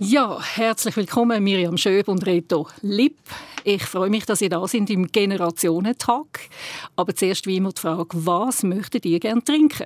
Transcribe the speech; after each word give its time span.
Ja, 0.00 0.40
herzlich 0.40 0.96
willkommen 0.96 1.44
Miriam 1.44 1.76
Schöb 1.76 2.08
und 2.08 2.24
Reto 2.24 2.66
Lipp. 2.80 3.18
Ich 3.62 3.84
freue 3.84 4.08
mich, 4.08 4.24
dass 4.24 4.40
ihr 4.40 4.48
da 4.48 4.66
sind 4.66 4.88
im 4.88 5.06
Generationentag. 5.06 6.48
Aber 6.96 7.14
zuerst 7.14 7.46
wie 7.46 7.58
immer 7.58 7.72
die 7.72 7.80
Frage, 7.80 8.08
was 8.12 8.62
möchtet 8.62 9.04
ihr 9.04 9.20
gerne 9.20 9.44
trinken? 9.44 9.84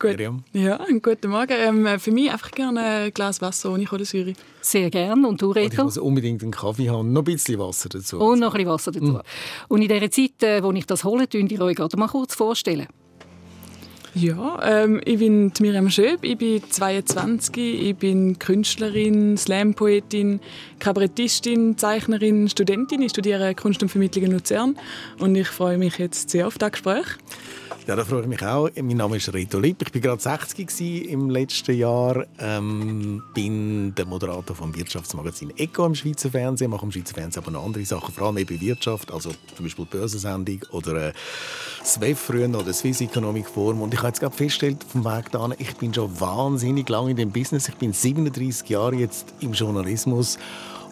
Gut. 0.00 0.10
Miriam. 0.10 0.42
Ja, 0.52 0.84
guten 1.00 1.30
Morgen. 1.30 1.54
Ähm, 1.56 2.00
für 2.00 2.10
mich 2.10 2.32
einfach 2.32 2.50
gerne 2.50 2.80
ein 2.80 3.14
Glas 3.14 3.40
Wasser 3.40 3.72
ohne 3.72 3.84
Kohlensäure. 3.84 4.32
Sehr 4.60 4.90
gerne. 4.90 5.28
Und 5.28 5.40
du, 5.40 5.52
Reto? 5.52 5.66
Und 5.66 5.72
ich 5.72 5.78
muss 5.78 5.98
unbedingt 5.98 6.42
einen 6.42 6.50
Kaffee 6.50 6.90
haben 6.90 7.00
und 7.00 7.12
noch 7.12 7.22
ein 7.22 7.24
bisschen 7.24 7.58
Wasser 7.60 7.88
dazu. 7.88 8.18
Und 8.18 8.40
noch 8.40 8.48
ein 8.48 8.58
bisschen 8.58 8.68
Wasser 8.68 8.90
dazu. 8.90 9.12
Mm. 9.12 9.20
Und 9.68 9.82
in 9.82 9.88
dieser 9.88 10.10
Zeit, 10.10 10.42
äh, 10.42 10.62
wo 10.62 10.72
ich 10.72 10.86
das 10.86 11.04
hole, 11.04 11.28
könnt 11.28 11.52
ihr 11.52 11.60
euch 11.60 11.76
gerade 11.76 11.96
mal 11.96 12.08
kurz 12.08 12.34
vorstellen. 12.34 12.88
Ja, 14.20 14.58
ähm, 14.64 15.00
ich 15.04 15.20
bin 15.20 15.52
Miriam 15.60 15.88
Schöb, 15.90 16.24
ich 16.24 16.36
bin 16.36 16.60
22, 16.68 17.56
ich 17.56 17.96
bin 17.96 18.36
Künstlerin, 18.40 19.36
Slam-Poetin, 19.36 20.40
Kabarettistin, 20.80 21.78
Zeichnerin, 21.78 22.48
Studentin. 22.48 23.00
Ich 23.02 23.10
studiere 23.10 23.54
Kunst 23.54 23.80
und 23.80 23.90
Vermittlung 23.90 24.24
in 24.24 24.32
Luzern 24.32 24.76
und 25.20 25.36
ich 25.36 25.46
freue 25.46 25.78
mich 25.78 25.98
jetzt 25.98 26.30
sehr 26.30 26.48
auf 26.48 26.58
das 26.58 26.72
Gespräch. 26.72 27.06
Ja, 27.88 27.96
da 27.96 28.04
freue 28.04 28.20
ich 28.20 28.26
mich 28.26 28.42
auch. 28.42 28.68
Mein 28.82 28.98
Name 28.98 29.16
ist 29.16 29.32
Reto 29.32 29.58
Lipp. 29.58 29.80
Ich 29.80 29.94
war 29.94 30.00
gerade 30.02 30.20
60 30.20 31.08
im 31.08 31.30
letzten 31.30 31.74
Jahr. 31.74 32.26
Ähm, 32.38 33.22
bin 33.32 33.94
der 33.94 34.04
Moderator 34.04 34.54
vom 34.54 34.76
Wirtschaftsmagazin 34.76 35.56
Eco 35.56 35.86
im 35.86 35.94
Schweizer 35.94 36.30
Fernsehen. 36.30 36.70
Mache 36.70 36.84
im 36.84 36.92
Schweizer 36.92 37.14
Fernsehen 37.14 37.42
aber 37.42 37.50
noch 37.50 37.64
andere 37.64 37.86
Sachen, 37.86 38.12
vor 38.12 38.26
allem 38.26 38.36
eben 38.36 38.60
Wirtschaft, 38.60 39.10
also 39.10 39.30
zum 39.56 39.64
Beispiel 39.64 39.86
die 39.86 39.96
Börsensendung 39.96 40.60
oder 40.70 41.08
äh, 41.08 41.12
SWEF 41.82 42.18
früher 42.18 42.50
oder 42.50 42.74
Swiss 42.74 43.00
Economic 43.00 43.48
Forum. 43.48 43.80
Und 43.80 43.94
ich 43.94 44.00
habe 44.00 44.08
jetzt 44.08 44.20
gerade 44.20 44.36
festgestellt 44.36 44.84
vom 44.86 45.06
Weg 45.06 45.30
dahin, 45.30 45.54
ich 45.56 45.74
bin 45.76 45.94
schon 45.94 46.20
wahnsinnig 46.20 46.86
lange 46.90 47.12
in 47.12 47.16
dem 47.16 47.32
Business. 47.32 47.70
Ich 47.70 47.76
bin 47.76 47.94
37 47.94 48.68
Jahre 48.68 48.96
jetzt 48.96 49.32
im 49.40 49.54
Journalismus 49.54 50.38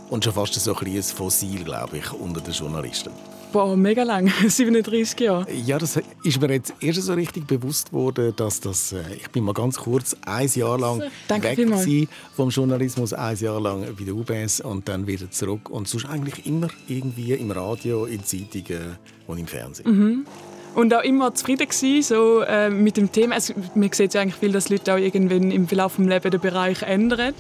und 0.09 0.24
schon 0.24 0.32
fast 0.32 0.54
so 0.54 0.74
ein, 0.74 0.87
ein 0.87 1.02
Fossil, 1.02 1.63
glaube 1.63 1.98
ich, 1.98 2.10
unter 2.10 2.40
den 2.40 2.54
Journalisten. 2.54 3.10
Boah, 3.52 3.76
mega 3.76 4.02
lang, 4.02 4.30
37 4.48 5.20
Jahre. 5.20 5.46
Ja, 5.52 5.78
das 5.78 5.98
ist 6.22 6.40
mir 6.40 6.52
jetzt 6.52 6.74
erst 6.80 7.02
so 7.02 7.14
richtig 7.14 7.46
bewusst 7.46 7.92
worden, 7.92 8.34
dass 8.36 8.60
das, 8.60 8.92
äh, 8.92 9.02
ich 9.14 9.30
bin 9.30 9.44
mal 9.44 9.54
ganz 9.54 9.78
kurz 9.78 10.16
ein 10.26 10.48
Jahr 10.48 10.78
lang 10.78 11.02
Danke 11.28 11.56
weg 11.56 11.70
war 11.70 12.08
vom 12.34 12.50
Journalismus, 12.50 13.12
ein 13.12 13.36
Jahr 13.36 13.60
lang 13.60 13.86
bei 13.96 14.04
der 14.04 14.14
UBS 14.14 14.60
und 14.60 14.88
dann 14.88 15.06
wieder 15.06 15.30
zurück 15.30 15.70
und 15.70 15.88
sonst 15.88 16.06
eigentlich 16.06 16.46
immer 16.46 16.68
irgendwie 16.88 17.32
im 17.32 17.50
Radio, 17.50 18.04
in 18.04 18.24
Zeitungen 18.24 18.96
und 19.26 19.38
im 19.38 19.46
Fernsehen. 19.46 19.90
Mhm. 19.90 20.26
Und 20.74 20.92
auch 20.92 21.02
immer 21.02 21.34
zufrieden 21.34 21.68
gewesen, 21.68 22.02
so, 22.02 22.42
äh, 22.42 22.68
mit 22.68 22.98
dem 22.98 23.10
Thema. 23.10 23.36
Also, 23.36 23.54
man 23.74 23.90
sieht 23.92 24.12
ja 24.12 24.20
eigentlich 24.20 24.34
viel, 24.34 24.52
dass 24.52 24.68
Leute 24.68 24.92
auch 24.92 24.98
irgendwann 24.98 25.50
im 25.50 25.66
Verlauf 25.66 25.96
des 25.96 26.04
Lebens 26.04 26.30
den 26.32 26.40
Bereich 26.40 26.82
ändern 26.82 27.32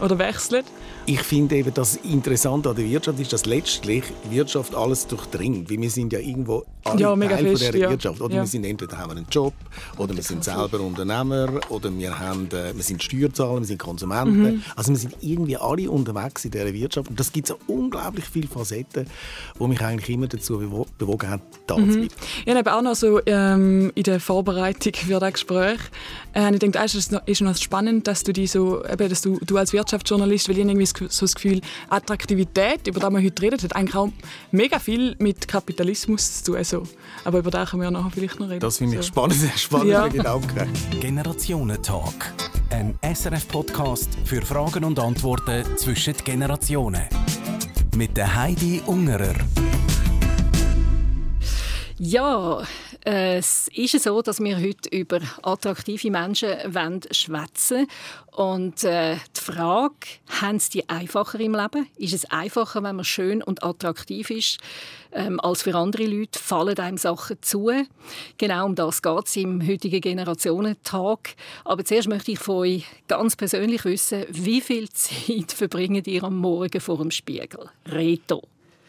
oder 0.00 0.18
wechseln. 0.18 0.64
Ich 1.08 1.22
finde 1.22 1.56
eben, 1.56 1.72
das 1.72 1.96
Interessante 1.96 2.68
an 2.68 2.76
der 2.76 2.84
Wirtschaft 2.84 3.18
ist, 3.18 3.32
dass 3.32 3.46
letztlich 3.46 4.04
Wirtschaft 4.28 4.74
alles 4.74 5.06
durchdringt. 5.06 5.70
Weil 5.70 5.80
wir 5.80 5.88
sind 5.88 6.12
ja 6.12 6.18
irgendwo 6.18 6.66
alle 6.84 7.00
ja, 7.00 7.16
Teil 7.16 7.28
fest, 7.28 7.40
von 7.40 7.54
dieser 7.54 7.76
ja. 7.78 7.90
Wirtschaft. 7.90 8.20
Oder 8.20 8.34
ja. 8.34 8.42
wir 8.42 8.46
sind 8.46 8.64
entweder 8.64 8.98
haben 8.98 9.12
einen 9.12 9.26
Job, 9.30 9.54
oder 9.96 10.14
wir 10.14 10.22
sind 10.22 10.44
selber 10.44 10.80
Unternehmer, 10.80 11.60
oder 11.70 11.90
wir, 11.96 12.18
haben, 12.18 12.48
äh, 12.48 12.76
wir 12.76 12.82
sind 12.82 13.02
Steuerzahler, 13.02 13.60
wir 13.60 13.66
sind 13.66 13.78
Konsumenten. 13.78 14.42
Mhm. 14.42 14.62
Also 14.76 14.90
wir 14.90 14.98
sind 14.98 15.16
irgendwie 15.22 15.56
alle 15.56 15.90
unterwegs 15.90 16.44
in 16.44 16.50
dieser 16.50 16.74
Wirtschaft. 16.74 17.08
Und 17.08 17.18
das 17.18 17.32
gibt 17.32 17.46
so 17.46 17.56
unglaublich 17.66 18.26
viele 18.26 18.46
Facetten, 18.46 19.06
die 19.58 19.66
mich 19.66 19.80
eigentlich 19.80 20.10
immer 20.10 20.26
dazu 20.26 20.58
bewogen 20.98 21.30
haben, 21.30 21.42
da 21.66 21.78
mhm. 21.78 21.90
zu 21.90 21.98
bleiben. 22.00 22.14
Ich 22.44 22.54
habe 22.54 22.74
auch 22.74 22.82
noch 22.82 22.94
so 22.94 23.18
ähm, 23.24 23.92
in 23.94 24.02
der 24.02 24.20
Vorbereitung 24.20 24.92
für 24.92 25.20
das 25.20 25.32
Gespräch 25.32 25.80
äh, 26.38 26.52
ich 26.52 26.58
denke, 26.58 26.78
es 26.78 26.94
ist 26.94 27.12
noch, 27.12 27.26
ist 27.26 27.40
noch 27.40 27.56
spannend, 27.56 28.06
dass 28.06 28.22
du 28.22 28.32
die 28.32 28.46
so, 28.46 28.84
eben, 28.84 29.08
dass 29.08 29.22
du, 29.22 29.38
du 29.44 29.56
als 29.56 29.72
Wirtschaftsjournalist, 29.72 30.48
weil 30.48 30.58
ich 30.58 30.64
irgendwie 30.64 30.86
so 31.08 31.24
das 31.24 31.34
Gefühl, 31.34 31.60
Attraktivität, 31.88 32.86
über 32.86 33.00
das 33.00 33.10
wir 33.10 33.22
heute 33.22 33.42
reden, 33.42 33.60
hat 33.60 33.76
eigentlich 33.76 33.94
auch 33.94 34.10
mega 34.50 34.78
viel 34.78 35.14
mit 35.18 35.46
Kapitalismus 35.48 36.42
zu 36.42 36.52
tun. 36.52 36.64
So. 36.64 36.82
Aber 37.24 37.38
über 37.38 37.50
das 37.50 37.70
können 37.70 37.82
wir 37.82 37.90
nachher 37.90 38.10
vielleicht 38.10 38.40
noch 38.40 38.48
reden. 38.48 38.60
Das 38.60 38.78
finde 38.78 38.96
ich 38.96 39.02
so. 39.02 39.08
spannend, 39.08 39.36
spannender 39.56 39.92
ja. 39.92 40.08
Gedanke. 40.08 40.66
Generationentalk. 41.00 42.32
Ein 42.70 42.98
SRF-Podcast 43.02 44.10
für 44.24 44.42
Fragen 44.42 44.84
und 44.84 44.98
Antworten 44.98 45.64
zwischen 45.76 46.14
den 46.14 46.24
Generationen. 46.24 47.02
Mit 47.96 48.16
der 48.16 48.36
Heidi 48.36 48.82
Ungerer. 48.86 49.34
Ja, 51.98 52.62
es 53.10 53.68
ist 53.74 54.02
so, 54.02 54.20
dass 54.20 54.38
wir 54.38 54.58
heute 54.60 54.90
über 54.90 55.20
attraktive 55.42 56.10
Menschen 56.10 56.50
schwätzen 57.10 57.86
Und 58.32 58.84
äh, 58.84 59.16
die 59.34 59.40
Frage, 59.40 59.94
haben 60.42 60.60
sie 60.60 60.70
die 60.72 60.88
einfacher 60.90 61.40
im 61.40 61.54
Leben? 61.54 61.86
Ist 61.96 62.12
es 62.12 62.26
einfacher, 62.26 62.82
wenn 62.82 62.96
man 62.96 63.06
schön 63.06 63.42
und 63.42 63.64
attraktiv 63.64 64.28
ist, 64.28 64.58
ähm, 65.12 65.40
als 65.40 65.62
für 65.62 65.74
andere 65.74 66.04
Leute? 66.04 66.38
Fallen 66.38 66.78
einem 66.78 66.98
Sachen 66.98 67.38
zu? 67.40 67.70
Genau 68.36 68.66
um 68.66 68.74
das 68.74 69.00
geht 69.00 69.26
es 69.26 69.36
im 69.36 69.66
heutigen 69.66 70.02
Generationentag. 70.02 71.34
Aber 71.64 71.86
zuerst 71.86 72.08
möchte 72.08 72.32
ich 72.32 72.38
von 72.38 72.56
euch 72.56 72.84
ganz 73.06 73.36
persönlich 73.36 73.86
wissen, 73.86 74.26
wie 74.28 74.60
viel 74.60 74.90
Zeit 74.90 75.52
verbringt 75.56 76.06
ihr 76.06 76.24
am 76.24 76.36
Morgen 76.36 76.78
vor 76.78 76.98
dem 76.98 77.10
Spiegel? 77.10 77.70
Reto. 77.86 78.42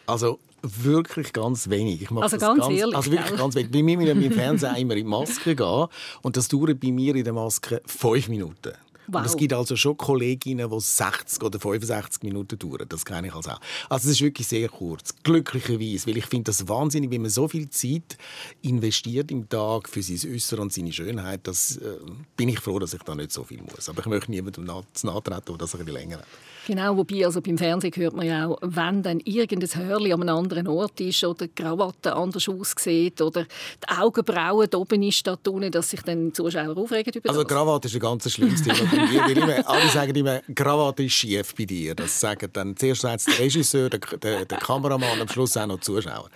Also 0.04 0.38
wirklich 0.62 1.32
ganz 1.32 1.68
wenig. 1.68 2.02
Ich 2.02 2.10
also 2.10 2.38
ganz, 2.38 2.60
ganz, 2.60 2.78
ehrlich. 2.78 2.96
Also 2.96 3.10
wirklich 3.10 3.36
ganz 3.36 3.54
wenig. 3.54 3.70
Bei 3.70 3.82
mir 3.82 3.96
mit 3.96 4.08
dem 4.08 4.32
Fernsehen 4.32 4.76
immer 4.76 4.94
in 4.94 5.04
die 5.04 5.10
Maske 5.10 5.54
gehen 5.54 5.86
und 6.22 6.36
das 6.36 6.48
dauert 6.48 6.80
bei 6.80 6.92
mir 6.92 7.14
in 7.14 7.24
der 7.24 7.32
Maske 7.32 7.82
fünf 7.86 8.28
Minuten. 8.28 8.72
Wow. 9.12 9.22
Und 9.22 9.26
es 9.26 9.36
gibt 9.36 9.52
also 9.52 9.74
schon 9.74 9.96
Kolleginnen, 9.96 10.70
die 10.70 10.80
60 10.80 11.42
oder 11.42 11.58
65 11.58 12.22
Minuten 12.22 12.58
dauern. 12.58 12.86
Das 12.88 13.04
kenne 13.04 13.28
ich 13.28 13.34
also 13.34 13.50
auch. 13.50 13.60
Also 13.88 14.08
es 14.08 14.14
ist 14.14 14.20
wirklich 14.20 14.46
sehr 14.46 14.68
kurz. 14.68 15.14
Glücklicherweise, 15.24 16.06
weil 16.06 16.18
ich 16.18 16.26
finde 16.26 16.44
das 16.44 16.68
wahnsinnig, 16.68 17.10
wenn 17.10 17.22
man 17.22 17.30
so 17.30 17.48
viel 17.48 17.68
Zeit 17.70 18.16
investiert 18.62 19.32
im 19.32 19.48
Tag 19.48 19.88
für 19.88 20.02
sein 20.02 20.32
Äußere 20.32 20.60
und 20.60 20.72
seine 20.72 20.92
Schönheit, 20.92 21.40
das 21.44 21.78
äh, 21.78 21.96
bin 22.36 22.50
ich 22.50 22.60
froh, 22.60 22.78
dass 22.78 22.94
ich 22.94 23.02
da 23.02 23.16
nicht 23.16 23.32
so 23.32 23.42
viel 23.42 23.62
muss. 23.62 23.88
Aber 23.88 24.00
ich 24.00 24.06
möchte 24.06 24.30
niemandem 24.30 24.64
nachtreten, 24.64 25.42
der 25.48 25.56
das 25.56 25.74
ein 25.74 25.84
bisschen 25.84 25.92
länger 25.92 26.18
hat. 26.18 26.26
Genau, 26.70 26.96
wobei 26.96 27.26
also 27.26 27.40
beim 27.40 27.58
Fernsehen 27.58 27.92
hört 27.96 28.14
man 28.14 28.24
ja 28.24 28.46
auch, 28.46 28.56
wenn 28.62 29.02
dann 29.02 29.18
irgendein 29.24 29.88
Hörli 29.88 30.12
an 30.12 30.22
einem 30.22 30.36
anderen 30.36 30.68
Ort 30.68 31.00
ist 31.00 31.24
oder 31.24 31.48
die 31.48 31.52
Krawatte 31.52 32.14
anders 32.14 32.48
aussieht 32.48 33.20
oder 33.20 33.42
die 33.42 33.98
Augenbrauen 33.98 34.72
oben 34.76 35.02
ist, 35.02 35.26
da 35.26 35.36
unten, 35.48 35.72
dass 35.72 35.90
sich 35.90 36.00
dann 36.02 36.26
die 36.26 36.32
Zuschauer 36.32 36.76
aufregen 36.76 37.12
über 37.12 37.28
Also 37.28 37.44
Krawatte 37.44 37.88
ist 37.88 37.94
ein 37.94 38.00
ganz 38.00 38.30
schlimmes 38.30 38.62
Thema 38.62 39.68
alle 39.68 39.88
sagen 39.88 40.14
immer, 40.14 40.42
Krawatte 40.54 41.02
ist 41.02 41.14
schief 41.14 41.56
bei 41.56 41.64
dir. 41.64 41.96
Das 41.96 42.20
sagen 42.20 42.48
dann 42.52 42.76
zuerst 42.76 43.02
der 43.02 43.18
Regisseur, 43.40 43.90
der, 43.90 43.98
der, 43.98 44.44
der 44.44 44.58
Kameramann 44.58 45.20
am 45.20 45.26
Schluss 45.26 45.56
auch 45.56 45.66
noch 45.66 45.78
die 45.78 45.80
Zuschauer. 45.80 46.30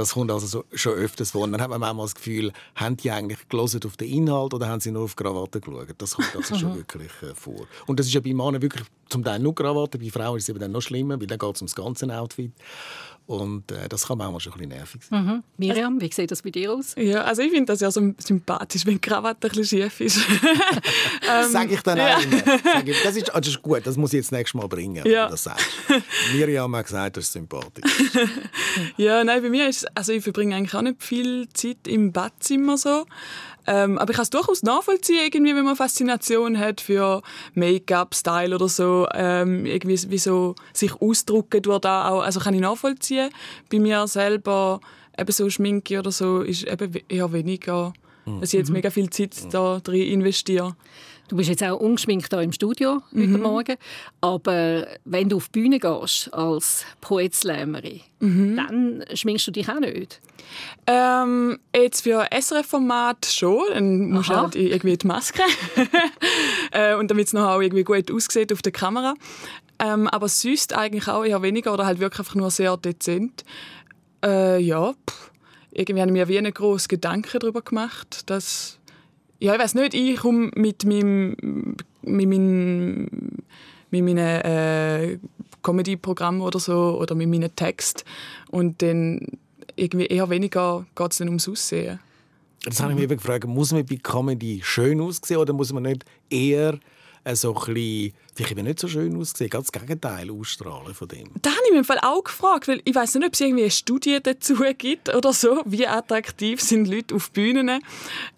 Das 0.00 0.14
kommt 0.14 0.30
also 0.30 0.46
so, 0.46 0.64
schon 0.72 0.94
öfters 0.94 1.32
vor. 1.32 1.42
Und 1.42 1.52
dann 1.52 1.60
hat 1.60 1.68
man 1.68 1.78
manchmal 1.78 2.06
das 2.06 2.14
Gefühl, 2.14 2.52
haben 2.74 2.96
die 2.96 3.10
eigentlich 3.10 3.46
gelesen 3.50 3.82
auf 3.84 3.98
den 3.98 4.08
Inhalt 4.08 4.54
oder 4.54 4.66
haben 4.66 4.80
sie 4.80 4.90
nur 4.90 5.02
auf 5.02 5.14
Krawatte 5.14 5.60
geschaut? 5.60 5.94
Das 5.98 6.14
kommt 6.14 6.34
also 6.34 6.54
schon 6.54 6.74
wirklich 6.74 7.10
äh, 7.20 7.34
vor. 7.34 7.66
Und 7.86 8.00
das 8.00 8.06
ist 8.06 8.14
ja 8.14 8.20
bei 8.22 8.32
Männern 8.32 8.62
wirklich 8.62 8.86
zum 9.10 9.22
Teil 9.22 9.40
nur 9.40 9.54
Krawatte, 9.54 9.98
bei 9.98 10.08
Frauen 10.08 10.38
ist 10.38 10.44
es 10.44 10.48
eben 10.48 10.58
dann 10.58 10.72
noch 10.72 10.80
schlimmer, 10.80 11.20
weil 11.20 11.26
dann 11.26 11.38
geht 11.38 11.54
es 11.54 11.60
ums 11.60 11.74
ganze 11.74 12.18
Outfit. 12.18 12.50
Und 13.30 13.70
äh, 13.70 13.88
das 13.88 14.08
kann 14.08 14.18
manchmal 14.18 14.40
schon 14.40 14.54
ein 14.54 14.58
bisschen 14.58 14.76
nervig 14.76 15.02
sein. 15.04 15.24
Mhm. 15.24 15.42
Miriam, 15.56 16.00
wie 16.00 16.10
sieht 16.12 16.32
das 16.32 16.42
bei 16.42 16.50
dir 16.50 16.72
aus? 16.72 16.96
Ja, 16.96 17.22
also 17.22 17.42
ich 17.42 17.52
finde 17.52 17.66
das 17.66 17.80
ja 17.80 17.88
so 17.88 18.12
sympathisch, 18.18 18.84
wenn 18.84 18.94
die 18.94 19.00
Krawatte 19.00 19.46
ein 19.46 19.50
bisschen 19.50 19.82
schief 19.82 20.00
ist. 20.00 20.18
ähm, 21.30 21.48
Sag 21.48 21.70
ich 21.70 21.80
dann 21.82 21.98
ja. 21.98 22.16
auch 22.16 22.22
immer. 22.24 22.42
Das 23.04 23.14
ist, 23.14 23.28
das 23.32 23.46
ist 23.46 23.62
gut, 23.62 23.86
das 23.86 23.96
muss 23.96 24.12
ich 24.12 24.16
jetzt 24.16 24.32
nächstes 24.32 24.60
Mal 24.60 24.66
bringen, 24.66 24.96
ja. 24.96 25.04
wenn 25.04 25.12
du 25.12 25.30
das 25.30 25.44
sagst. 25.44 25.64
Miriam 26.34 26.74
hat 26.74 26.86
gesagt, 26.86 27.18
das 27.18 27.26
ist 27.26 27.34
sympathisch. 27.34 27.84
ja, 28.96 29.22
nein, 29.22 29.40
bei 29.40 29.48
mir 29.48 29.68
ist 29.68 29.86
also 29.96 30.10
ich 30.10 30.24
verbringe 30.24 30.56
eigentlich 30.56 30.74
auch 30.74 30.82
nicht 30.82 31.00
viel 31.00 31.48
Zeit 31.50 31.86
im 31.86 32.10
Badzimmer 32.10 32.78
so. 32.78 33.06
Ähm, 33.70 33.98
aber 33.98 34.10
ich 34.10 34.16
kann 34.16 34.24
es 34.24 34.30
durchaus 34.30 34.64
nachvollziehen, 34.64 35.20
irgendwie, 35.24 35.54
wenn 35.54 35.64
man 35.64 35.76
Faszination 35.76 36.58
hat 36.58 36.80
für 36.80 37.22
Make-up, 37.54 38.16
Style 38.16 38.52
oder 38.52 38.68
so, 38.68 39.06
ähm, 39.14 39.64
irgendwie 39.64 40.10
wie 40.10 40.18
so 40.18 40.56
sich 40.72 40.92
ausdrucken 41.00 41.62
durch 41.62 41.78
da 41.78 42.08
auch. 42.08 42.22
Also 42.22 42.40
kann 42.40 42.52
ich 42.52 42.60
nachvollziehen. 42.60 43.30
Bei 43.70 43.78
mir 43.78 44.08
selber 44.08 44.80
eben 45.16 45.30
so 45.30 45.48
Schminke 45.48 46.00
oder 46.00 46.10
so 46.10 46.40
ist 46.40 46.66
eben 46.66 46.92
eher 47.08 47.32
weniger. 47.32 47.92
Mhm. 48.26 48.40
Dass 48.40 48.52
ich 48.52 48.58
jetzt 48.58 48.72
mega 48.72 48.90
viel 48.90 49.08
Zeit 49.08 49.36
da 49.52 49.78
drin 49.78 50.02
investiere. 50.02 50.74
Du 51.30 51.36
bist 51.36 51.48
jetzt 51.48 51.62
auch 51.62 51.78
ungeschminkt 51.78 52.34
hier 52.34 52.42
im 52.42 52.50
Studio 52.50 53.02
mhm. 53.12 53.34
heute 53.34 53.42
Morgen, 53.42 53.76
aber 54.20 54.88
wenn 55.04 55.28
du 55.28 55.36
auf 55.36 55.48
die 55.48 55.60
Bühne 55.60 55.78
gehst 55.78 56.34
als 56.34 56.84
Poetslämerin, 57.00 58.00
mhm. 58.18 58.56
dann 58.56 59.04
schminkst 59.14 59.46
du 59.46 59.52
dich 59.52 59.68
auch 59.68 59.78
nicht? 59.78 60.20
Ähm, 60.88 61.60
jetzt 61.72 62.00
für 62.00 62.26
SRF-Format 62.32 63.26
schon, 63.26 63.62
dann 63.72 64.10
musst 64.10 64.30
du 64.30 64.34
halt 64.34 64.56
irgendwie 64.56 64.96
die 64.96 65.06
Maske 65.06 65.42
äh, 66.72 66.96
und 66.96 67.12
damit 67.12 67.28
es 67.28 67.32
noch 67.32 67.48
auch 67.48 67.60
irgendwie 67.60 67.84
gut 67.84 68.10
aussieht 68.10 68.52
auf 68.52 68.62
der 68.62 68.72
Kamera. 68.72 69.14
Ähm, 69.78 70.08
aber 70.08 70.26
sonst 70.28 70.76
eigentlich 70.76 71.06
auch 71.06 71.24
eher 71.24 71.42
weniger 71.42 71.72
oder 71.72 71.86
halt 71.86 72.00
wirklich 72.00 72.18
einfach 72.18 72.34
nur 72.34 72.50
sehr 72.50 72.76
dezent. 72.76 73.44
Äh, 74.24 74.60
ja, 74.60 74.94
pff. 75.08 75.30
irgendwie 75.70 76.00
habe 76.00 76.10
ich 76.10 76.12
mir 76.12 76.26
wie 76.26 76.38
einen 76.38 76.52
grossen 76.52 76.88
Gedanken 76.88 77.38
darüber 77.38 77.62
gemacht, 77.62 78.28
dass 78.28 78.79
ja, 79.40 79.54
ich 79.54 79.60
weiß 79.60 79.74
nicht, 79.74 79.94
ich 79.94 80.18
komme 80.18 80.50
mit 80.54 80.84
meinem, 80.84 81.76
mit 82.02 82.28
meinem 82.28 83.08
mit 83.90 84.04
meinen 84.04 84.18
äh, 84.18 85.18
Comedy-Programmen 85.62 86.40
oder 86.42 86.60
so 86.60 86.98
oder 87.00 87.14
mit 87.14 87.28
meinen 87.28 87.54
Texten 87.54 88.02
und 88.50 88.80
dann 88.82 89.26
irgendwie 89.76 90.06
eher 90.06 90.30
weniger 90.30 90.86
geht 90.94 91.12
es 91.12 91.18
dann 91.18 91.28
ums 91.28 91.48
Aussehen. 91.48 91.98
Das 92.64 92.80
habe 92.80 92.92
ich 92.92 92.98
mich 92.98 93.08
gefragt, 93.08 93.46
muss 93.46 93.72
man 93.72 93.84
bei 93.86 93.96
Comedy 93.96 94.60
schön 94.62 95.00
aussehen 95.00 95.38
oder 95.38 95.52
muss 95.52 95.72
man 95.72 95.84
nicht 95.84 96.04
eher 96.28 96.78
so 97.34 97.54
ein 97.54 97.74
bisschen, 97.74 98.12
vielleicht 98.34 98.52
eben 98.52 98.64
nicht 98.64 98.80
so 98.80 98.88
schön 98.88 99.16
aussehen, 99.16 99.50
ganz 99.50 99.70
das 99.70 99.80
Gegenteil 99.80 100.30
ausstrahlen 100.30 100.94
von 100.94 101.08
dem? 101.08 101.30
Da 101.42 101.50
habe 101.50 101.60
ich 101.66 101.70
mich 101.70 101.78
im 101.80 101.84
Fall 101.84 102.00
auch 102.02 102.24
gefragt, 102.24 102.68
weil 102.68 102.80
ich 102.84 102.94
weiß 102.94 103.14
nicht, 103.16 103.26
ob 103.26 103.34
es 103.34 103.40
irgendwie 103.40 103.62
eine 103.62 103.70
Studie 103.70 104.18
dazu 104.22 104.56
gibt 104.76 105.14
oder 105.14 105.32
so, 105.32 105.62
wie 105.66 105.86
attraktiv 105.86 106.60
sind 106.60 106.88
Leute 106.88 107.14
auf 107.14 107.30
Bühnen. 107.30 107.82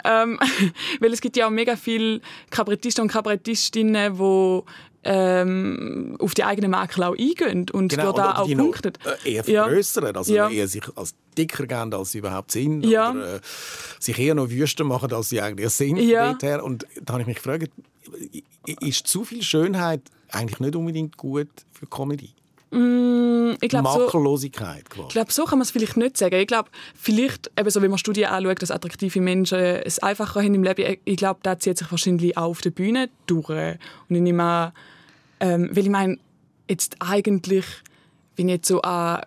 Ähm, 0.05 0.39
weil 1.01 1.13
es 1.13 1.21
gibt 1.21 1.37
ja 1.37 1.47
auch 1.47 1.51
mega 1.51 1.77
viele 1.77 2.21
Kabarettisten 2.51 3.03
und 3.03 3.09
Kabarettistinnen, 3.09 4.17
die 4.17 4.63
ähm, 5.05 6.17
auf 6.21 6.35
die 6.35 6.45
eigenen 6.45 6.71
Makel 6.71 7.03
auch 7.05 7.17
eingehen 7.17 7.67
und 7.73 7.89
genau, 7.89 8.13
da 8.13 8.37
auch 8.37 8.49
punkten. 8.49 8.93
Äh, 9.25 9.35
eher 9.35 9.45
vergrößern, 9.45 10.05
ja. 10.05 10.13
also 10.13 10.35
ja. 10.35 10.49
eher 10.49 10.69
sich 10.69 10.85
als 10.95 11.15
dicker 11.37 11.67
geben, 11.67 11.93
als 11.93 12.13
sie 12.13 12.19
überhaupt 12.19 12.53
sind. 12.53 12.85
Ja. 12.85 13.11
Oder 13.11 13.37
äh, 13.37 13.41
sich 13.99 14.19
eher 14.19 14.35
noch 14.35 14.49
wüster 14.51 14.85
machen, 14.85 15.13
als 15.13 15.31
sie 15.31 15.41
eigentlich 15.41 15.71
sind. 15.71 15.97
Ja. 15.97 16.31
Und 16.61 16.87
da 17.03 17.15
habe 17.15 17.23
ich 17.23 17.27
mich 17.27 17.37
gefragt, 17.37 17.71
ist 18.81 19.07
zu 19.07 19.25
viel 19.25 19.43
Schönheit 19.43 20.03
eigentlich 20.31 20.61
nicht 20.61 20.77
unbedingt 20.77 21.17
gut 21.17 21.49
für 21.73 21.87
Comedy? 21.87 22.31
Mm, 22.71 23.53
ich 23.61 23.69
glaub, 23.69 23.83
Makellosigkeit. 23.83 24.85
So, 24.95 25.03
ich 25.03 25.09
glaube, 25.09 25.31
so 25.31 25.45
kann 25.45 25.59
man 25.59 25.63
es 25.63 25.71
vielleicht 25.71 25.99
nicht 25.99 26.17
sagen. 26.17 26.37
Ich 26.37 26.47
glaube, 26.47 26.71
vielleicht, 26.95 27.51
eben 27.59 27.69
so, 27.69 27.83
wenn 27.83 27.91
man 27.91 27.99
Studien 27.99 28.27
anschaut, 28.27 28.63
dass 28.63 28.71
attraktive 28.71 29.21
Menschen 29.21 29.59
es 29.59 29.99
einfacher 29.99 30.41
haben 30.41 30.55
im 30.55 30.63
Leben, 30.63 30.97
ich 31.05 31.17
glaube, 31.17 31.41
das 31.43 31.59
zieht 31.59 31.77
sich 31.77 31.91
wahrscheinlich 31.91 32.37
auch 32.39 32.49
auf 32.49 32.61
der 32.63 32.71
Bühne 32.71 33.11
durch. 33.27 33.51
Und 33.51 34.17
ich 34.17 34.23
nehme 34.23 34.43
an, 34.43 34.73
ähm, 35.41 35.69
weil 35.73 35.85
ich 35.85 35.91
meine, 35.91 36.19
jetzt 36.69 36.97
eigentlich, 37.01 37.67
wenn 38.37 38.49
ich 38.49 38.55
jetzt 38.55 38.69
so 38.69 38.81
an 38.81 39.23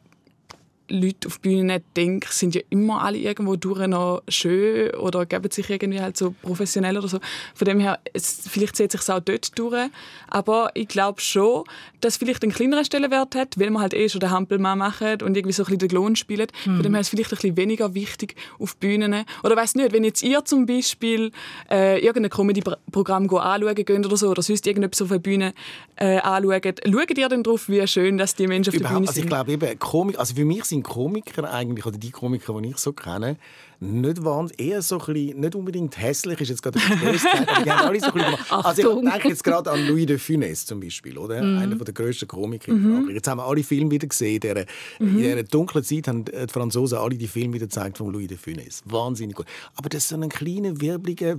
Leute 0.90 1.28
auf 1.28 1.40
Bühnen 1.40 1.82
denke, 1.96 2.28
sind 2.32 2.56
ja 2.56 2.62
immer 2.70 3.02
alle 3.02 3.18
irgendwo 3.18 3.56
durch 3.56 3.88
noch 3.88 4.22
schön 4.28 4.94
oder 4.96 5.26
geben 5.26 5.50
sich 5.52 5.70
irgendwie 5.70 6.00
halt 6.00 6.18
so 6.18 6.36
professionell 6.42 6.98
oder 6.98 7.08
so. 7.08 7.20
Von 7.54 7.66
dem 7.66 7.80
her, 7.80 8.00
es, 8.14 8.48
vielleicht 8.48 8.76
sieht 8.76 8.92
sich 8.92 9.02
auch 9.10 9.20
dort 9.20 9.58
durch. 9.58 9.90
Aber 10.28 10.72
ich 10.74 10.88
glaube 10.88 11.22
schon, 11.22 11.64
dass 12.02 12.18
vielleicht 12.18 12.44
einen 12.44 12.52
kleineren 12.52 12.86
Stellenwert 12.86 13.36
hat, 13.36 13.60
weil 13.60 13.72
man 13.72 13.82
halt 13.82 13.94
eh 13.94 14.10
schon 14.10 14.20
den 14.20 14.32
Hampelmann 14.32 14.78
macht 14.78 15.24
und 15.24 15.36
irgendwie 15.36 15.54
so 15.54 15.64
ein 15.64 15.66
bisschen 15.66 15.80
den 15.80 15.90
Klon 15.90 16.16
spielt. 16.16 16.52
Mhm. 16.66 16.76
Von 16.76 16.84
dem 16.84 16.94
her 16.94 17.02
ist 17.02 17.08
es 17.08 17.10
vielleicht 17.10 17.32
ein 17.32 17.38
bisschen 17.38 17.58
weniger 17.58 17.94
wichtig 17.96 18.36
auf 18.60 18.78
Bühnen. 18.78 19.26
Oder 19.44 19.56
weiß 19.56 19.76
nicht, 19.76 19.92
wenn 19.92 20.04
jetzt 20.04 20.24
ihr 20.24 20.46
zum 20.46 20.66
Beispiel 20.66 21.32
äh, 21.70 22.00
irgendein 22.00 22.30
Comedy-Programm 22.30 23.30
anschauen 23.30 23.76
geht 23.76 23.90
oder 23.90 24.18
so, 24.18 24.30
oder 24.30 24.42
sonst 24.42 24.68
irgendetwas 24.68 25.02
auf 25.02 25.10
der 25.10 25.20
Bühne 25.20 25.54
äh, 25.96 26.18
anschaut, 26.18 26.82
schaut 26.86 27.18
ihr 27.18 27.30
dann 27.30 27.44
darauf, 27.44 27.70
wie 27.70 27.86
schön 27.88 28.18
dass 28.18 28.36
die 28.36 28.48
Menschen 28.48 28.70
auf 28.70 28.80
der 28.80 28.88
Bühne 28.88 29.08
sind? 29.08 29.08
Also 29.08 29.22
ich 29.22 29.28
glaube 29.28 29.52
eben, 29.52 29.80
Komik, 29.80 30.20
also 30.20 30.36
für 30.36 30.46
mich 30.46 30.66
sind 30.66 30.75
Komiker 30.84 31.52
eigentlich, 31.52 31.86
oder 31.86 31.98
die 31.98 32.12
Komiker, 32.12 32.60
die 32.62 32.70
ich 32.70 32.78
so 32.78 32.94
kenne, 32.94 33.38
nicht 33.80 34.24
wahnsinnig, 34.24 34.72
eher 34.72 34.82
so 34.82 35.00
ein 35.00 35.14
bisschen, 35.14 35.40
nicht 35.40 35.56
unbedingt 35.56 35.98
hässlich, 35.98 36.40
ist 36.42 36.50
jetzt 36.50 36.64
gerade 36.64 36.80
aber 36.80 37.64
die 37.64 37.72
haben 37.72 37.88
alle 37.88 38.00
so 38.00 38.08
ein 38.08 38.14
bisschen 38.14 38.36
Also 38.50 39.02
ich 39.02 39.12
denke 39.12 39.28
jetzt 39.28 39.44
gerade 39.44 39.72
an 39.72 39.88
Louis 39.88 40.06
de 40.06 40.18
Funès 40.18 40.66
zum 40.66 40.80
Beispiel, 40.80 41.18
oder? 41.18 41.42
Mm. 41.42 41.58
Einer 41.58 41.76
der 41.76 41.94
grössten 41.94 42.28
Komiker 42.28 42.74
mm 42.74 43.08
-hmm. 43.08 43.12
Jetzt 43.12 43.28
haben 43.28 43.40
wir 43.40 43.46
alle 43.46 43.64
Filme 43.64 43.92
wieder 43.92 44.08
gesehen. 44.08 44.40
Der, 44.40 44.56
mm 44.56 44.58
-hmm. 44.58 45.08
In 45.08 45.18
dieser 45.18 45.44
dunklen 45.44 45.84
Zeit 45.84 46.08
haben 46.08 46.26
die 46.26 46.32
Franzosen 46.50 46.98
alle 46.98 47.16
die 47.18 47.28
Filme 47.28 47.54
wieder 47.54 47.66
gezeigt 47.66 47.98
von 47.98 48.12
Louis 48.12 48.28
de 48.28 48.38
Funès. 48.38 48.82
Wahnsinnig 48.86 49.36
gut. 49.36 49.46
Aber 49.76 49.90
das 49.90 50.04
ist 50.04 50.10
so 50.10 50.16
ein 50.16 50.30
kleiner, 50.30 50.80
wirbliger 50.80 51.38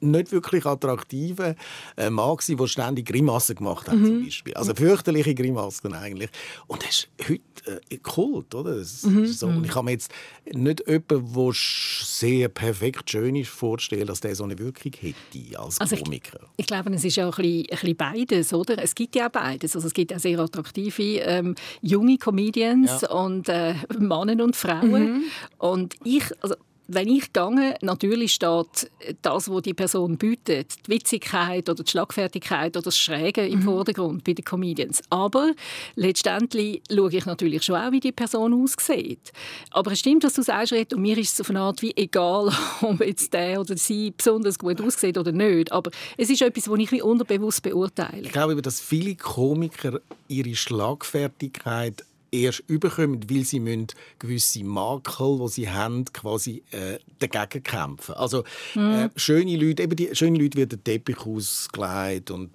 nicht 0.00 0.32
wirklich 0.32 0.66
attraktiver 0.66 1.54
äh, 1.96 2.10
Mann 2.10 2.36
gewesen, 2.36 2.56
der 2.56 2.66
ständig 2.66 3.06
Grimassen 3.06 3.56
gemacht 3.56 3.88
hat, 3.88 3.96
mhm. 3.96 4.06
zum 4.06 4.24
Beispiel. 4.24 4.54
Also 4.54 4.74
fürchterliche 4.74 5.34
Grimassen 5.34 5.92
eigentlich. 5.94 6.30
Und 6.66 6.82
das 6.82 6.90
ist 6.90 7.08
heute 7.28 7.82
äh, 7.90 7.96
Kult, 7.98 8.54
oder? 8.54 8.76
Das 8.76 9.02
mhm. 9.02 9.26
so. 9.26 9.46
Und 9.46 9.64
ich 9.64 9.70
kann 9.70 9.84
mir 9.84 9.92
jetzt 9.92 10.12
nicht 10.52 10.84
jemanden, 10.86 11.34
der 11.34 11.52
sehr 11.54 12.48
perfekt 12.48 13.10
schön 13.10 13.36
ist, 13.36 13.50
vorstellen, 13.50 14.06
dass 14.06 14.20
der 14.20 14.34
so 14.34 14.44
eine 14.44 14.58
Wirkung 14.58 14.92
hätte 15.00 15.58
als 15.58 15.80
also 15.80 15.96
Komiker. 15.96 16.40
Ich, 16.56 16.62
ich, 16.62 16.66
glaube, 16.66 16.92
es 16.94 17.04
ist 17.04 17.16
ja 17.16 17.28
auch 17.28 17.38
ein 17.38 17.42
bisschen, 17.42 17.60
ein 17.62 17.68
bisschen, 17.68 17.96
beides, 17.96 18.52
oder? 18.52 18.82
Es 18.82 18.94
gibt 18.94 19.16
ja 19.16 19.26
auch 19.26 19.32
beides. 19.32 19.74
Also 19.74 19.88
es 19.88 19.94
gibt 19.94 20.14
auch 20.14 20.18
sehr 20.18 20.38
attraktive 20.38 21.02
ähm, 21.20 21.54
junge 21.80 22.18
Comedians 22.18 23.02
ja. 23.02 23.10
und 23.10 23.48
äh, 23.48 23.74
Männer 23.98 24.42
und 24.42 24.56
Frauen. 24.56 25.18
Mhm. 25.18 25.22
Und 25.58 25.94
ich, 26.04 26.24
also 26.42 26.54
wenn 26.88 27.08
ich 27.08 27.32
gehe, 27.34 27.76
natürlich 27.82 28.32
steht 28.32 28.90
das, 29.20 29.50
was 29.50 29.62
die 29.62 29.74
Person 29.74 30.16
bietet, 30.16 30.86
die 30.86 30.92
Witzigkeit 30.92 31.68
oder 31.68 31.84
die 31.84 31.90
Schlagfertigkeit 31.90 32.76
oder 32.76 32.84
das 32.84 32.96
Schräge 32.96 33.46
im 33.46 33.60
mhm. 33.60 33.64
Vordergrund 33.64 34.24
bei 34.24 34.32
den 34.32 34.44
Comedians. 34.44 35.02
Aber 35.10 35.52
letztendlich 35.96 36.82
schaue 36.90 37.14
ich 37.14 37.26
natürlich 37.26 37.62
schon 37.62 37.76
auch, 37.76 37.92
wie 37.92 38.00
die 38.00 38.12
Person 38.12 38.54
aussieht. 38.54 39.32
Aber 39.70 39.92
es 39.92 40.00
stimmt, 40.00 40.24
was 40.24 40.32
du 40.32 40.42
sagst, 40.42 40.72
Red, 40.72 40.94
und 40.94 41.02
mir 41.02 41.18
ist 41.18 41.34
es 41.34 41.40
auf 41.42 41.50
eine 41.50 41.60
Art 41.60 41.82
wie 41.82 41.94
egal, 41.94 42.50
ob 42.80 43.00
jetzt 43.04 43.34
der 43.34 43.60
oder 43.60 43.76
sie 43.76 44.12
besonders 44.16 44.58
gut 44.58 44.80
aussieht 44.80 45.18
oder 45.18 45.32
nicht. 45.32 45.70
Aber 45.70 45.90
es 46.16 46.30
ist 46.30 46.40
etwas, 46.40 46.70
was 46.70 46.78
ich 46.78 46.90
wie 46.90 47.02
unterbewusst 47.02 47.62
beurteile. 47.62 48.22
Ich 48.22 48.32
glaube, 48.32 48.60
dass 48.62 48.80
viele 48.80 49.14
Komiker 49.14 50.00
ihre 50.26 50.54
Schlagfertigkeit 50.54 52.02
erst 52.30 52.62
überkommen, 52.66 53.28
weil 53.30 53.44
sie 53.44 53.60
müssen 53.60 53.88
gewisse 54.18 54.64
Makel, 54.64 55.38
die 55.40 55.48
sie 55.48 55.70
haben, 55.70 56.04
quasi 56.06 56.62
äh, 56.70 56.98
dagegen 57.18 57.62
kämpfen. 57.62 58.14
Also 58.14 58.44
mhm. 58.74 58.92
äh, 58.92 59.10
schöne 59.16 59.56
Leute, 59.56 59.82
eben 59.82 59.96
die 59.96 60.10
schönen 60.12 60.36
Leute 60.36 60.58
wird 60.58 60.72
der 60.72 60.84
Teppich 60.84 61.26
ausgelegt 61.26 62.30
und 62.30 62.50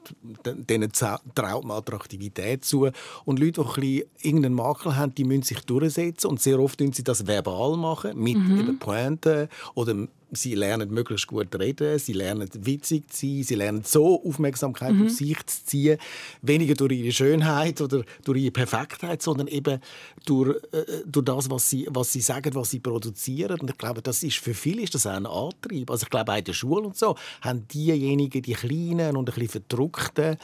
denen 0.46 0.92
traut 0.92 1.66
man 1.66 1.78
Attraktivität 1.78 2.66
zu. 2.66 2.90
Und 3.25 3.40
Leute, 3.40 3.62
die 3.62 3.68
ein 3.68 3.74
bisschen 3.74 4.10
irgendeinen 4.22 4.56
Makel 4.56 4.96
haben, 4.96 5.16
die 5.16 5.24
müssen 5.24 5.44
sich 5.44 5.60
durchsetzen 5.62 6.28
und 6.28 6.42
sehr 6.42 6.60
oft 6.60 6.80
tun 6.80 6.94
sie 6.94 7.04
das 7.04 7.26
verbal 7.28 7.78
machen 7.78 8.18
mit 8.19 8.38
mhm. 8.38 8.80
Pointen 8.80 9.48
oder 9.76 10.08
sie 10.35 10.56
lernen 10.56 10.91
möglichst 10.91 11.27
gut 11.27 11.53
reden, 11.57 12.00
sie 12.00 12.13
lernen 12.13 12.50
witzig 12.53 13.09
zu 13.12 13.25
sein, 13.25 13.44
sie 13.44 13.56
lernen 13.56 13.83
so 13.83 14.24
Aufmerksamkeit 14.24 14.94
mhm. 14.94 15.06
auf 15.06 15.12
sich 15.12 15.45
zu 15.45 15.65
ziehen, 15.65 15.97
weniger 16.41 16.74
durch 16.75 16.94
ihre 16.94 17.12
Schönheit 17.12 17.81
oder 17.81 18.03
durch 18.24 18.41
ihre 18.41 18.51
Perfektheit, 18.51 19.21
sondern 19.21 19.47
eben 19.47 19.80
durch, 20.25 20.57
äh, 20.71 20.83
durch 21.06 21.25
das, 21.25 21.50
was 21.50 21.69
sie, 21.69 21.88
was 21.89 22.12
sie 22.12 22.21
sagen, 22.21 22.56
was 22.56 22.71
sie 22.71 22.80
produzieren. 22.80 23.59
Und 23.59 23.69
ich 23.69 23.77
glaube, 23.77 24.01
das 24.01 24.24
ist 24.24 24.38
für 24.38 24.53
viele 24.53 24.81
ist 24.81 24.95
das 24.95 25.07
auch 25.07 25.12
ein 25.12 25.25
Antrieb. 25.25 25.89
Also 25.89 26.03
ich 26.03 26.09
glaube, 26.09 26.31
auch 26.31 26.38
in 26.38 26.44
der 26.44 26.53
Schule 26.53 26.88
und 26.88 26.97
so 26.97 27.15
haben 27.41 27.68
diejenigen, 27.68 28.41
die 28.41 28.53
Kleinen 28.53 29.15
und 29.15 29.30
ein 29.30 29.33
bisschen 29.33 29.63
Verdruckten, 29.68 30.38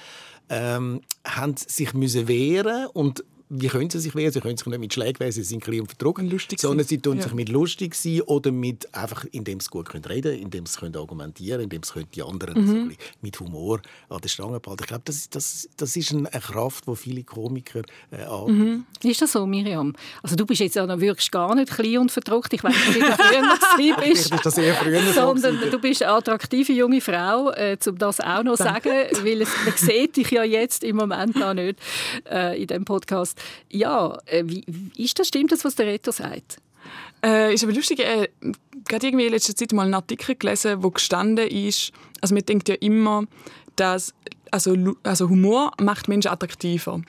ähm, 0.49 1.01
haben 1.25 1.55
sich 1.57 1.93
müssen 1.93 2.27
wehren 2.27 2.87
und 2.87 3.23
wie 3.49 3.67
können 3.67 3.89
sie 3.89 3.99
sich 3.99 4.13
wehren? 4.13 4.31
Sie 4.31 4.41
können 4.41 4.57
sich 4.57 4.67
nicht 4.67 4.79
mit 4.79 4.93
Schlägen 4.93 5.19
wehren, 5.19 5.31
sie 5.31 5.43
sind 5.43 5.63
klein 5.63 5.81
und 5.81 5.87
verdruckt, 5.87 6.21
lustig 6.21 6.59
sondern 6.59 6.85
sie 6.85 6.99
tun 6.99 7.17
ja. 7.17 7.23
sich 7.23 7.33
mit 7.33 7.49
lustig 7.49 7.95
sein 7.95 8.21
oder 8.21 8.51
mit 8.51 8.93
einfach, 8.93 9.25
indem 9.31 9.59
sie 9.59 9.69
gut 9.69 9.89
können 9.89 10.05
reden 10.05 10.33
können, 10.33 10.43
indem 10.43 10.65
sie 10.67 10.79
können 10.79 10.95
argumentieren 10.95 11.61
indem 11.61 11.81
sie 11.81 12.05
die 12.13 12.21
anderen 12.21 12.85
mhm. 12.85 12.95
mit 13.21 13.39
Humor 13.39 13.81
an 14.09 14.21
der 14.21 14.29
Stange 14.29 14.59
behalten. 14.59 14.83
Ich 14.83 14.87
glaube, 14.87 15.01
das, 15.05 15.15
ist, 15.15 15.35
das, 15.35 15.69
das 15.77 15.95
ist 15.95 16.13
eine 16.13 16.29
Kraft, 16.29 16.85
die 16.87 16.95
viele 16.95 17.23
Komiker 17.23 17.81
äh, 18.11 18.51
mhm. 18.51 18.85
Ist 19.01 19.21
das 19.21 19.31
so, 19.31 19.47
Miriam? 19.47 19.95
Also 20.21 20.35
du 20.35 20.45
bist 20.45 20.61
jetzt 20.61 20.75
ja 20.75 20.85
noch 20.85 20.99
wirklich 20.99 21.31
gar 21.31 21.55
nicht 21.55 21.71
klein 21.71 21.97
und 21.97 22.11
verdruckt. 22.11 22.53
Ich 22.53 22.63
weiß 22.63 22.73
nicht, 22.73 22.95
wie 22.95 22.99
du 22.99 23.11
früher 23.11 23.97
bist. 24.09 24.29
bist 24.29 24.45
das 24.45 24.57
eher 24.59 24.75
früher 24.75 25.01
sondern 25.13 25.59
du 25.71 25.79
bist 25.79 26.03
eine 26.03 26.13
attraktive 26.13 26.73
junge 26.73 27.01
Frau, 27.01 27.49
äh, 27.51 27.77
um 27.87 27.97
das 27.97 28.19
auch 28.19 28.43
noch 28.43 28.57
zu 28.57 28.63
sagen, 28.63 28.91
weil 29.23 29.41
es, 29.41 29.49
man 29.65 29.75
sieht 29.75 30.17
dich 30.17 30.29
ja 30.29 30.43
jetzt 30.43 30.83
im 30.83 30.97
Moment 30.97 31.35
noch 31.35 31.55
nicht 31.55 31.79
äh, 32.29 32.61
in 32.61 32.67
diesem 32.67 32.85
Podcast. 32.85 33.38
Ja, 33.69 34.17
äh, 34.25 34.43
wie, 34.45 34.63
ist 34.95 35.19
das, 35.19 35.27
stimmt 35.27 35.51
das, 35.51 35.63
was 35.65 35.75
der 35.75 35.87
Reto 35.87 36.11
sagt? 36.11 36.57
Äh, 37.23 37.53
ist 37.53 37.63
aber 37.63 37.73
lustig, 37.73 37.99
äh, 37.99 38.29
gerade 38.87 39.07
irgendwie 39.07 39.25
in 39.25 39.33
letzter 39.33 39.55
Zeit 39.55 39.73
mal 39.73 39.83
einen 39.83 39.93
Artikel 39.93 40.35
gelesen, 40.35 40.81
wo 40.83 40.89
gestanden 40.91 41.47
ist, 41.47 41.91
also 42.21 42.33
man 42.33 42.45
denkt 42.45 42.69
ja 42.69 42.75
immer, 42.75 43.25
dass 43.75 44.13
also, 44.51 44.95
also 45.03 45.29
Humor 45.29 45.71
macht 45.79 46.07
Menschen 46.07 46.31
attraktiver. 46.31 47.01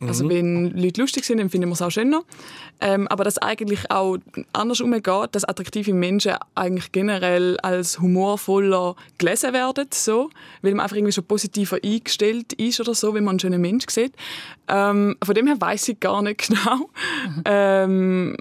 Also 0.00 0.24
mhm. 0.24 0.28
wenn 0.28 0.70
Leute 0.72 1.00
lustig 1.00 1.24
sind, 1.24 1.38
dann 1.38 1.48
finden 1.48 1.68
wir 1.68 1.72
es 1.72 1.82
auch 1.82 1.90
schöner. 1.90 2.22
Ähm, 2.80 3.08
aber 3.08 3.24
dass 3.24 3.38
eigentlich 3.38 3.90
auch 3.90 4.18
andersrum 4.52 4.92
geht, 4.92 5.28
dass 5.32 5.44
attraktive 5.44 5.94
Menschen 5.94 6.34
eigentlich 6.54 6.92
generell 6.92 7.58
als 7.60 7.98
humorvoller 7.98 8.94
gelesen 9.16 9.54
werden, 9.54 9.86
so, 9.92 10.30
weil 10.60 10.74
man 10.74 10.80
einfach 10.84 10.96
irgendwie 10.96 11.12
schon 11.12 11.24
positiver 11.24 11.78
eingestellt 11.82 12.52
ist 12.54 12.80
oder 12.80 12.94
so, 12.94 13.14
wenn 13.14 13.24
man 13.24 13.32
einen 13.32 13.40
schönen 13.40 13.60
Mensch 13.60 13.86
sieht. 13.88 14.12
Ähm, 14.68 15.16
von 15.24 15.34
dem 15.34 15.46
her 15.46 15.56
weiß 15.58 15.88
ich 15.88 16.00
gar 16.00 16.20
nicht 16.20 16.38
genau. 16.48 16.76
Mhm. 16.76 17.42
Ähm, 17.46 18.36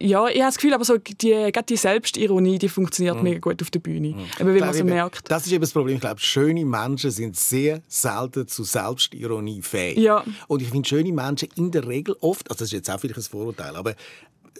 ja, 0.00 0.28
ich 0.28 0.36
habe 0.36 0.48
das 0.48 0.56
Gefühl, 0.56 0.74
aber 0.74 0.84
so 0.84 0.96
die, 0.96 1.28
gerade 1.30 1.66
die 1.68 1.76
Selbstironie, 1.76 2.58
die 2.58 2.68
funktioniert 2.68 3.16
mhm. 3.16 3.22
mega 3.22 3.38
gut 3.38 3.62
auf 3.62 3.70
der 3.70 3.80
Bühne. 3.80 4.08
Mhm. 4.08 4.26
Eben, 4.40 4.54
wie 4.54 4.60
man 4.60 4.74
so 4.74 4.84
merkt. 4.84 5.30
Das 5.30 5.46
ist 5.46 5.52
eben 5.52 5.60
das 5.60 5.72
Problem. 5.72 5.96
Ich 5.96 6.00
glaube, 6.00 6.20
schöne 6.20 6.64
Menschen 6.64 7.10
sind 7.10 7.36
sehr 7.36 7.82
selten 7.88 8.46
zu 8.46 8.64
Selbstironie 8.64 9.62
fähig. 9.62 9.98
Ja. 9.98 10.24
Und 10.46 10.62
ich 10.62 10.68
finde, 10.68 10.88
schöne 10.88 11.12
Menschen 11.12 11.48
in 11.56 11.70
der 11.70 11.86
Regel 11.86 12.16
oft, 12.20 12.50
also 12.50 12.60
das 12.60 12.68
ist 12.68 12.72
jetzt 12.72 12.90
auch 12.90 13.00
vielleicht 13.00 13.18
ein 13.18 13.22
Vorurteil, 13.22 13.76
aber 13.76 13.94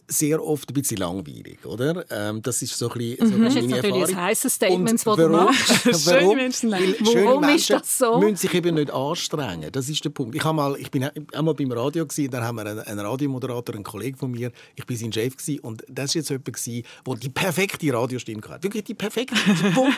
sehr 0.07 0.45
oft 0.45 0.71
ein 0.71 0.75
bisschen 0.75 0.99
langweilig, 0.99 1.64
oder? 1.64 2.05
Ähm, 2.11 2.43
das 2.43 2.62
ist 2.62 2.76
so 2.76 2.90
ein 2.90 2.99
bisschen, 2.99 3.28
so 3.28 3.37
mhm. 3.37 3.45
Das 3.45 3.55
ist 3.57 3.69
natürlich 3.69 4.09
ein 4.09 4.17
heißes 4.17 4.55
Statement, 4.55 5.07
das 5.07 5.17
du 5.17 5.28
machst. 5.28 6.07
warum, 6.07 6.37
Menschen 6.37 6.71
warum 6.71 7.40
Menschen 7.40 7.57
ist 7.57 7.71
das 7.71 7.99
so? 7.99 8.19
müssen 8.19 8.37
sich 8.37 8.55
eben 8.55 8.75
nicht 8.75 8.90
anstrengen. 8.90 9.71
Das 9.73 9.88
ist 9.88 10.05
der 10.05 10.11
Punkt. 10.11 10.35
Ich, 10.35 10.45
mal, 10.45 10.76
ich 10.78 10.90
bin 10.90 11.09
einmal 11.33 11.55
beim 11.55 11.73
Radio 11.73 12.07
gewesen, 12.07 12.31
dann 12.31 12.45
haben 12.45 12.57
wir 12.57 12.67
einen, 12.67 12.81
einen 12.81 13.00
Radiomoderator, 13.00 13.75
einen 13.75 13.85
Kollegen 13.85 14.17
von 14.17 14.31
mir, 14.31 14.52
ich 14.75 14.87
bin 14.87 14.97
sein 14.97 15.12
Chef 15.12 15.37
gewesen, 15.37 15.61
und 15.61 15.85
das 15.88 16.14
war 16.14 16.21
jetzt 16.21 16.31
jemand 16.31 16.45
gewesen, 16.47 16.83
der 17.07 17.14
die 17.14 17.28
perfekte 17.28 17.93
Radiostimme 17.93 18.43
hatte. 18.49 18.62
Wirklich 18.62 18.85
die 18.85 18.95
perfekte, 18.95 19.35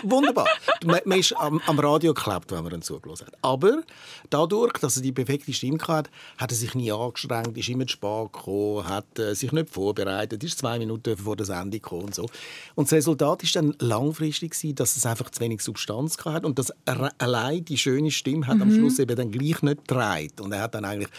wunderbar. 0.02 0.46
man, 0.84 1.00
man 1.04 1.18
ist 1.18 1.32
am, 1.36 1.60
am 1.66 1.78
Radio 1.78 2.14
geklappt, 2.14 2.52
wenn 2.52 2.62
man 2.62 2.74
ihn 2.74 2.82
zugelassen 2.82 3.26
hat. 3.26 3.34
Aber 3.42 3.82
dadurch, 4.30 4.72
dass 4.74 4.96
er 4.96 5.02
die 5.02 5.12
perfekte 5.12 5.52
Stimme 5.52 5.78
hatte, 5.86 6.10
hat 6.38 6.50
er 6.52 6.56
sich 6.56 6.74
nie 6.74 6.92
angestrengt, 6.92 7.56
ist 7.56 7.68
immer 7.68 7.86
zu 7.86 7.94
spät 7.94 8.32
gekommen, 8.32 8.88
hat 8.88 9.18
äh, 9.18 9.34
sich 9.34 9.52
nicht 9.52 9.70
vorbereitet, 9.90 10.42
ist 10.44 10.58
zwei 10.58 10.78
Minuten 10.78 11.16
vor 11.16 11.36
der 11.36 11.46
Sendung 11.46 11.70
gekommen 11.70 12.04
und 12.04 12.14
so. 12.14 12.28
Und 12.74 12.86
das 12.86 12.92
Resultat 12.92 13.42
ist 13.42 13.56
dann 13.56 13.74
langfristig 13.78 14.50
dass 14.74 14.96
es 14.96 15.06
einfach 15.06 15.30
zu 15.30 15.40
wenig 15.40 15.60
Substanz 15.60 16.16
hatte 16.24 16.46
und 16.46 16.58
dass 16.58 16.72
allein 17.18 17.64
die 17.64 17.78
schöne 17.78 18.10
Stimme 18.10 18.46
hat 18.46 18.56
mhm. 18.56 18.62
am 18.62 18.72
Schluss 18.72 18.98
eben 18.98 19.16
dann 19.16 19.30
gleich 19.30 19.62
nicht 19.62 19.86
getragen. 19.86 20.30
Und 20.40 20.52
er 20.52 20.62
hat 20.62 20.74
dann 20.74 20.84
eigentlich 20.84 21.10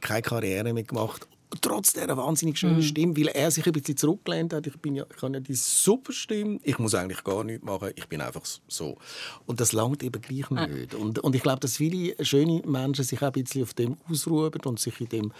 keine 0.00 0.22
Karriere 0.22 0.72
mehr 0.72 0.84
gemacht 0.84 1.26
trotz 1.60 1.92
dieser 1.92 2.16
wahnsinnig 2.16 2.58
schönen 2.58 2.76
mhm. 2.76 2.82
Stimme, 2.82 3.16
weil 3.16 3.28
er 3.28 3.50
sich 3.50 3.66
ein 3.66 3.72
bisschen 3.72 3.96
zurückgelehnt 3.96 4.52
hat. 4.52 4.66
Ich, 4.66 4.76
bin 4.78 4.94
ja, 4.94 5.04
ich 5.14 5.22
habe 5.22 5.34
ja 5.34 5.40
die 5.40 5.54
super 5.54 6.12
Stimme, 6.12 6.60
ich 6.62 6.78
muss 6.78 6.94
eigentlich 6.94 7.24
gar 7.24 7.44
nichts 7.44 7.64
machen, 7.64 7.90
ich 7.96 8.06
bin 8.06 8.20
einfach 8.20 8.42
so. 8.68 8.96
Und 9.46 9.60
das 9.60 9.72
langt 9.72 10.02
eben 10.02 10.20
gleich 10.20 10.50
nicht. 10.50 10.94
Und, 10.94 11.18
und 11.18 11.34
ich 11.34 11.42
glaube, 11.42 11.60
dass 11.60 11.76
viele 11.76 12.14
schöne 12.24 12.62
Menschen 12.66 13.04
sich 13.04 13.20
auch 13.20 13.26
ein 13.26 13.32
bisschen 13.32 13.62
auf 13.62 13.74
dem 13.74 13.96
ausruhen 14.08 14.52
und 14.64 14.78
sich 14.78 15.00
in 15.00 15.08
dem 15.08 15.32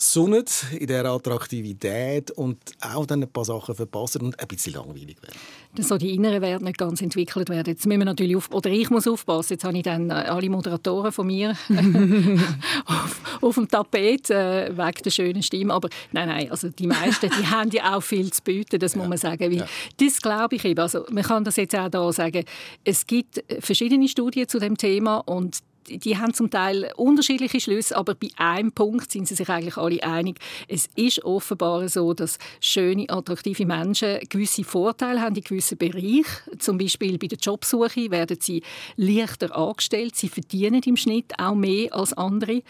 sonnen, 0.00 0.44
in 0.72 0.86
dieser 0.86 1.04
Attraktivität 1.04 2.30
und 2.30 2.56
auch 2.80 3.04
dann 3.04 3.22
ein 3.22 3.30
paar 3.30 3.44
Sachen 3.44 3.74
verpassen 3.74 4.22
und 4.22 4.40
ein 4.40 4.48
bisschen 4.48 4.72
langweilig 4.72 5.22
werden. 5.22 5.36
So 5.78 5.98
die 5.98 6.14
inneren 6.14 6.40
Werte 6.40 6.64
nicht 6.64 6.78
ganz 6.78 7.02
entwickelt 7.02 7.50
werden. 7.50 7.74
Jetzt 7.74 7.86
müssen 7.86 8.00
wir 8.00 8.06
natürlich 8.06 8.34
auf, 8.34 8.50
oder 8.50 8.70
ich 8.70 8.88
muss 8.88 9.06
aufpassen. 9.06 9.52
Jetzt 9.52 9.64
habe 9.64 9.76
ich 9.76 9.82
dann 9.82 10.10
äh, 10.10 10.14
alle 10.14 10.48
Moderatoren 10.48 11.12
von 11.12 11.26
mir 11.26 11.50
auf, 12.86 13.20
auf, 13.42 13.54
dem 13.54 13.68
Tapet 13.68 14.30
äh, 14.30 14.76
wegen 14.76 15.02
der 15.04 15.10
schönen 15.10 15.42
Stimme. 15.42 15.74
Aber 15.74 15.90
nein, 16.12 16.28
nein, 16.28 16.50
also 16.50 16.70
die 16.70 16.86
meisten, 16.86 17.30
die 17.30 17.46
haben 17.50 17.70
ja 17.70 17.94
auch 17.96 18.02
viel 18.02 18.32
zu 18.32 18.42
bieten, 18.42 18.80
das 18.80 18.96
muss 18.96 19.06
man 19.06 19.18
sagen. 19.18 19.50
Weil 19.50 19.58
ja. 19.58 19.66
Das 19.98 20.20
glaube 20.20 20.56
ich 20.56 20.64
eben. 20.64 20.80
Also 20.80 21.04
man 21.10 21.24
kann 21.24 21.44
das 21.44 21.56
jetzt 21.56 21.76
auch 21.76 21.90
da 21.90 22.10
sagen. 22.10 22.44
Es 22.84 23.06
gibt 23.06 23.44
verschiedene 23.60 24.08
Studien 24.08 24.48
zu 24.48 24.58
dem 24.58 24.78
Thema 24.78 25.18
und 25.18 25.58
die 25.98 26.16
haben 26.16 26.34
zum 26.34 26.50
Teil 26.50 26.92
unterschiedliche 26.96 27.60
Schlüsse, 27.60 27.96
aber 27.96 28.14
bei 28.14 28.28
einem 28.36 28.72
Punkt 28.72 29.10
sind 29.10 29.26
sie 29.26 29.34
sich 29.34 29.48
eigentlich 29.48 29.76
alle 29.76 30.02
einig. 30.02 30.38
Es 30.68 30.88
ist 30.96 31.24
offenbar 31.24 31.88
so, 31.88 32.14
dass 32.14 32.38
schöne, 32.60 33.08
attraktive 33.08 33.66
Menschen 33.66 34.20
gewisse 34.28 34.64
Vorteile 34.64 35.20
haben 35.20 35.34
in 35.36 35.42
gewissen 35.42 35.78
Bereichen. 35.78 36.24
Zum 36.58 36.78
Beispiel 36.78 37.18
bei 37.18 37.26
der 37.26 37.38
Jobsuche 37.38 38.10
werden 38.10 38.38
sie 38.40 38.62
leichter 38.96 39.56
angestellt. 39.56 40.16
Sie 40.16 40.28
verdienen 40.28 40.82
im 40.84 40.96
Schnitt 40.96 41.32
auch 41.38 41.54
mehr 41.54 41.94
als 41.94 42.12
andere. 42.12 42.62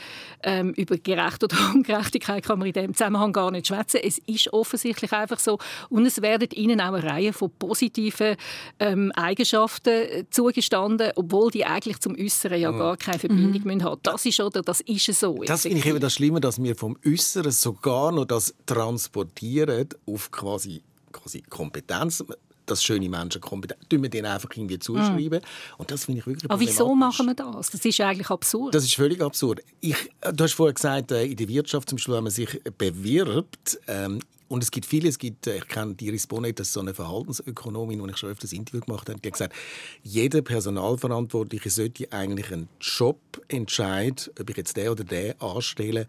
Ähm, 0.43 0.73
über 0.75 0.97
Gerecht 0.97 1.45
oder 1.45 1.57
Ungerechtigkeit 1.75 2.45
kann 2.45 2.59
man 2.59 2.69
in 2.69 2.73
diesem 2.73 2.95
Zusammenhang 2.95 3.33
gar 3.33 3.51
nicht 3.51 3.67
schwätzen. 3.67 4.01
Es 4.03 4.19
ist 4.19 4.53
offensichtlich 4.53 5.13
einfach 5.13 5.39
so. 5.39 5.59
Und 5.89 6.07
es 6.07 6.23
werden 6.23 6.49
ihnen 6.55 6.81
auch 6.81 6.95
eine 6.95 7.03
Reihe 7.03 7.33
von 7.33 7.51
positiven 7.59 8.37
ähm, 8.79 9.13
Eigenschaften 9.13 10.27
zugestanden, 10.31 11.13
obwohl 11.17 11.51
die 11.51 11.65
eigentlich 11.65 11.99
zum 12.01 12.17
Äußeren 12.19 12.61
ja 12.61 12.71
gar 12.71 12.97
keine 12.97 13.10
Verbindung 13.19 13.63
mhm. 13.63 13.85
haben 13.85 14.01
Das 14.03 14.25
ist 14.27 14.41
oder 14.41 14.63
das 14.63 14.81
ist 14.81 15.07
so. 15.19 15.43
Das 15.45 15.63
finde 15.63 15.79
ich 15.79 15.87
eben 15.87 16.01
das 16.01 16.15
Schlimme, 16.15 16.41
dass 16.41 16.63
wir 16.63 16.77
vom 16.77 16.97
Äußeren 17.07 17.51
sogar 17.51 18.13
noch 18.13 18.25
das 18.25 18.55
transportieren 18.67 19.89
auf 20.07 20.31
quasi, 20.31 20.83
quasi 21.13 21.43
Kompetenz 21.49 22.25
dass 22.71 22.85
schöne 22.85 23.09
Menschen 23.09 23.41
kompetent 23.41 23.91
tun 23.91 24.03
wir 24.03 24.11
denen 24.11 24.27
einfach 24.27 24.49
irgendwie 24.55 24.79
zuschreiben. 24.79 25.41
Mm. 25.41 25.81
Und 25.81 25.91
das 25.91 26.05
finde 26.05 26.21
ich 26.21 26.27
wirklich 26.27 26.51
Aber 26.51 26.61
wieso 26.61 26.95
machen 26.95 27.27
wir 27.27 27.35
das? 27.35 27.71
Das 27.71 27.85
ist 27.85 28.01
eigentlich 28.01 28.31
absurd. 28.31 28.75
Das 28.75 28.85
ist 28.85 28.95
völlig 28.95 29.21
absurd. 29.21 29.61
Ich, 29.81 29.97
du 30.21 30.45
hast 30.45 30.55
vorher 30.55 30.75
gesagt, 30.75 31.11
äh, 31.11 31.25
in 31.25 31.37
der 31.37 31.49
Wirtschaft 31.49 31.89
zum 31.89 31.97
Beispiel, 31.97 32.15
wenn 32.15 32.23
man 32.23 32.33
sich 32.33 32.61
bewirbt, 32.79 33.81
ähm, 33.89 34.21
und 34.51 34.65
es 34.65 34.73
gibt 34.73 34.85
viele, 34.85 35.09
es 35.09 35.19
gibt, 35.19 35.47
äh, 35.47 35.59
ich 35.59 35.69
kenne 35.69 35.95
Iris 36.01 36.27
Bonnet, 36.27 36.59
das 36.59 36.69
ist 36.69 36.73
so 36.73 36.81
eine 36.81 36.93
Verhaltensökonomin, 36.93 38.03
die 38.03 38.11
ich 38.11 38.17
schon 38.17 38.31
öfters 38.31 38.53
Interview 38.53 38.81
gemacht 38.81 39.09
habe, 39.09 39.21
die 39.21 39.29
hat 39.29 39.33
gesagt, 39.35 39.55
jeder 40.03 40.43
Personalverantwortliche 40.43 41.71
sollte 41.71 42.11
eigentlich 42.13 42.53
einen 42.53 42.69
Job 42.81 43.21
entscheiden, 43.47 44.33
ob 44.41 44.51
ich 44.51 44.57
jetzt 44.57 44.77
den 44.77 44.89
oder 44.89 45.05
den 45.05 45.41
anstelle, 45.41 46.09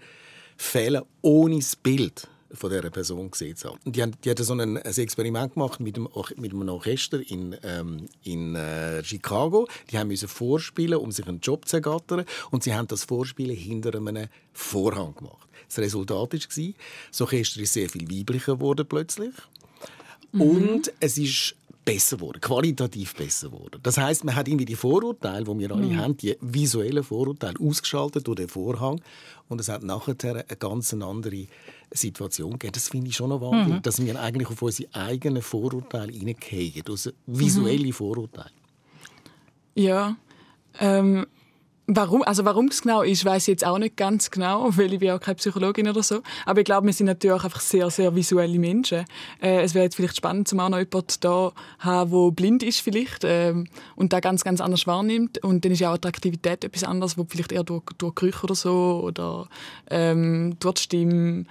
fällen 0.58 1.04
ohne 1.22 1.58
das 1.58 1.76
Bild 1.76 2.28
von 2.52 2.72
dieser 2.72 2.90
Person 2.90 3.30
gesehen 3.30 3.56
zu 3.56 3.70
haben. 3.70 3.80
Die, 3.86 4.04
die 4.24 4.30
hat 4.32 4.40
so 4.40 4.54
ein, 4.54 4.78
ein 4.78 4.78
Experiment 4.78 5.54
gemacht 5.54 5.80
mit 5.80 5.96
einem, 5.98 6.10
mit 6.38 6.52
einem 6.52 6.70
Orchester 6.70 7.22
in, 7.22 7.56
ähm, 7.64 8.08
in 8.24 8.56
äh, 8.56 9.04
Chicago. 9.04 9.68
Die 9.90 10.00
haben 10.00 10.08
müssen 10.08 10.28
vorspielen, 10.28 11.00
um 11.00 11.12
sich 11.12 11.28
einen 11.28 11.40
Job 11.40 11.68
zu 11.68 11.78
ergattern. 11.78 12.26
Und 12.50 12.64
sie 12.64 12.74
haben 12.74 12.88
das 12.88 13.04
Vorspielen 13.04 13.56
hinter 13.56 13.96
einem 13.96 14.28
Vorhang 14.52 15.16
gemacht. 15.16 15.48
Das 15.72 15.80
Resultat 15.80 16.34
war, 16.34 16.74
das 17.10 17.22
Orchester 17.22 17.62
ist 17.62 17.74
sehr 17.74 17.90
viel 17.90 18.10
weiblicher 18.12 18.56
geworden 18.56 18.86
plötzlich. 18.88 19.34
Mhm. 20.34 20.42
Und 20.42 20.94
es 21.00 21.18
ist 21.18 21.56
besser 21.86 22.18
geworden, 22.18 22.42
qualitativ 22.42 23.16
besser 23.16 23.50
geworden. 23.50 23.80
Das 23.82 23.98
heißt, 23.98 24.26
man 24.26 24.36
hat 24.36 24.50
irgendwie 24.50 24.66
die 24.66 24.76
Vorurteile, 24.76 25.46
die 25.46 25.60
wir 25.60 25.72
alle 25.72 25.88
mhm. 25.88 25.98
haben, 25.98 26.18
die 26.18 26.36
visuellen 26.42 27.04
Vorurteile, 27.04 27.56
ausgeschaltet 27.60 28.28
durch 28.28 28.36
den 28.36 28.50
Vorhang 28.50 29.02
und 29.48 29.62
es 29.62 29.70
hat 29.70 29.82
nachher 29.82 30.16
eine 30.24 30.44
ganz 30.60 30.94
andere 30.94 31.48
Situation 31.90 32.52
gegeben. 32.52 32.74
Das 32.74 32.90
finde 32.90 33.08
ich 33.08 33.16
schon 33.16 33.30
noch 33.30 33.42
wahnsinnig, 33.42 33.80
mhm. 33.80 33.82
dass 33.82 34.06
wir 34.06 34.20
eigentlich 34.20 34.50
auf 34.50 34.62
unsere 34.62 34.94
eigenen 34.94 35.42
Vorurteile 35.42 36.12
hineingehen, 36.12 36.84
also 36.88 37.12
visuelle 37.26 37.88
mhm. 37.88 37.94
Vorurteile. 37.94 38.52
Ja, 39.74 40.18
ähm, 40.80 41.26
Warum, 41.88 42.22
also 42.24 42.46
warum 42.46 42.70
das 42.70 42.84
genau 42.84 43.02
ist, 43.02 43.26
weiß 43.26 43.44
ich 43.44 43.48
jetzt 43.48 43.66
auch 43.66 43.78
nicht 43.78 43.98
ganz 43.98 44.32
genau, 44.32 44.70
weil 44.78 44.94
ich 44.94 45.00
bin 45.00 45.12
auch 45.12 45.20
keine 45.20 45.36
Psychologin 45.36 45.90
oder 45.90 46.04
so. 46.04 46.22
Aber 46.46 46.60
ich 46.60 46.66
glaube, 46.66 46.86
wir 46.86 46.94
sind 46.94 47.08
natürlich 47.08 47.36
auch 47.36 47.44
einfach 47.44 47.60
sehr, 47.60 47.90
sehr 47.90 48.16
visuelle 48.16 48.60
Menschen. 48.60 49.06
Äh, 49.42 49.62
es 49.62 49.74
wäre 49.74 49.86
jetzt 49.86 49.96
vielleicht 49.96 50.16
spannend, 50.16 50.48
zum 50.48 50.60
auch 50.60 50.70
noch 50.70 50.78
jemanden 50.78 51.16
da 51.20 51.52
haben, 51.80 52.12
der 52.12 52.32
blind 52.32 52.64
ist 52.64 52.82
vielleicht 52.82 53.24
ähm, 53.24 53.68
und 53.96 54.14
da 54.14 54.20
ganz, 54.20 54.44
ganz 54.44 54.62
anders 54.62 54.88
wahrnimmt. 54.88 55.44
Und 55.44 55.66
dann 55.66 55.72
ist 55.72 55.80
ja 55.80 55.90
auch 55.90 55.96
Attraktivität 55.96 56.64
etwas 56.64 56.84
anderes, 56.84 57.18
wo 57.18 57.26
vielleicht 57.28 57.52
eher 57.52 57.64
durch, 57.64 57.84
durch 57.98 58.16
Gerüche 58.16 58.44
oder 58.44 58.56
so 58.56 59.02
oder 59.04 59.48
ähm, 59.90 60.56
durch 60.60 60.76
die 60.76 60.84
Stimme 60.84 61.46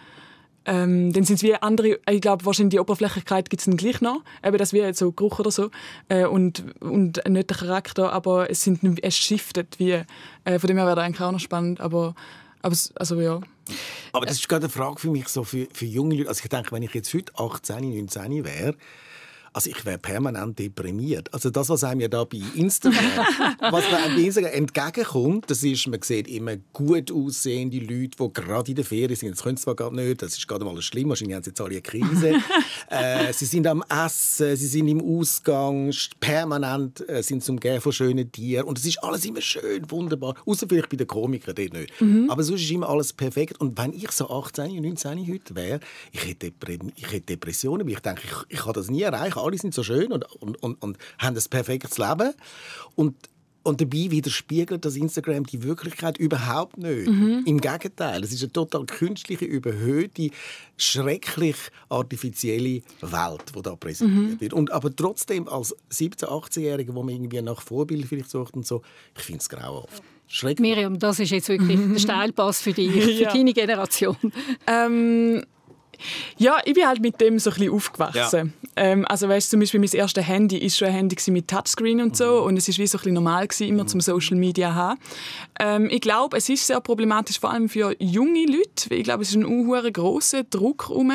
ähm, 0.66 1.12
dann 1.12 1.24
sind 1.24 1.36
es 1.36 1.42
wie 1.42 1.54
andere, 1.54 1.98
ich 2.08 2.20
glaube, 2.20 2.44
wahrscheinlich 2.44 2.72
die 2.72 2.80
Oberflächlichkeit 2.80 3.48
gibt 3.48 3.60
es 3.60 3.66
dann 3.66 3.76
gleich 3.76 4.00
noch, 4.00 4.22
eben 4.44 4.58
das 4.58 4.72
wie 4.72 4.92
so 4.92 5.12
Geruch 5.12 5.38
oder 5.40 5.50
so 5.50 5.70
äh, 6.08 6.26
und, 6.26 6.64
und 6.80 7.20
nicht 7.28 7.50
der 7.50 7.56
Charakter, 7.56 8.12
aber 8.12 8.50
es, 8.50 8.62
sind, 8.62 8.82
es 9.02 9.16
shiftet 9.16 9.78
wie, 9.78 10.02
äh, 10.44 10.58
von 10.58 10.68
dem 10.68 10.76
her 10.76 10.86
wäre 10.86 10.96
das 10.96 11.04
eigentlich 11.04 11.20
auch 11.20 11.32
noch 11.32 11.40
spannend, 11.40 11.80
aber, 11.80 12.14
aber 12.62 12.76
also 12.94 13.20
ja. 13.20 13.40
Aber 14.12 14.26
das 14.26 14.36
ist 14.36 14.48
gerade 14.48 14.64
eine 14.64 14.72
Frage 14.72 14.98
für 14.98 15.10
mich, 15.10 15.28
so 15.28 15.44
für, 15.44 15.66
für 15.72 15.86
junge 15.86 16.16
Leute, 16.16 16.28
also 16.28 16.42
ich 16.42 16.50
denke, 16.50 16.72
wenn 16.72 16.82
ich 16.82 16.92
jetzt 16.92 17.12
heute 17.14 17.32
18, 17.36 17.90
19 17.90 18.44
wäre, 18.44 18.74
also 19.52 19.70
ich 19.70 19.84
wäre 19.84 19.98
permanent 19.98 20.58
deprimiert. 20.58 21.32
Also 21.34 21.50
das, 21.50 21.68
was 21.68 21.82
einem 21.82 22.00
ja 22.00 22.08
da 22.08 22.24
bei 22.24 22.40
Instagram, 22.54 22.98
was 23.60 23.90
man 23.90 24.14
bei 24.14 24.22
Instagram 24.22 24.52
entgegenkommt, 24.52 25.50
das 25.50 25.62
ist, 25.62 25.86
man 25.88 26.00
sieht 26.02 26.28
immer 26.28 26.56
gut 26.72 27.10
aussehende 27.10 27.78
Leute, 27.78 28.16
die 28.18 28.32
gerade 28.32 28.70
in 28.70 28.76
der 28.76 28.84
Ferien 28.84 29.16
sind. 29.16 29.32
Das 29.32 29.42
können 29.42 29.56
sie 29.56 29.64
zwar 29.64 29.74
gerade 29.74 29.96
nicht, 29.96 30.22
das 30.22 30.36
ist 30.36 30.46
gerade 30.46 30.64
mal 30.64 30.80
schlimm, 30.80 31.08
wahrscheinlich 31.08 31.34
haben 31.34 31.42
sie 31.42 31.50
jetzt 31.50 31.60
alle 31.60 31.70
eine 31.70 31.82
Krise. 31.82 32.34
äh, 32.90 33.32
sie 33.32 33.46
sind 33.46 33.66
am 33.66 33.82
Essen, 33.88 34.56
sie 34.56 34.66
sind 34.66 34.88
im 34.88 35.00
Ausgang, 35.00 35.92
permanent 36.20 37.08
äh, 37.08 37.22
sind 37.22 37.42
sie 37.42 37.50
umgeben 37.50 37.80
von 37.80 37.92
schönen 37.92 38.30
Tieren 38.30 38.66
und 38.66 38.78
es 38.78 38.86
ist 38.86 39.02
alles 39.02 39.24
immer 39.24 39.40
schön, 39.40 39.90
wunderbar. 39.90 40.34
Außer 40.46 40.66
vielleicht 40.68 40.90
bei 40.90 40.96
den 40.96 41.06
Komikern 41.06 41.54
dort 41.54 41.72
nicht. 41.72 42.00
Mhm. 42.00 42.30
Aber 42.30 42.42
sonst 42.44 42.62
ist 42.62 42.70
immer 42.70 42.88
alles 42.88 43.12
perfekt. 43.12 43.60
Und 43.60 43.76
wenn 43.78 43.92
ich 43.92 44.10
so 44.12 44.30
18, 44.30 44.80
19 44.80 45.26
heute 45.26 45.54
wäre, 45.56 45.80
ich 46.12 46.26
hätte, 46.26 46.52
ich 46.94 47.12
hätte 47.12 47.26
Depressionen, 47.26 47.86
weil 47.86 47.94
ich 47.94 48.00
denke, 48.00 48.22
ich, 48.24 48.56
ich 48.56 48.64
kann 48.64 48.72
das 48.74 48.90
nie 48.90 49.02
erreichen 49.02 49.39
alle 49.40 49.58
sind 49.58 49.74
so 49.74 49.82
schön 49.82 50.12
und, 50.12 50.24
und, 50.40 50.62
und, 50.62 50.82
und 50.82 50.98
haben 51.18 51.36
ein 51.36 51.44
perfektes 51.50 51.98
Leben. 51.98 52.32
Und 52.94 53.14
und 53.62 53.80
dabei 53.80 54.10
widerspiegelt 54.10 54.84
das 54.84 54.96
Instagram 54.96 55.44
die 55.44 55.62
Wirklichkeit 55.62 56.16
überhaupt 56.18 56.78
nicht. 56.78 57.08
Mhm. 57.08 57.42
Im 57.44 57.60
Gegenteil, 57.60 58.24
es 58.24 58.32
ist 58.32 58.42
eine 58.42 58.52
total 58.52 58.86
künstliche, 58.86 59.44
überhöhte, 59.44 60.30
schrecklich 60.78 61.56
artifizielle 61.90 62.82
Welt, 63.02 63.44
die 63.54 63.62
da 63.62 63.76
präsentiert 63.76 64.30
mhm. 64.30 64.40
wird. 64.40 64.52
Und 64.54 64.72
aber 64.72 64.94
trotzdem 64.94 65.46
als 65.46 65.76
17-, 65.92 66.24
18-Jähriger, 66.24 66.94
wo 66.94 67.02
man 67.02 67.14
irgendwie 67.14 67.42
nach 67.42 67.60
Vorbild 67.60 68.06
vielleicht 68.06 68.30
sucht 68.30 68.54
und 68.54 68.66
so, 68.66 68.82
ich 69.16 69.22
finde 69.22 69.40
es 69.40 69.48
grauenhaft. 69.48 70.02
Miriam, 70.60 70.98
das 70.98 71.18
ist 71.18 71.30
jetzt 71.30 71.48
wirklich 71.48 71.78
mhm. 71.78 71.92
der 71.92 72.00
Steilpass 72.00 72.62
für, 72.62 72.72
dich, 72.72 72.92
für 72.92 73.10
ja. 73.10 73.32
deine 73.32 73.52
Generation. 73.52 74.16
Ähm 74.66 75.42
Ja, 76.38 76.58
ich 76.64 76.74
bin 76.74 76.86
halt 76.86 77.00
mit 77.00 77.20
dem 77.20 77.38
so 77.38 77.50
ein 77.50 77.54
bisschen 77.54 77.72
aufgewachsen. 77.72 78.52
Ja. 78.76 78.82
Ähm, 78.82 79.06
also 79.06 79.28
weißt, 79.28 79.50
zum 79.50 79.60
Beispiel 79.60 79.80
mein 79.80 79.90
erstes 79.92 80.26
Handy 80.26 80.58
ist 80.58 80.78
schon 80.78 80.88
ein 80.88 80.94
Handy 80.94 81.16
mit 81.30 81.48
Touchscreen 81.48 82.00
und 82.00 82.16
so 82.16 82.40
mhm. 82.40 82.46
und 82.46 82.56
es 82.56 82.68
ist 82.68 82.78
wie 82.78 82.86
so 82.86 82.98
ein 82.98 83.00
bisschen 83.00 83.14
normal 83.14 83.46
gewesen, 83.46 83.68
immer 83.68 83.84
mhm. 83.84 83.88
zum 83.88 84.00
Social 84.00 84.36
Media 84.36 84.74
haben. 84.74 84.98
Ähm, 85.58 85.88
ich 85.90 86.00
glaube, 86.00 86.36
es 86.36 86.48
ist 86.48 86.66
sehr 86.66 86.80
problematisch, 86.80 87.38
vor 87.38 87.50
allem 87.50 87.68
für 87.68 87.94
junge 87.98 88.46
Leute, 88.46 88.90
weil 88.90 88.98
ich 88.98 89.04
glaube, 89.04 89.22
es 89.22 89.30
ist 89.30 89.36
ein 89.36 89.44
unhuere 89.44 89.90
großer 89.90 90.44
Druck 90.44 90.88
herum. 90.88 91.12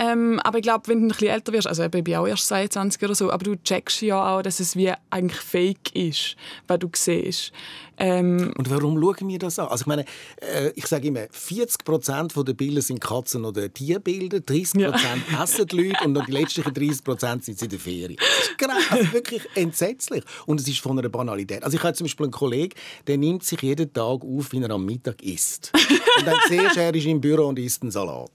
Ähm, 0.00 0.40
aber 0.44 0.58
ich 0.58 0.62
glaube, 0.62 0.88
wenn 0.88 1.00
du 1.00 1.04
ein 1.04 1.08
bisschen 1.08 1.28
älter 1.28 1.52
wirst, 1.52 1.66
also 1.66 1.84
ich 1.84 1.90
bin 1.90 2.16
auch 2.16 2.26
erst 2.26 2.46
22 2.46 3.02
oder 3.02 3.14
so, 3.14 3.30
aber 3.30 3.44
du 3.44 3.56
checkst 3.56 4.00
ja 4.00 4.34
auch, 4.34 4.40
dass 4.40 4.58
es 4.58 4.74
wie 4.74 4.90
eigentlich 5.10 5.38
fake 5.38 5.94
ist, 5.94 6.36
was 6.66 6.78
du 6.78 6.88
siehst. 6.94 7.52
Ähm, 7.98 8.54
und 8.56 8.70
warum 8.70 8.98
schauen 8.98 9.28
wir 9.28 9.38
das 9.38 9.58
an? 9.58 9.68
Also 9.68 9.82
ich 9.82 9.86
meine, 9.86 10.06
äh, 10.40 10.70
ich 10.74 10.86
sage 10.86 11.08
immer, 11.08 11.26
40 11.30 11.84
Prozent 11.84 12.32
der 12.34 12.54
Bilder 12.54 12.80
sind 12.80 12.98
Katzen- 12.98 13.44
oder 13.44 13.70
Tierbilder, 13.70 14.40
30 14.40 14.84
Prozent 14.84 15.22
ja. 15.30 15.42
essen 15.44 15.66
die 15.66 15.76
Leute 15.76 16.04
und 16.06 16.26
die 16.26 16.32
letzten 16.32 16.62
30 16.62 17.04
Prozent 17.04 17.44
sind 17.44 17.60
in 17.60 17.68
der 17.68 17.78
Ferien. 17.78 18.16
Das 18.16 18.48
ist 18.48 18.56
genau, 18.56 18.74
also 18.88 19.12
wirklich 19.12 19.42
entsetzlich. 19.54 20.24
Und 20.46 20.60
es 20.60 20.66
ist 20.66 20.80
von 20.80 20.98
einer 20.98 21.10
Banalität. 21.10 21.62
Also 21.62 21.76
ich 21.76 21.82
habe 21.82 21.92
zum 21.92 22.06
Beispiel 22.06 22.24
einen 22.24 22.32
Kollegen, 22.32 22.72
der 23.06 23.18
nimmt 23.18 23.44
sich 23.44 23.60
jeden 23.60 23.92
Tag 23.92 24.22
auf, 24.22 24.52
wie 24.52 24.62
er 24.62 24.70
am 24.70 24.86
Mittag 24.86 25.22
isst. 25.22 25.70
Und 26.18 26.26
dann 26.26 26.36
siehst 26.48 26.76
du, 26.76 26.80
er 26.80 26.94
ist 26.94 27.04
im 27.04 27.20
Büro 27.20 27.48
und 27.48 27.58
isst 27.58 27.82
einen 27.82 27.90
Salat. 27.90 28.30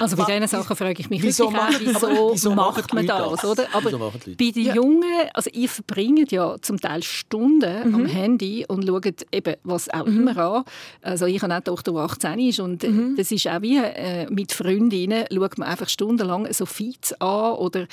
Also 0.00 0.16
bei 0.16 0.24
diesen 0.24 0.46
Sachen 0.46 0.76
frage 0.76 1.00
ich 1.00 1.10
mich 1.10 1.22
wieso, 1.22 1.50
machen, 1.50 1.76
wieso, 1.80 2.30
wieso 2.32 2.54
macht 2.54 2.92
man 2.94 3.06
das, 3.06 3.40
das, 3.40 3.44
oder? 3.44 3.66
Aber 3.72 3.90
bei 3.90 4.50
den 4.50 4.74
Jungen, 4.74 5.28
also 5.34 5.50
ihr 5.52 5.68
verbringt 5.68 6.30
ja 6.30 6.56
zum 6.60 6.80
Teil 6.80 7.02
Stunden 7.02 7.88
mhm. 7.88 7.94
am 7.94 8.06
Handy 8.06 8.64
und 8.68 8.86
schaut 8.86 9.26
eben 9.32 9.56
was 9.64 9.88
auch 9.90 10.06
mhm. 10.06 10.28
immer 10.28 10.36
an. 10.36 10.64
Also 11.02 11.26
ich 11.26 11.42
habe 11.42 11.52
auch 11.52 11.56
eine 11.56 11.64
Tochter, 11.64 11.92
die 11.92 11.98
18 11.98 12.38
ist 12.38 12.60
und 12.60 12.82
mhm. 12.82 13.16
das 13.16 13.30
ist 13.32 13.48
auch 13.48 13.62
wie 13.62 13.78
äh, 13.78 14.30
mit 14.30 14.52
Freundinnen 14.52 15.24
schaut 15.32 15.58
man 15.58 15.68
einfach 15.68 15.88
stundenlang 15.88 16.52
so 16.52 16.66
Feeds 16.66 17.12
an 17.20 17.54
oder 17.54 17.86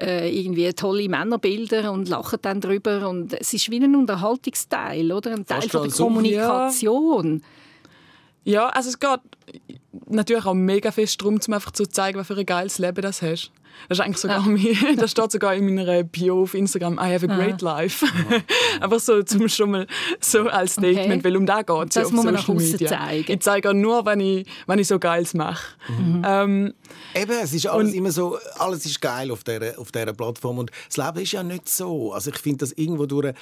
äh, 0.00 0.28
irgendwie 0.28 0.72
tolle 0.72 1.08
Männerbilder 1.08 1.92
und 1.92 2.08
lacht 2.08 2.44
dann 2.44 2.60
darüber 2.60 3.08
und 3.08 3.34
es 3.34 3.52
ist 3.52 3.70
wie 3.70 3.82
ein 3.82 3.94
Unterhaltungsteil, 3.94 5.12
oder? 5.12 5.32
Ein 5.32 5.46
Teil 5.46 5.68
von 5.68 5.82
der 5.82 5.92
Kommunikation. 5.92 7.42
Ja. 7.42 7.46
Ja, 8.44 8.68
also 8.68 8.88
es 8.88 8.98
geht 8.98 9.20
natürlich 10.08 10.44
auch 10.44 10.54
mega 10.54 10.90
fest 10.90 11.20
darum, 11.20 11.38
um 11.46 11.54
einfach 11.54 11.72
zu 11.72 11.86
zeigen, 11.86 12.18
was 12.18 12.26
für 12.26 12.36
ein 12.36 12.46
geiles 12.46 12.78
Leben 12.78 13.02
das 13.02 13.22
hast. 13.22 13.52
Das 13.88 13.98
ist 13.98 14.04
eigentlich 14.04 14.18
sogar 14.18 14.40
ja. 14.40 14.46
mir, 14.46 14.76
das 14.96 15.12
steht 15.12 15.32
sogar 15.32 15.54
in 15.54 15.74
meiner 15.74 16.02
Bio 16.02 16.42
auf 16.42 16.54
Instagram, 16.54 16.94
I 16.94 17.12
have 17.14 17.28
a 17.28 17.34
great 17.34 17.62
ah. 17.62 17.76
life. 17.78 18.04
Einfach 18.80 19.00
so 19.00 19.22
zum 19.22 19.48
schon 19.48 19.70
mal 19.70 19.86
so 20.20 20.48
als 20.48 20.72
Statement, 20.72 21.06
okay. 21.06 21.24
weil 21.24 21.36
um 21.36 21.46
da 21.46 21.62
geht 21.62 21.88
es 21.90 21.94
ja 21.94 22.02
auf 22.02 22.12
muss 22.12 22.24
man 22.24 22.36
Social 22.36 22.56
Media. 22.56 22.88
Zeigen. 22.88 23.32
Ich 23.32 23.40
zeige 23.40 23.74
nur, 23.74 24.04
wenn 24.04 24.20
ich, 24.20 24.46
wenn 24.66 24.78
ich 24.78 24.88
so 24.88 24.98
Geiles 24.98 25.34
mache. 25.34 25.76
Mhm. 25.88 26.22
Ähm, 26.26 26.74
Eben, 27.14 27.32
es 27.42 27.52
ist 27.52 27.66
alles 27.66 27.94
immer 27.94 28.10
so, 28.10 28.38
alles 28.58 28.84
ist 28.86 29.00
geil 29.00 29.30
auf 29.30 29.44
dieser, 29.44 29.78
auf 29.78 29.90
dieser 29.92 30.12
Plattform 30.12 30.58
und 30.58 30.70
das 30.88 30.96
Leben 30.96 31.22
ist 31.22 31.32
ja 31.32 31.42
nicht 31.42 31.68
so. 31.68 32.12
Also 32.12 32.30
ich 32.30 32.38
finde 32.38 32.58
das 32.58 32.72
irgendwo 32.72 33.06
durch 33.06 33.34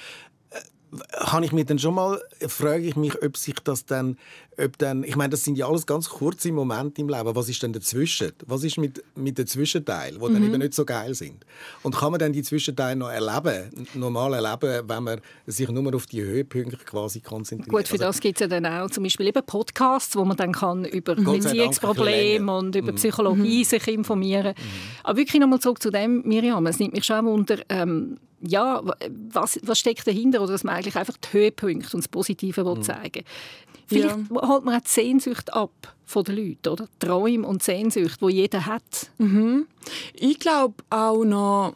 habe 1.18 1.45
ich 1.45 1.52
mir 1.52 1.64
dann 1.64 1.78
schon 1.78 1.95
mal, 1.95 2.21
frage 2.47 2.85
ich 2.85 2.97
mich, 2.97 3.23
ob 3.23 3.37
sich 3.37 3.57
das 3.62 3.85
dann, 3.85 4.16
ob 4.59 4.78
dann, 4.78 5.04
ich 5.04 5.16
meine, 5.16 5.30
das 5.30 5.45
sind 5.45 5.59
ja 5.59 5.68
alles 5.68 5.87
ganz 5.87 6.09
kurze 6.09 6.50
Momente 6.50 7.00
im 7.00 7.09
Leben. 7.09 7.35
Was 7.35 7.49
ist 7.49 7.62
denn 7.62 7.73
dazwischen? 7.73 8.33
Was 8.47 8.64
ist 8.64 8.78
mit, 8.78 9.02
mit 9.14 9.38
den 9.38 9.47
Zwischenteilen, 9.47 10.18
die 10.18 10.28
mhm. 10.28 10.33
dann 10.33 10.45
eben 10.45 10.59
nicht 10.59 10.75
so 10.75 10.85
geil 10.85 11.14
sind? 11.14 11.45
Und 11.83 11.97
kann 11.97 12.11
man 12.11 12.18
dann 12.18 12.33
die 12.33 12.42
Zwischenteile 12.42 12.97
noch 12.97 13.11
erleben, 13.11 13.71
normal 13.95 14.35
erleben, 14.35 14.88
wenn 14.88 15.02
man 15.02 15.21
sich 15.47 15.68
nur 15.68 15.95
auf 15.95 16.07
die 16.07 16.23
Höhepunkte 16.23 16.76
quasi 16.78 17.21
konzentriert? 17.21 17.71
Gut, 17.71 17.88
für 17.88 17.95
also, 17.95 18.04
das 18.04 18.21
gibt 18.21 18.40
es 18.40 18.40
ja 18.40 18.49
dann 18.49 18.66
auch 18.66 18.90
zum 18.90 19.04
Beispiel 19.04 19.26
eben 19.26 19.45
Podcasts, 19.45 20.16
wo 20.16 20.25
man 20.25 20.37
dann 20.37 20.52
kann 20.52 20.85
über 20.87 21.14
Beziehungsprobleme 21.14 22.57
und 22.57 22.75
über 22.75 22.92
mhm. 22.92 22.97
Psychologie 22.97 23.61
mhm. 23.61 23.64
sich 23.64 23.88
informieren. 23.88 24.54
Mhm. 24.57 25.04
Aber 25.04 25.18
wirklich 25.18 25.40
nochmal 25.40 25.61
zurück 25.61 25.83
zu 25.83 25.90
dem, 25.90 26.23
Miriam, 26.23 26.66
es 26.66 26.78
nimmt 26.78 26.95
mich 26.95 27.04
schon 27.04 27.26
unter, 27.26 27.59
ähm, 27.68 28.18
ja, 28.40 28.83
was, 29.30 29.59
was 29.62 29.78
steckt 29.78 30.07
dahinter 30.07 30.40
oder 30.40 30.52
dass 30.52 30.64
man 30.64 30.76
eigentlich 30.76 30.97
einfach 30.97 31.16
die 31.16 31.33
Höhepunkte 31.33 31.97
und 31.97 32.04
das 32.04 32.09
Positive 32.09 32.64
mhm. 32.64 32.83
zeigen 32.83 33.25
Vielleicht 33.88 34.16
ja. 34.30 34.49
holt 34.49 34.64
man 34.64 34.76
auch 34.76 34.83
die 34.83 34.90
Sehnsucht 34.90 35.52
ab 35.52 35.95
von 36.04 36.25
den 36.25 36.37
Leuten, 36.37 36.68
oder? 36.68 36.87
Träume 36.99 37.47
und 37.47 37.62
Sehnsucht, 37.62 38.21
die 38.21 38.33
jeder 38.33 38.66
hat. 38.66 39.11
Mhm. 39.16 39.66
Ich 40.12 40.38
glaube 40.38 40.75
auch 40.90 41.25
noch, 41.25 41.75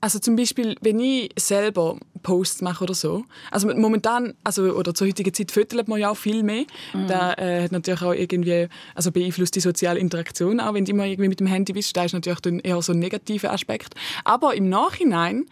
also 0.00 0.18
zum 0.18 0.34
Beispiel, 0.34 0.74
wenn 0.80 0.98
ich 0.98 1.30
selber 1.38 1.98
Posts 2.22 2.62
mache 2.62 2.82
oder 2.82 2.94
so. 2.94 3.24
Also 3.52 3.68
momentan, 3.68 4.34
also 4.42 4.64
oder 4.72 4.92
zur 4.92 5.06
heutigen 5.06 5.32
Zeit 5.32 5.52
füttert 5.52 5.86
man 5.86 6.00
ja 6.00 6.10
auch 6.10 6.16
viel 6.16 6.42
mehr. 6.42 6.64
Mhm. 6.92 7.06
Da 7.06 7.34
äh, 7.34 7.62
hat 7.62 7.70
natürlich 7.70 8.02
auch 8.02 8.12
irgendwie, 8.12 8.68
also 8.96 9.12
beeinflusst 9.12 9.54
die 9.54 9.60
soziale 9.60 10.00
Interaktion 10.00 10.58
auch, 10.58 10.74
wenn 10.74 10.84
du 10.84 10.90
immer 10.90 11.06
irgendwie 11.06 11.28
mit 11.28 11.38
dem 11.38 11.46
Handy 11.46 11.72
bist, 11.72 11.96
da 11.96 12.04
ist 12.04 12.12
natürlich 12.12 12.40
dann 12.40 12.58
eher 12.58 12.82
so 12.82 12.92
ein 12.92 12.98
negativer 12.98 13.52
Aspekt. 13.52 13.94
Aber 14.24 14.54
im 14.54 14.68
Nachhinein 14.68 15.46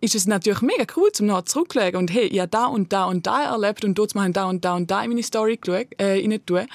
ist 0.00 0.14
es 0.14 0.26
natürlich 0.26 0.60
mega 0.60 0.84
cool, 0.96 1.10
zum 1.12 1.26
nachher 1.26 1.46
zurückzuschauen 1.46 1.96
und 1.96 2.12
hey, 2.12 2.26
ich 2.26 2.38
habe 2.38 2.48
da 2.48 2.66
und 2.66 2.92
da 2.92 3.06
und 3.06 3.26
da 3.26 3.44
erlebt 3.44 3.84
und 3.84 3.96
dort 3.96 4.14
machen 4.14 4.32
da 4.32 4.44
und 4.46 4.64
da 4.64 4.74
und 4.74 4.90
da 4.90 5.02
in 5.02 5.10
meine 5.10 5.22
Story 5.22 5.58
äh, 5.66 6.20
rein 6.20 6.40
tun. 6.44 6.66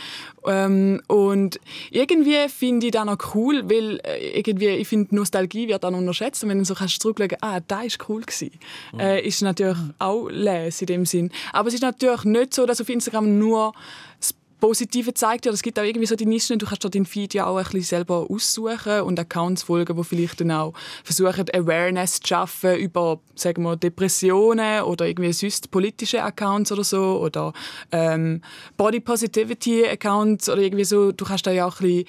Ähm, 0.48 1.02
und 1.08 1.60
irgendwie 1.92 2.50
finde 2.50 2.88
ich 2.88 2.92
das 2.92 3.06
noch 3.06 3.36
cool, 3.36 3.70
weil 3.70 4.00
äh, 4.04 4.40
irgendwie, 4.40 4.70
ich 4.70 4.88
finde, 4.88 5.16
Nostalgie 5.16 5.68
wird 5.68 5.84
dann 5.84 5.94
unterschätzt 5.94 6.44
und 6.44 6.50
wenn 6.50 6.58
du 6.58 6.66
so 6.66 6.74
kannst 6.74 7.02
zurückschauen, 7.02 7.38
ah, 7.42 7.60
da 7.60 7.84
ist 7.84 8.00
cool 8.10 8.22
gewesen, 8.22 8.52
mhm. 8.94 9.00
äh, 9.00 9.22
ist 9.22 9.42
natürlich 9.42 9.78
auch 10.00 10.28
les 10.30 10.82
in 10.82 10.88
dem 10.88 11.06
Sinn. 11.06 11.32
Aber 11.54 11.68
es 11.68 11.76
ist 11.76 11.82
natürlich 11.82 12.24
nicht 12.24 12.54
so, 12.56 12.66
dass 12.66 12.82
auf 12.82 12.90
Instagram 12.90 13.38
nur 13.38 13.74
das 14.20 14.34
Positive 14.62 15.14
zeigt 15.14 15.46
ja, 15.46 15.52
es 15.52 15.64
gibt 15.64 15.78
auch 15.80 15.84
irgendwie 15.84 16.06
so 16.06 16.16
die 16.16 16.26
Nischen, 16.26 16.60
du 16.60 16.66
kannst 16.66 16.94
den 16.94 17.06
Feed 17.06 17.34
ja 17.34 17.48
auch 17.48 17.58
ein 17.58 17.64
bisschen 17.64 17.82
selber 17.82 18.28
aussuchen 18.30 19.02
und 19.02 19.20
Accounts 19.20 19.64
folgen, 19.64 19.98
die 19.98 20.04
vielleicht 20.06 20.40
dann 20.40 20.52
auch 20.52 20.74
versuchen, 21.04 21.46
Awareness 21.54 22.22
zu 22.22 22.28
schaffen 22.28 22.78
über, 22.78 23.20
sagen 23.36 23.64
wir, 23.64 23.76
Depressionen 23.76 24.84
oder 24.84 25.08
irgendwie 25.08 25.34
sonst 25.34 25.72
politische 25.72 26.24
Accounts 26.24 26.72
oder 26.72 26.84
so 26.84 27.20
oder 27.20 27.54
ähm, 27.92 28.42
Body 28.78 29.00
Positivity 29.00 29.86
Accounts 29.86 30.48
oder 30.48 30.62
irgendwie 30.62 30.86
so. 30.86 31.12
Du 31.12 31.26
kannst 31.26 31.46
da 31.48 31.52
ja 31.52 31.66
auch 31.66 31.82
ein 31.82 31.88
bisschen 31.88 32.06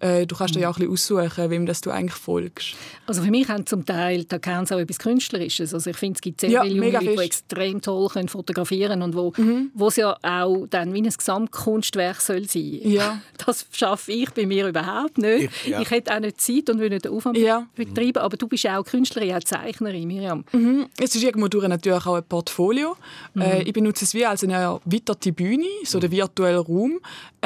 du 0.00 0.36
kannst 0.36 0.54
dir 0.54 0.60
ja 0.60 0.70
auch 0.70 0.78
ein 0.78 0.88
bisschen 0.88 1.18
aussuchen, 1.18 1.50
wem 1.50 1.66
das 1.66 1.80
du 1.80 1.90
eigentlich 1.90 2.14
folgst. 2.14 2.74
Also 3.06 3.22
für 3.22 3.30
mich 3.30 3.48
haben 3.48 3.66
zum 3.66 3.84
Teil 3.84 4.24
da 4.24 4.36
Accounts 4.36 4.72
auch 4.72 4.78
etwas 4.78 4.98
Künstlerisches. 4.98 5.74
Also 5.74 5.90
ich 5.90 5.96
finde, 5.96 6.16
es 6.16 6.20
gibt 6.20 6.40
sehr 6.40 6.50
ja, 6.50 6.62
viele 6.62 6.90
Leute, 6.90 7.04
die 7.04 7.22
extrem 7.22 7.82
toll 7.82 8.08
können 8.08 8.28
fotografieren 8.28 9.02
und 9.02 9.14
wo, 9.14 9.32
mhm. 9.36 9.70
wo 9.74 9.88
es 9.88 9.96
ja 9.96 10.16
auch 10.22 10.66
dann 10.68 10.92
wie 10.94 11.02
ein 11.02 11.10
Gesamtkunstwerk 11.10 12.20
soll 12.20 12.48
sein. 12.48 12.80
Ja. 12.84 13.20
Das 13.44 13.66
schaffe 13.70 14.10
ich 14.10 14.30
bei 14.30 14.44
mir 14.44 14.66
überhaupt 14.66 15.18
nicht. 15.18 15.50
Ich, 15.64 15.70
ja. 15.70 15.80
ich 15.80 15.90
hätte 15.90 16.12
auch 16.12 16.18
nicht 16.18 16.40
Zeit 16.40 16.68
und 16.68 16.80
würde 16.80 16.98
den 16.98 17.12
Aufwand 17.12 17.38
ja. 17.38 17.66
betreiben. 17.76 18.18
Aber 18.18 18.36
du 18.36 18.48
bist 18.48 18.64
ja 18.64 18.78
auch 18.78 18.84
Künstlerin, 18.84 19.36
auch 19.36 19.40
Zeichnerin, 19.40 20.08
Miriam. 20.08 20.44
Mhm. 20.52 20.86
Es 20.98 21.14
ist 21.14 21.22
irgendwo 21.22 21.46
durch 21.46 21.68
natürlich 21.68 22.04
auch 22.06 22.16
ein 22.16 22.24
Portfolio. 22.24 22.96
Mhm. 23.34 23.42
Äh, 23.42 23.62
ich 23.62 23.72
benutze 23.72 24.04
es 24.04 24.14
wie 24.14 24.26
als 24.26 24.42
eine 24.42 24.54
erweiterte 24.54 25.32
Bühne, 25.32 25.66
so 25.84 26.00
der 26.00 26.10
virtuelle 26.10 26.58
Raum. 26.58 26.98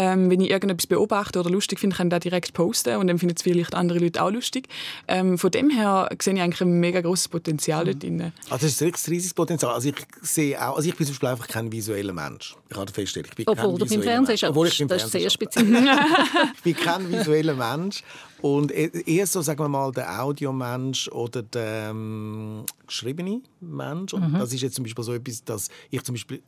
Ähm, 0.02 0.30
wenn 0.30 0.40
ich 0.40 0.48
irgendetwas 0.48 0.86
beobachte 0.86 1.38
oder 1.38 1.50
lustig 1.50 1.78
finde, 1.78 1.94
kann 1.94 2.06
ich 2.06 2.12
das 2.12 2.20
direkt 2.20 2.54
posten 2.54 2.96
und 2.96 3.06
dann 3.08 3.18
finden 3.18 3.34
es 3.36 3.42
vielleicht 3.42 3.74
andere 3.74 3.98
Leute 3.98 4.22
auch 4.22 4.30
lustig. 4.30 4.66
Ähm, 5.06 5.36
von 5.36 5.50
dem 5.50 5.68
her 5.68 6.08
sehe 6.22 6.32
ich 6.32 6.40
eigentlich 6.40 6.62
ein 6.62 6.80
mega 6.80 7.02
großes 7.02 7.28
Potenzial 7.28 7.84
dort 7.84 8.02
drin. 8.02 8.32
Also 8.48 8.66
das 8.66 8.80
ist 8.80 8.82
ein 8.82 8.92
riesiges 9.12 9.34
Potenzial. 9.34 9.74
Also 9.74 9.90
ich 9.90 9.96
sehe 10.22 10.58
auch, 10.58 10.76
also 10.76 10.88
ich 10.88 10.96
bin 10.96 11.06
zum 11.06 11.12
Beispiel 11.12 11.28
einfach 11.28 11.48
kein 11.48 11.70
visueller 11.70 12.14
Mensch. 12.14 12.56
Ich 12.70 12.76
habe 12.78 12.86
festgestellt, 12.90 13.26
ich 13.28 13.36
bin 13.36 13.46
Obwohl 13.46 13.78
du 13.78 13.84
beim 13.84 14.02
Fernsehen 14.02 14.48
Obwohl 14.48 14.68
ich 14.68 14.78
beim 14.78 14.88
das 14.88 15.04
ist 15.04 15.12
sehr 15.12 15.28
spezifisch. 15.28 15.68
ich 16.54 16.62
bin 16.62 16.76
kein 16.76 17.12
visueller 17.12 17.54
Mensch 17.54 18.02
und 18.40 18.72
e-, 18.72 19.02
eher 19.04 19.26
so, 19.26 19.42
sagen 19.42 19.60
wir 19.60 19.68
mal, 19.68 19.92
der 19.92 20.22
Audiomensch 20.22 21.08
oder 21.08 21.42
der 21.42 21.90
ähm, 21.90 22.64
geschriebene 22.86 23.42
Mensch. 23.60 24.14
Und 24.14 24.32
mhm. 24.32 24.38
das 24.38 24.54
ist 24.54 24.62
jetzt 24.62 24.76
zum 24.76 24.84
Beispiel 24.84 25.04
so 25.04 25.12
etwas, 25.12 25.44
dass 25.44 25.68
ich 25.90 26.02
zum 26.04 26.14
Beispiel 26.14 26.40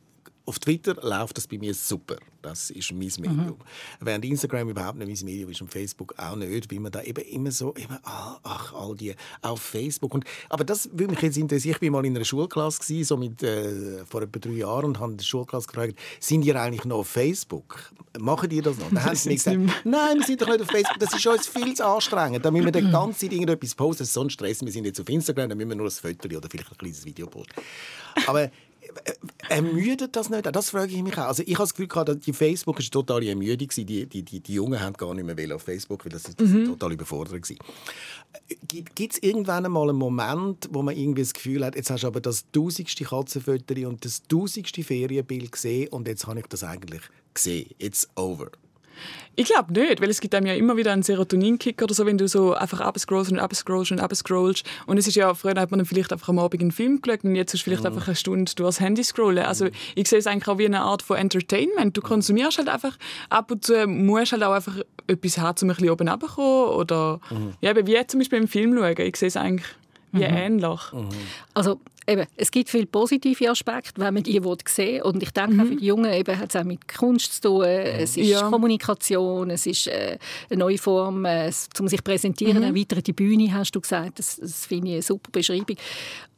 auf 0.45 0.59
Twitter 0.59 0.95
läuft 1.01 1.37
das 1.37 1.47
bei 1.47 1.57
mir 1.57 1.73
super. 1.73 2.17
Das 2.41 2.69
ist 2.69 2.91
mein 2.91 2.99
Medium. 2.99 3.47
Mhm. 3.47 3.55
Während 4.01 4.25
Instagram 4.25 4.69
überhaupt 4.69 4.97
nicht 4.97 5.23
mein 5.23 5.31
Medium 5.31 5.49
ist 5.49 5.61
und 5.61 5.71
Facebook 5.71 6.13
auch 6.17 6.35
nicht, 6.35 6.69
weil 6.69 6.79
man 6.81 6.91
da 6.91 7.01
eben 7.01 7.23
immer 7.23 7.51
so, 7.51 7.71
immer, 7.71 8.01
ah, 8.03 8.37
ach, 8.43 8.73
all 8.73 8.95
die, 8.95 9.15
auf 9.41 9.61
Facebook. 9.61 10.13
Und, 10.13 10.25
aber 10.49 10.65
das 10.65 10.89
würde 10.91 11.13
mich 11.13 11.21
jetzt 11.21 11.37
interessieren. 11.37 11.77
Ich 11.79 11.81
war 11.81 12.01
mal 12.01 12.05
in 12.05 12.15
einer 12.15 12.25
Schulklasse, 12.25 12.81
gewesen, 12.81 13.05
so 13.05 13.15
mit, 13.15 13.41
äh, 13.41 14.03
vor 14.05 14.23
etwa 14.23 14.39
drei 14.39 14.51
Jahren, 14.51 14.85
und 14.87 14.99
habe 14.99 15.15
die 15.15 15.23
Schulklasse 15.23 15.67
gefragt, 15.67 15.97
sind 16.19 16.43
ihr 16.43 16.59
eigentlich 16.59 16.83
noch 16.83 16.97
auf 16.97 17.07
Facebook? 17.07 17.93
Machen 18.19 18.49
die 18.49 18.61
das 18.61 18.77
noch? 18.77 18.89
Dann 18.89 19.05
haben 19.05 19.15
sie 19.15 19.29
mir 19.29 19.35
gesagt, 19.35 19.57
nein, 19.85 20.17
wir 20.17 20.25
sind 20.25 20.41
doch 20.41 20.47
nicht 20.47 20.61
auf 20.61 20.67
Facebook. 20.67 20.99
Das 20.99 21.13
ist 21.13 21.25
uns 21.25 21.47
viel 21.47 21.73
zu 21.73 21.85
anstrengend. 21.85 22.43
Da 22.43 22.51
müssen 22.51 22.65
wir 22.65 22.71
die 22.73 22.91
ganze 22.91 23.19
Zeit 23.19 23.31
irgendetwas 23.31 23.73
posten. 23.73 23.99
Das 23.99 24.09
ist 24.09 24.13
so 24.13 24.21
ein 24.21 24.29
Stress. 24.29 24.61
Wir 24.61 24.71
sind 24.71 24.83
jetzt 24.83 24.99
auf 24.99 25.07
Instagram, 25.07 25.47
dann 25.47 25.57
müssen 25.57 25.69
wir 25.69 25.77
nur 25.77 25.87
ein 25.87 25.91
Foto 25.91 26.27
oder 26.27 26.49
vielleicht 26.49 26.71
ein 26.71 26.77
kleines 26.77 27.05
Video 27.05 27.27
posten. 27.27 27.53
Aber 28.27 28.51
ermüdet 29.49 30.15
das 30.15 30.29
nicht? 30.29 30.45
Das 30.45 30.69
frage 30.69 30.93
ich 30.93 31.03
mich 31.03 31.17
auch. 31.17 31.27
Also 31.27 31.43
ich 31.43 31.53
habe 31.53 31.63
das 31.63 31.73
Gefühl, 31.73 31.87
gehabt, 31.87 32.25
die 32.25 32.33
Facebook 32.33 32.77
war 32.77 32.85
total 32.85 33.23
ermüdet. 33.23 33.75
Die, 33.75 33.85
die, 33.85 34.05
die, 34.05 34.39
die 34.39 34.53
Jungen 34.53 34.79
haben 34.79 34.93
gar 34.93 35.13
nicht 35.13 35.25
mehr 35.25 35.55
auf 35.55 35.63
Facebook, 35.63 36.05
weil 36.05 36.11
das, 36.11 36.23
das 36.23 36.49
mhm. 36.49 36.65
total 36.65 36.93
überfordert 36.93 37.49
war. 37.49 37.57
Gibt 38.67 39.13
es 39.13 39.21
irgendwann 39.21 39.65
einmal 39.65 39.89
einen 39.89 39.97
Moment, 39.97 40.69
wo 40.71 40.81
man 40.81 40.95
irgendwie 40.95 41.21
das 41.21 41.33
Gefühl 41.33 41.65
hat, 41.65 41.75
jetzt 41.75 41.89
hast 41.89 42.03
du 42.03 42.07
aber 42.07 42.21
das 42.21 42.45
tausendste 42.51 43.03
Katzenfoto 43.05 43.87
und 43.87 44.03
das 44.03 44.23
tausendste 44.23 44.83
Ferienbild 44.83 45.51
gesehen 45.51 45.89
und 45.89 46.07
jetzt 46.07 46.25
habe 46.27 46.39
ich 46.39 46.47
das 46.47 46.63
eigentlich 46.63 47.01
gesehen. 47.33 47.69
It's 47.77 48.07
over. 48.15 48.49
Ich 49.35 49.45
glaube 49.45 49.73
nicht, 49.73 49.99
weil 49.99 50.09
es 50.09 50.21
gibt 50.21 50.35
einem 50.35 50.45
ja 50.45 50.53
immer 50.53 50.77
wieder 50.77 50.91
einen 50.91 51.01
Serotonin-Kick 51.01 51.81
oder 51.81 51.93
so, 51.93 52.05
wenn 52.05 52.17
du 52.17 52.27
so 52.27 52.53
einfach 52.53 52.81
abscrollst 52.81 53.31
und 53.31 53.39
abscrollst 53.39 53.91
und 53.91 53.99
abscrollst. 53.99 54.63
Und 54.85 54.97
es 54.97 55.07
ist 55.07 55.15
ja, 55.15 55.33
früher 55.33 55.59
hat 55.59 55.71
man 55.71 55.79
dann 55.79 55.85
vielleicht 55.87 56.13
einfach 56.13 56.29
am 56.29 56.37
Abend 56.37 56.61
einen 56.61 56.71
Film 56.71 57.01
geschaut 57.01 57.23
und 57.23 57.35
jetzt 57.35 57.53
ist 57.53 57.63
vielleicht 57.63 57.81
mhm. 57.81 57.87
einfach 57.87 58.07
eine 58.07 58.15
Stunde 58.15 58.51
durchs 58.55 58.79
Handy 58.79 59.03
scrollen. 59.03 59.45
Also 59.45 59.69
ich 59.95 60.07
sehe 60.07 60.19
es 60.19 60.27
eigentlich 60.27 60.47
auch 60.47 60.59
wie 60.59 60.65
eine 60.65 60.81
Art 60.81 61.01
von 61.01 61.17
Entertainment. 61.17 61.97
Du 61.97 62.01
konsumierst 62.01 62.59
halt 62.59 62.69
einfach, 62.69 62.97
ab 63.29 63.49
und 63.49 63.65
zu 63.65 63.87
musst 63.87 64.33
halt 64.33 64.43
auch 64.43 64.53
einfach 64.53 64.77
etwas 65.07 65.37
haben, 65.39 65.57
um 65.63 65.69
ein 65.69 65.75
bisschen 65.75 65.89
oben 65.89 66.07
runterzukommen. 66.07 66.75
Oder, 66.75 67.19
mhm. 67.31 67.53
ja, 67.61 67.75
wie 67.75 68.07
zum 68.07 68.19
Beispiel 68.19 68.39
im 68.39 68.47
Film 68.47 68.75
schauen. 68.77 68.95
Ich 68.99 69.15
sehe 69.15 69.27
es 69.27 69.37
eigentlich 69.37 69.67
wie 70.13 70.27
mhm. 70.27 70.35
ähnlich. 70.35 70.93
Mhm. 70.93 71.09
Also 71.55 71.81
eben, 72.07 72.25
es 72.35 72.51
gibt 72.51 72.69
viele 72.69 72.85
positive 72.85 73.49
Aspekte, 73.49 74.01
wenn 74.01 74.13
man 74.13 74.23
die 74.23 74.33
sehen 74.33 74.43
will. 74.43 75.01
Und 75.03 75.23
ich 75.23 75.31
denke, 75.31 75.53
mhm. 75.53 75.67
für 75.67 75.75
die 75.75 75.85
Jungen 75.85 76.11
eben, 76.11 76.37
hat 76.37 76.49
es 76.49 76.55
auch 76.55 76.63
mit 76.63 76.87
Kunst 76.87 77.41
zu 77.41 77.41
tun. 77.41 77.65
Es 77.65 78.17
ist 78.17 78.27
ja. 78.27 78.49
Kommunikation, 78.49 79.49
es 79.49 79.65
ist 79.65 79.87
äh, 79.87 80.17
eine 80.49 80.59
neue 80.59 80.77
Form, 80.77 81.25
äh, 81.25 81.51
um 81.79 81.87
sich 81.87 82.03
präsentieren. 82.03 82.57
Mhm. 82.57 82.75
Erweiterte 82.75 83.13
Bühne, 83.13 83.53
hast 83.53 83.71
du 83.75 83.81
gesagt. 83.81 84.19
Das, 84.19 84.37
das 84.37 84.65
finde 84.65 84.89
ich 84.89 84.93
eine 84.93 85.01
super 85.01 85.31
Beschreibung. 85.31 85.77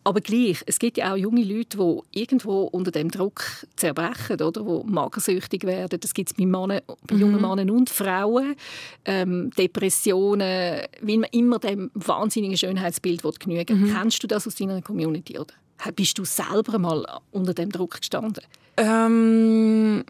Aber 0.05 0.21
gleich, 0.21 0.61
es 0.67 0.77
gibt 0.77 0.97
ja 0.97 1.11
auch 1.11 1.17
junge 1.17 1.43
Leute, 1.43 1.79
die 1.79 2.19
irgendwo 2.19 2.65
unter 2.65 2.91
dem 2.91 3.09
Druck 3.09 3.43
zerbrechen, 3.75 4.39
oder? 4.39 4.61
die 4.61 4.91
magersüchtig 4.91 5.63
werden. 5.63 5.99
Das 5.99 6.13
gibt 6.13 6.29
es 6.29 6.35
bei, 6.35 6.45
Männern, 6.45 6.81
bei 7.07 7.15
jungen 7.15 7.37
mhm. 7.37 7.41
Männern 7.41 7.71
und 7.71 7.89
Frauen. 7.89 8.55
Ähm, 9.03 9.49
Depressionen, 9.57 10.83
weil 11.01 11.17
man 11.17 11.29
immer 11.31 11.57
dem 11.57 11.89
wahnsinnigen 11.95 12.55
Schönheitsbild 12.55 13.23
genügen 13.39 13.81
will. 13.81 13.89
Mhm. 13.89 13.93
Kennst 13.95 14.21
du 14.21 14.27
das 14.27 14.45
aus 14.45 14.53
deiner 14.53 14.79
Community? 14.83 15.39
Oder? 15.39 15.55
Bist 15.95 16.19
du 16.19 16.23
selber 16.23 16.77
mal 16.77 17.03
unter 17.31 17.55
dem 17.55 17.71
Druck 17.71 17.97
gestanden? 17.97 18.43
Ähm, 18.77 20.03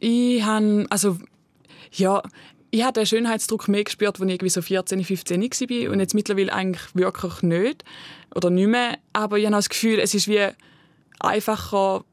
ich 0.00 0.42
habe, 0.42 0.84
also 0.90 1.18
ja, 1.92 2.24
ich 2.74 2.82
habe 2.82 2.92
den 2.94 3.06
Schönheitsdruck 3.06 3.68
mehr 3.68 3.84
gespürt, 3.84 4.20
als 4.20 4.26
ich 4.26 4.34
irgendwie 4.34 4.48
so 4.48 4.60
14, 4.60 5.04
15 5.04 5.40
war 5.40 5.92
und 5.92 6.00
jetzt 6.00 6.12
mittlerweile 6.12 6.52
eigentlich 6.52 6.82
wirklich 6.94 7.42
nicht 7.42 7.84
oder 8.34 8.50
nicht 8.50 8.68
mehr. 8.68 8.98
Aber 9.12 9.38
ich 9.38 9.46
habe 9.46 9.56
das 9.56 9.68
Gefühl, 9.68 9.98
es 9.98 10.14
ist 10.14 10.28
wie 10.28 10.48
einfacher, 11.20 12.04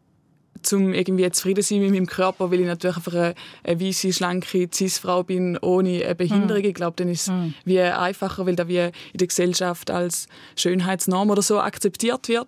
zum 0.62 0.94
irgendwie 0.94 1.30
zufrieden 1.32 1.64
sein 1.64 1.80
mit 1.80 1.92
meinem 1.92 2.08
Körper, 2.08 2.52
weil 2.52 2.60
ich 2.60 2.68
natürlich 2.68 2.98
einfach 2.98 3.14
eine, 3.14 3.36
eine 3.64 3.82
weiße, 3.82 4.14
schlanke 4.14 4.70
Cis-Frau 4.72 5.24
bin, 5.24 5.58
ohne 5.58 6.04
eine 6.06 6.16
Behinderung. 6.16 6.62
Mm. 6.62 6.66
Ich 6.66 6.74
glaube, 6.76 6.94
dann 6.98 7.10
ist 7.10 7.24
es 7.24 7.34
mm. 7.34 7.54
wie 7.66 7.82
einfacher, 7.82 8.46
weil 8.46 8.56
da 8.56 8.68
wie 8.68 8.78
in 8.78 8.92
der 9.16 9.28
Gesellschaft 9.28 9.90
als 9.90 10.28
Schönheitsnorm 10.56 11.30
oder 11.32 11.42
so 11.42 11.60
akzeptiert 11.60 12.28
wird. 12.28 12.48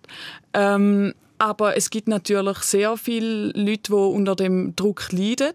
Ähm, 0.54 1.14
aber 1.40 1.76
es 1.76 1.90
gibt 1.90 2.08
natürlich 2.08 2.60
sehr 2.60 2.96
viele 2.98 3.48
Leute, 3.48 3.92
die 3.92 3.94
unter 3.94 4.36
dem 4.36 4.76
Druck 4.76 5.12
leiden 5.12 5.54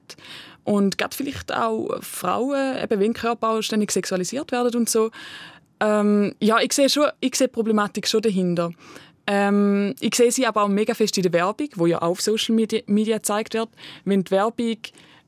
und 0.65 0.99
gerade 0.99 1.17
vielleicht 1.17 1.55
auch 1.55 2.03
Frauen, 2.03 2.77
eben 2.83 3.01
wenn 3.01 3.15
Körper 3.15 3.51
auch 3.51 3.63
ständig 3.63 3.91
sexualisiert 3.91 4.53
werden 4.53 4.81
und 4.81 4.91
so. 4.91 5.11
Ähm, 5.81 6.35
ja, 6.41 6.59
ich 6.61 6.73
sehe 6.73 6.89
schon, 6.89 7.09
ich 7.21 7.35
sehe 7.37 7.49
die 7.49 7.53
Problematik 7.53 8.07
schon 8.09 8.23
dahinter. 8.23 8.73
Ähm, 9.27 9.95
ich 10.01 10.15
sehe 10.15 10.33
sie 10.33 10.47
aber 10.47 10.65
auch 10.65 10.69
mega 10.69 10.95
fest 10.95 11.17
in 11.19 11.23
der 11.23 11.33
Werbung, 11.33 11.69
wo 11.77 11.87
ja 11.87 11.99
auf 11.99 12.21
Social 12.21 12.55
Media, 12.55 12.81
Media 12.87 13.19
gezeigt 13.19 13.55
wird. 13.55 13.69
Wenn 14.05 14.25
die 14.25 14.31
Werbung 14.31 14.79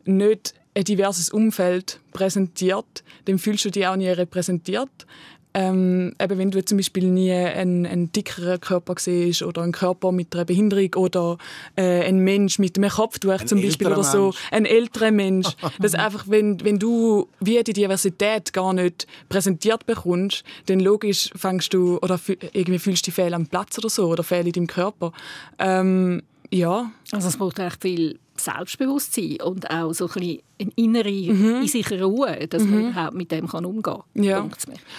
nicht 0.04 0.54
ein 0.74 0.84
diverses 0.84 1.30
Umfeld 1.30 2.00
präsentiert, 2.12 3.04
dann 3.26 3.38
fühlst 3.38 3.64
du 3.64 3.70
dich 3.70 3.86
auch 3.86 3.96
nie 3.96 4.08
repräsentiert. 4.08 5.06
Ähm, 5.52 6.14
eben 6.20 6.38
wenn 6.38 6.50
du 6.50 6.64
zum 6.64 6.78
Beispiel 6.78 7.10
nie 7.10 7.32
einen, 7.32 7.84
einen 7.84 8.12
dickeren 8.12 8.60
Körper 8.60 8.94
siehst 8.98 9.42
oder 9.42 9.62
einen 9.62 9.72
Körper 9.72 10.12
mit 10.12 10.34
einer 10.34 10.44
Behinderung 10.44 10.94
oder 10.94 11.38
äh, 11.76 12.04
einen 12.04 12.20
Mensch 12.20 12.58
mit 12.58 12.76
einem 12.78 12.90
Kopftuch 12.90 13.44
zum 13.44 13.60
Beispiel 13.60 13.88
oder 13.88 14.04
so, 14.04 14.26
Mensch. 14.26 14.36
ein 14.52 14.64
älterer 14.64 15.10
Mensch, 15.10 15.48
dass 15.80 15.94
einfach, 15.94 16.26
wenn, 16.28 16.62
wenn 16.64 16.78
du 16.78 17.28
wie 17.40 17.62
die 17.64 17.72
Diversität 17.72 18.52
gar 18.52 18.72
nicht 18.72 19.06
präsentiert 19.28 19.86
bekommst, 19.86 20.44
dann 20.66 20.78
logisch 20.78 21.30
fängst 21.34 21.74
du 21.74 21.98
oder 21.98 22.20
irgendwie 22.52 22.78
fühlst 22.78 23.06
du 23.06 23.10
dich 23.10 23.14
fehl 23.14 23.34
am 23.34 23.46
Platz 23.46 23.76
oder 23.78 23.88
so 23.88 24.08
oder 24.08 24.22
fehl 24.22 24.46
in 24.46 24.52
deinem 24.52 24.66
Körper. 24.68 25.12
Ähm, 25.58 26.22
ja. 26.52 26.90
Also 27.12 27.28
es 27.28 27.36
braucht 27.36 27.58
echt 27.58 27.82
viel 27.82 28.18
Selbstbewusstsein 28.44 29.38
und 29.42 29.70
auch 29.70 29.92
so 29.92 30.08
ein 30.08 30.38
eine 30.60 30.72
innere, 30.76 31.10
mhm. 31.10 31.62
in 31.62 31.68
sich 31.68 31.90
Ruhe, 31.90 32.46
dass 32.48 32.62
mhm. 32.62 32.70
man 32.70 32.90
überhaupt 32.90 33.14
mit 33.14 33.30
dem 33.30 33.46
kann 33.48 33.64
umgehen 33.64 33.82
kann. 33.82 34.22
Ja. 34.24 34.40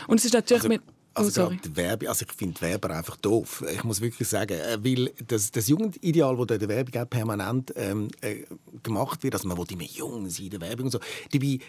Und 0.08 0.20
es 0.20 0.26
ist 0.26 0.34
natürlich 0.34 0.64
also, 0.64 0.70
mit 0.70 0.82
also 1.14 1.48
oh, 1.48 1.52
die 1.52 1.76
Werbe, 1.76 2.08
also 2.08 2.26
ich 2.28 2.34
finde 2.34 2.62
Werber 2.62 2.92
einfach 2.92 3.18
doof. 3.18 3.64
Ich 3.74 3.84
muss 3.84 4.00
wirklich 4.00 4.28
sagen, 4.28 4.54
äh, 4.54 4.78
weil 4.82 5.12
das, 5.28 5.52
das 5.52 5.68
Jugendideal, 5.68 6.38
das 6.38 6.56
in 6.56 6.60
der 6.60 6.70
Werbung 6.70 7.02
auch 7.02 7.10
permanent 7.10 7.74
ähm, 7.76 8.10
äh, 8.22 8.44
gemacht 8.82 9.24
wird, 9.24 9.34
also 9.34 9.48
man 9.48 9.58
will 9.58 9.66
immer 9.72 9.84
jung 9.84 10.30
sein 10.30 10.46
in 10.46 10.52
der 10.52 10.62
Werbung 10.62 10.86
und 10.86 10.92
so, 10.92 11.00
dabei 11.32 11.60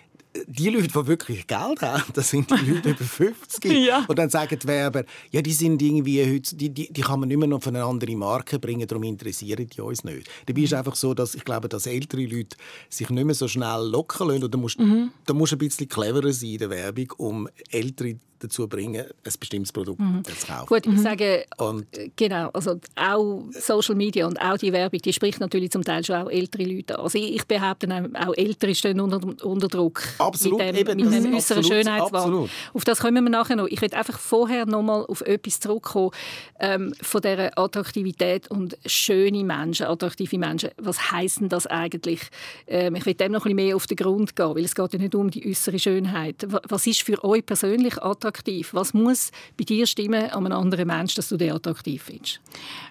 die 0.47 0.69
Leute, 0.71 0.89
die 0.89 1.07
wirklich 1.07 1.47
Geld 1.47 1.83
haben, 1.83 2.05
das 2.15 2.31
sind 2.31 2.51
die 2.51 2.71
Leute 2.71 2.91
über 2.91 3.05
50. 3.05 3.73
Ja. 3.83 4.05
Und 4.07 4.19
dann 4.19 4.31
sagen 4.31 4.59
die 4.61 4.67
Werber, 4.67 5.05
ja, 5.31 5.43
die 5.43 5.53
sind 5.53 5.83
irgendwie 5.83 6.25
heute, 6.25 6.55
die, 6.55 6.71
die, 6.71 6.93
die 6.93 7.01
kann 7.01 7.19
man 7.19 7.29
nicht 7.29 7.39
mehr 7.39 7.49
noch 7.49 7.63
von 7.63 7.75
eine 7.75 7.85
andere 7.85 8.15
Marke 8.17 8.59
bringen, 8.59 8.87
darum 8.87 9.03
interessieren 9.03 9.67
die 9.67 9.81
uns 9.81 10.05
nicht. 10.05 10.29
Dabei 10.47 10.61
ist 10.61 10.73
es 10.73 10.79
einfach 10.79 10.95
so, 10.95 11.15
dass 11.15 11.35
ich 11.35 11.45
glaube, 11.45 11.69
dass 11.69 11.87
ältere 11.87 12.25
Leute 12.25 12.57
sich 12.89 13.11
nicht 13.11 13.25
mehr 13.25 13.35
so 13.35 13.49
schnell 13.49 13.89
locken 13.89 14.29
lassen. 14.29 14.45
Und 14.45 14.55
da 14.55 14.59
musst, 14.59 14.79
mhm. 14.79 15.11
da 15.27 15.35
musst 15.35 15.53
du 15.53 15.57
ein 15.57 15.59
bisschen 15.59 15.89
cleverer 15.89 16.33
sein 16.33 16.51
in 16.51 16.59
der 16.59 16.71
Werbung, 16.71 17.13
um 17.17 17.49
ältere 17.71 18.17
dazu 18.43 18.69
bringen, 18.69 19.07
ein 19.07 19.33
bestimmtes 19.39 19.73
Produkt 19.73 20.01
mhm. 20.01 20.25
zu 20.25 20.47
kaufen. 20.47 20.67
Gut, 20.67 20.87
ich 20.87 20.93
mhm. 20.93 20.99
sage, 20.99 21.45
und 21.59 21.87
genau, 22.17 22.51
also 22.51 22.81
auch 22.97 23.45
Social 23.51 23.95
Media 23.95 24.27
und 24.27 24.41
auch 24.41 24.57
die 24.57 24.73
Werbung, 24.73 25.01
die 25.01 25.13
spricht 25.13 25.41
natürlich 25.41 25.71
zum 25.71 25.85
Teil 25.85 26.05
schon 26.05 26.17
auch 26.17 26.31
ältere 26.31 26.65
Leute 26.65 26.99
an. 26.99 27.05
Also 27.05 27.19
ich 27.19 27.45
behaupte 27.47 27.89
auch 28.15 28.35
Ältere 28.35 28.75
stehen 28.75 29.01
unter, 29.01 29.21
unter 29.45 29.69
Druck 29.69 30.03
absolut, 30.19 30.59
mit 30.59 30.69
dem, 30.69 30.77
eben, 30.77 31.11
mit 31.11 31.25
dem 31.25 31.35
äußeren 31.35 31.65
Schönheitswahn. 31.65 32.49
Auf 32.75 32.85
das 32.85 33.01
kommen 33.01 33.23
wir 33.25 33.31
nachher 33.31 33.57
noch. 33.57 33.67
Ich 33.67 33.81
will 33.81 33.93
einfach 33.95 34.19
vorher 34.19 34.67
noch 34.67 34.83
mal 34.83 35.05
auf 35.05 35.21
etwas 35.23 35.61
zurückkommen 35.61 36.11
ähm, 36.59 36.95
von 37.01 37.21
dieser 37.21 37.57
Attraktivität 37.59 38.51
und 38.51 38.77
schöne 38.87 39.45
Menschen, 39.45 39.87
attraktive 39.87 40.39
Menschen. 40.39 40.71
Was 40.79 41.13
heisst 41.13 41.41
denn 41.41 41.49
das 41.49 41.67
eigentlich? 41.67 42.21
Ähm, 42.67 42.97
ich 42.97 43.07
will 43.07 43.15
dem 43.15 43.33
noch 43.33 43.41
ein 43.47 43.55
bisschen 43.55 43.67
mehr 43.67 43.77
auf 43.77 43.87
den 43.87 43.97
Grund 43.97 44.35
gehen, 44.37 44.55
weil 44.55 44.65
es 44.65 44.75
geht 44.75 44.93
ja 44.93 44.99
nicht 44.99 45.15
um 45.15 45.31
die 45.31 45.49
äußere 45.49 45.79
Schönheit. 45.79 46.47
Was 46.69 46.87
ist 46.87 47.03
für 47.03 47.23
euch 47.25 47.45
persönlich 47.45 48.03
attraktiv? 48.03 48.32
Attraktiv? 48.33 48.75
Was 48.75 48.95
muss 48.95 49.31
bei 49.59 49.65
dir 49.65 49.87
stimmen 49.87 50.31
an 50.31 50.47
einem 50.47 50.59
anderen 50.59 50.87
Menschen, 50.87 51.17
dass 51.17 51.29
du 51.29 51.37
den 51.37 51.53
attraktiv 51.53 52.03
findest? 52.03 52.41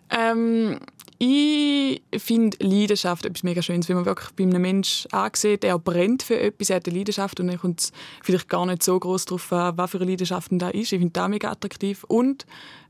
Ähm, 0.09 0.79
ich 1.17 2.01
finde 2.17 2.57
Leidenschaft 2.59 3.25
etwas 3.25 3.43
mega 3.43 3.61
Schönes, 3.61 3.87
wenn 3.89 3.95
man 3.95 4.05
wirklich 4.05 4.29
bei 4.31 4.43
einem 4.43 4.61
Menschen 4.61 5.11
ansieht, 5.13 5.63
der 5.63 5.77
brennt 5.77 6.23
für 6.23 6.39
etwas, 6.39 6.69
er 6.69 6.77
hat 6.77 6.87
eine 6.87 6.97
Leidenschaft 6.97 7.39
und 7.39 7.47
dann 7.47 7.59
kommt 7.59 7.79
es 7.79 7.91
vielleicht 8.23 8.49
gar 8.49 8.65
nicht 8.65 8.83
so 8.83 8.99
groß 8.99 9.25
darauf 9.25 9.53
an, 9.53 9.77
was 9.77 9.91
für 9.91 9.97
eine 9.97 10.09
Leidenschaft 10.09 10.49
da 10.53 10.69
ist. 10.69 10.91
Ich 10.91 10.99
finde 10.99 11.11
das 11.11 11.29
mega 11.29 11.51
attraktiv 11.51 12.03
und 12.05 12.45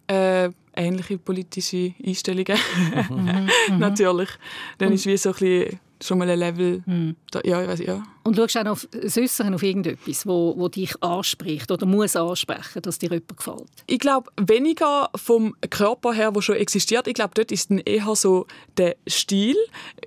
äh, 0.07 0.49
ähnliche 0.75 1.17
politische 1.17 1.93
Einstellungen. 2.05 2.57
Mhm. 3.09 3.49
mhm. 3.69 3.79
Natürlich. 3.79 4.29
Dann 4.77 4.93
ist 4.93 5.05
wie 5.05 5.17
so 5.17 5.29
ein 5.29 5.35
bisschen 5.35 5.79
schon 6.03 6.17
mal 6.17 6.29
ein 6.29 6.39
Level. 6.39 6.83
Mhm. 6.85 7.15
Da, 7.31 7.41
ja, 7.43 7.61
ich 7.61 7.67
weiß, 7.67 7.79
ja. 7.79 8.03
Und 8.23 8.35
schaust 8.35 8.57
auch 8.57 8.65
auf 8.67 8.87
das 8.91 9.17
Äußere, 9.17 9.53
auf 9.53 9.63
irgendetwas, 9.63 10.27
wo, 10.27 10.53
wo 10.55 10.67
dich 10.67 10.93
anspricht 11.01 11.71
oder 11.71 11.85
muss 11.87 12.15
ansprechen, 12.15 12.81
dass 12.83 12.99
dir 12.99 13.09
jemand 13.09 13.35
gefällt? 13.35 13.69
Ich 13.87 13.99
glaube, 13.99 14.29
weniger 14.39 15.09
vom 15.15 15.55
Körper 15.69 16.13
her, 16.13 16.31
der 16.31 16.41
schon 16.41 16.55
existiert. 16.55 17.07
Ich 17.07 17.15
glaube, 17.15 17.31
dort 17.33 17.51
ist 17.51 17.71
dann 17.71 17.79
eher 17.79 18.15
so 18.15 18.45
der 18.77 18.95
Stil. 19.07 19.55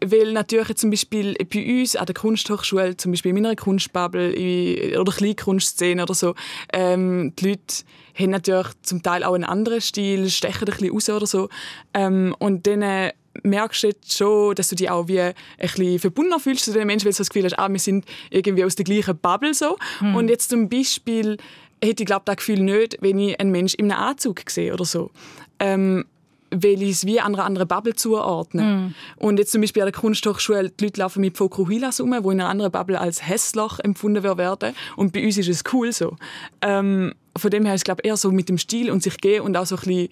Weil 0.04 0.33
natürlich 0.33 0.76
zum 0.76 0.90
Beispiel 0.90 1.35
bei 1.52 1.80
uns 1.80 1.96
an 1.96 2.07
der 2.07 2.14
Kunsthochschule, 2.14 2.96
zum 2.96 3.12
Beispiel 3.12 3.30
in 3.30 3.42
meiner 3.42 3.57
Kunstbubble 3.57 4.98
oder 4.98 5.12
Kleinkunstszene 5.12 6.02
oder 6.02 6.14
so, 6.14 6.35
ähm, 6.72 7.33
die 7.38 7.48
Leute 7.48 7.85
haben 8.16 8.30
natürlich 8.30 8.68
zum 8.83 9.02
Teil 9.02 9.24
auch 9.24 9.35
einen 9.35 9.44
anderen 9.44 9.80
Stil, 9.80 10.30
stechen 10.30 10.68
ein 10.68 10.76
bisschen 10.76 10.92
raus 10.92 11.11
oder 11.11 11.26
so. 11.26 11.48
Ähm, 11.94 12.35
und 12.38 12.66
dann 12.66 13.11
merkst 13.42 13.83
du 13.83 13.87
jetzt 13.88 14.16
schon, 14.16 14.55
dass 14.55 14.68
du 14.68 14.77
dich 14.77 14.90
auch 14.90 15.09
wie 15.09 15.20
ein 15.20 15.35
bisschen 15.59 15.99
verbunden 15.99 16.38
fühlst 16.40 16.64
zu 16.64 16.73
den 16.73 16.87
Menschen, 16.87 17.07
weil 17.07 17.12
du 17.12 17.18
das 17.18 17.29
Gefühl 17.29 17.44
hast, 17.44 17.59
ah, 17.59 17.68
wir 17.68 17.79
sind 17.79 18.05
irgendwie 18.31 18.64
aus 18.64 18.77
der 18.77 18.85
gleichen 18.85 19.16
Bubble 19.18 19.55
so. 19.55 19.77
Mhm. 20.01 20.14
Und 20.14 20.29
jetzt 20.29 20.51
zum 20.51 20.68
Beispiel 20.68 21.37
hätte 21.83 22.03
ich 22.03 22.07
glaube 22.07 22.23
das 22.25 22.37
Gefühl 22.37 22.61
nicht, 22.61 22.99
wenn 23.01 23.18
ich 23.18 23.38
einen 23.40 23.51
Menschen 23.51 23.81
in 23.81 23.92
einem 23.92 24.03
Anzug 24.03 24.42
sehe 24.49 24.73
oder 24.73 24.85
so. 24.85 25.11
Ähm, 25.59 26.05
weil 26.51 26.83
ich 26.83 26.90
es 26.90 27.07
wie 27.07 27.20
einer 27.20 27.44
anderen 27.44 27.66
Bubble 27.66 27.94
zuordne. 27.94 28.62
Mm. 28.62 28.94
Und 29.16 29.38
jetzt 29.38 29.51
zum 29.51 29.61
Beispiel 29.61 29.83
an 29.83 29.90
der 29.90 30.01
Kunsthochschule, 30.01 30.70
die 30.70 30.85
Leute 30.85 31.01
laufen 31.01 31.20
mit 31.20 31.37
Fokuhilas 31.37 31.99
um, 31.99 32.12
die 32.12 32.16
in 32.16 32.40
einer 32.40 32.49
anderen 32.49 32.70
Bubble 32.70 33.01
als 33.01 33.27
hässlich 33.27 33.73
empfunden 33.83 34.23
werden. 34.23 34.75
Und 34.94 35.12
bei 35.12 35.25
uns 35.25 35.37
ist 35.37 35.49
es 35.49 35.64
cool 35.73 35.90
so. 35.92 36.16
Ähm, 36.61 37.12
von 37.37 37.51
dem 37.51 37.64
her 37.64 37.75
ist 37.75 37.88
es 37.88 37.99
eher 38.03 38.16
so 38.16 38.31
mit 38.31 38.49
dem 38.49 38.59
Stil 38.59 38.90
und 38.90 39.03
sich 39.03 39.16
gehen 39.18 39.42
und 39.42 39.57
auch 39.57 39.66
so 39.66 39.77
ein 39.77 39.81
bisschen, 39.81 40.09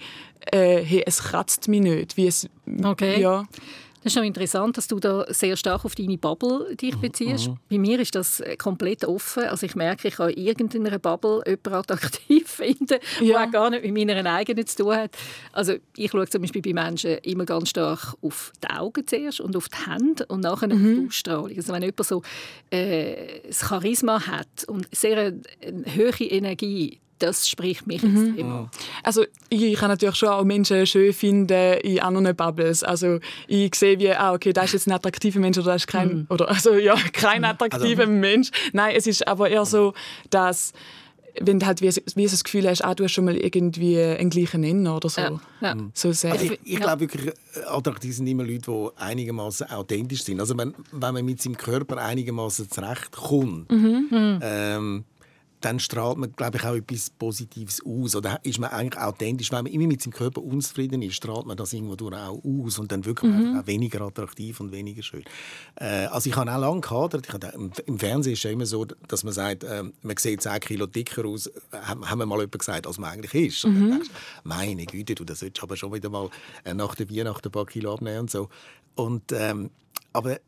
äh, 0.53 0.83
hey, 0.83 1.03
es 1.07 1.23
kratzt 1.23 1.69
mich 1.69 1.81
nicht. 1.81 2.17
Wie 2.17 2.27
es, 2.27 2.49
okay. 2.85 3.21
Ja. 3.21 3.45
Das 4.03 4.13
ist 4.13 4.17
noch 4.17 4.25
interessant, 4.25 4.77
dass 4.77 4.89
du 4.89 4.99
da 4.99 5.25
sehr 5.29 5.57
stark 5.57 5.85
auf 5.85 5.95
deine 5.95 6.19
Bubble 6.19 6.75
dich 6.75 6.97
beziehst. 6.97 7.49
Mhm. 7.49 7.59
Bei 7.71 7.79
mir 7.79 8.01
ist 8.01 8.15
das 8.17 8.41
äh, 8.41 8.57
komplett 8.57 9.05
offen. 9.05 9.45
Also 9.45 9.65
ich 9.65 9.77
merke, 9.77 10.09
ich 10.09 10.17
kann 10.17 10.31
in 10.31 10.45
irgendeiner 10.45 10.99
Bubble 10.99 11.41
jemanden 11.47 11.93
attraktiv 11.93 12.49
finden, 12.51 12.99
ja. 13.21 13.39
der 13.39 13.47
gar 13.47 13.71
nicht 13.71 13.85
mit 13.85 13.95
meiner 13.95 14.29
eigenen 14.33 14.67
zu 14.67 14.83
tun 14.83 14.97
hat. 14.97 15.13
Also 15.53 15.75
ich 15.97 16.11
schaue 16.11 16.27
zum 16.27 16.43
Beispiel 16.43 16.63
bei 16.63 16.73
Menschen 16.73 17.19
immer 17.19 17.45
ganz 17.45 17.69
stark 17.69 18.17
auf 18.23 18.53
die 18.65 18.71
Augen 18.71 19.07
zuerst 19.07 19.41
und 19.41 19.57
auf 19.57 19.69
die 19.69 19.89
Hände 19.89 20.27
und 20.27 20.41
nachher 20.41 20.67
mhm. 20.67 20.73
auf 20.73 20.81
die 20.81 21.07
Ausstrahlung. 21.07 21.57
Also 21.57 21.73
wenn 21.73 21.83
jemand 21.83 22.05
so 22.05 22.23
äh, 22.71 23.41
das 23.47 23.61
Charisma 23.61 24.27
hat 24.27 24.65
und 24.67 24.89
sehr 24.91 25.17
eine, 25.17 25.41
eine 25.65 25.85
hohe 25.95 26.27
Energie, 26.27 26.99
das 27.23 27.49
spricht 27.49 27.87
mich 27.87 28.03
mhm. 28.03 28.27
extrem 28.27 28.53
an. 28.53 28.71
Also 29.03 29.25
ich 29.49 29.75
kann 29.75 29.89
natürlich 29.89 30.17
schon 30.17 30.29
auch 30.29 30.45
Menschen 30.45 30.87
schön 30.87 31.13
finden 31.13 31.79
in 31.81 32.01
anderen 32.01 32.35
Bubbles. 32.37 32.83
Also 32.83 33.19
ich 33.47 33.75
sehe 33.75 33.99
wie, 33.99 34.11
ah, 34.11 34.33
okay, 34.33 34.53
das 34.53 34.67
ist 34.67 34.73
jetzt 34.73 34.87
ein 34.89 34.93
attraktiver 34.93 35.41
Mensch 35.41 35.59
oder 35.59 35.73
das 35.73 35.83
ist 35.83 35.87
kein, 35.87 36.09
mhm. 36.09 36.27
oder 36.29 36.49
also 36.49 36.75
ja, 36.75 36.95
kein 37.13 37.45
also 37.45 37.55
attraktiver 37.55 38.03
also, 38.03 38.13
Mensch. 38.13 38.51
Nein, 38.73 38.95
es 38.97 39.07
ist 39.07 39.27
aber 39.27 39.49
eher 39.49 39.65
so, 39.65 39.95
dass 40.31 40.73
wenn 41.41 41.59
du 41.59 41.67
halt 41.67 41.81
wie, 41.81 41.89
wie 41.89 42.27
das 42.27 42.45
Gefühl 42.45 42.69
hast, 42.69 42.85
ah, 42.85 42.95
du 42.95 43.05
hast 43.05 43.13
schon 43.13 43.25
mal 43.25 43.37
irgendwie 43.37 44.01
einen 44.01 44.31
gleichen 44.31 44.61
Nenner 44.61 44.97
oder 44.97 45.09
so. 45.09 45.21
Ja, 45.21 45.41
ja. 45.61 45.77
so 45.95 46.13
sehr. 46.13 46.33
Also 46.33 46.45
ich, 46.45 46.61
ich 46.65 46.77
glaube 46.77 47.01
wirklich, 47.01 47.29
äh, 47.29 47.65
attraktiv 47.67 48.15
sind 48.15 48.27
immer 48.27 48.45
Leute, 48.45 48.71
die 48.71 48.89
einigermaßen 48.97 49.71
authentisch 49.71 50.25
sind. 50.25 50.41
Also 50.41 50.57
wenn, 50.59 50.75
wenn 50.91 51.15
man 51.15 51.25
mit 51.25 51.41
seinem 51.41 51.57
Körper 51.57 51.97
einigermaßen 51.99 52.71
zurechtkommt, 52.71 53.71
mhm. 53.71 54.41
ähm, 54.43 55.05
dann 55.64 55.81
strahlt 55.81 56.18
man, 56.18 56.33
glaube 56.33 56.59
ich, 56.59 56.64
auch 56.64 56.75
etwas 56.75 57.11
Positives 57.11 57.81
aus. 57.85 58.16
Oder 58.16 58.40
ist 58.44 58.59
man 58.59 58.70
eigentlich 58.70 59.01
authentisch? 59.01 59.51
Wenn 59.53 59.64
man 59.64 59.72
immer 59.72 59.87
mit 59.87 60.03
seinem 60.03 60.12
Körper 60.12 60.42
unzufrieden 60.42 61.03
ist, 61.03 61.14
strahlt 61.14 61.46
man 61.46 61.57
das 61.57 61.72
irgendwo 61.72 61.96
durch 61.96 62.14
auch 62.14 62.42
aus 62.44 62.79
und 62.79 62.92
dann 62.92 63.05
wirklich 63.05 63.31
mhm. 63.31 63.59
auch 63.59 63.66
weniger 63.66 64.03
attraktiv 64.03 64.61
und 64.61 64.72
weniger 64.72 65.03
schön. 65.03 65.25
Äh, 65.77 66.07
also 66.07 66.29
ich 66.29 66.37
habe 66.37 66.53
auch 66.53 66.59
lange 66.59 66.81
gehadert. 66.81 67.29
Im 67.87 67.98
Fernsehen 67.98 68.35
ist 68.35 68.44
es 68.44 68.51
immer 68.51 68.66
so, 68.66 68.85
dass 68.85 69.25
man 69.25 69.33
sagt, 69.33 69.64
äh, 69.64 69.85
man 70.03 70.16
sieht 70.16 70.42
10 70.42 70.61
Kilo 70.61 70.87
dicker 70.87 71.25
aus, 71.25 71.51
haben, 71.72 72.09
haben 72.09 72.18
wir 72.18 72.27
mal 72.27 72.38
jemand 72.38 72.59
gesagt, 72.59 72.87
als 72.87 72.98
man 72.98 73.11
eigentlich 73.11 73.35
ist. 73.48 73.64
Und 73.64 73.75
mhm. 73.75 73.81
dann 73.81 73.90
denkst 73.90 74.09
du, 74.09 74.48
meine 74.48 74.87
Güte, 74.87 75.14
du, 75.14 75.25
das 75.25 75.40
solltest 75.40 75.62
aber 75.62 75.77
schon 75.77 75.92
wieder 75.92 76.11
mal 76.11 76.29
äh, 76.64 76.75
nach 76.75 76.94
der 76.94 77.09
Weihnacht 77.11 77.46
ein 77.46 77.53
paar 77.53 77.66
Kilo 77.66 77.94
abnehmen 77.94 78.20
und 78.20 78.31
so. 78.31 78.48
Und, 78.94 79.33
ähm, 79.33 79.70
aber 80.12 80.38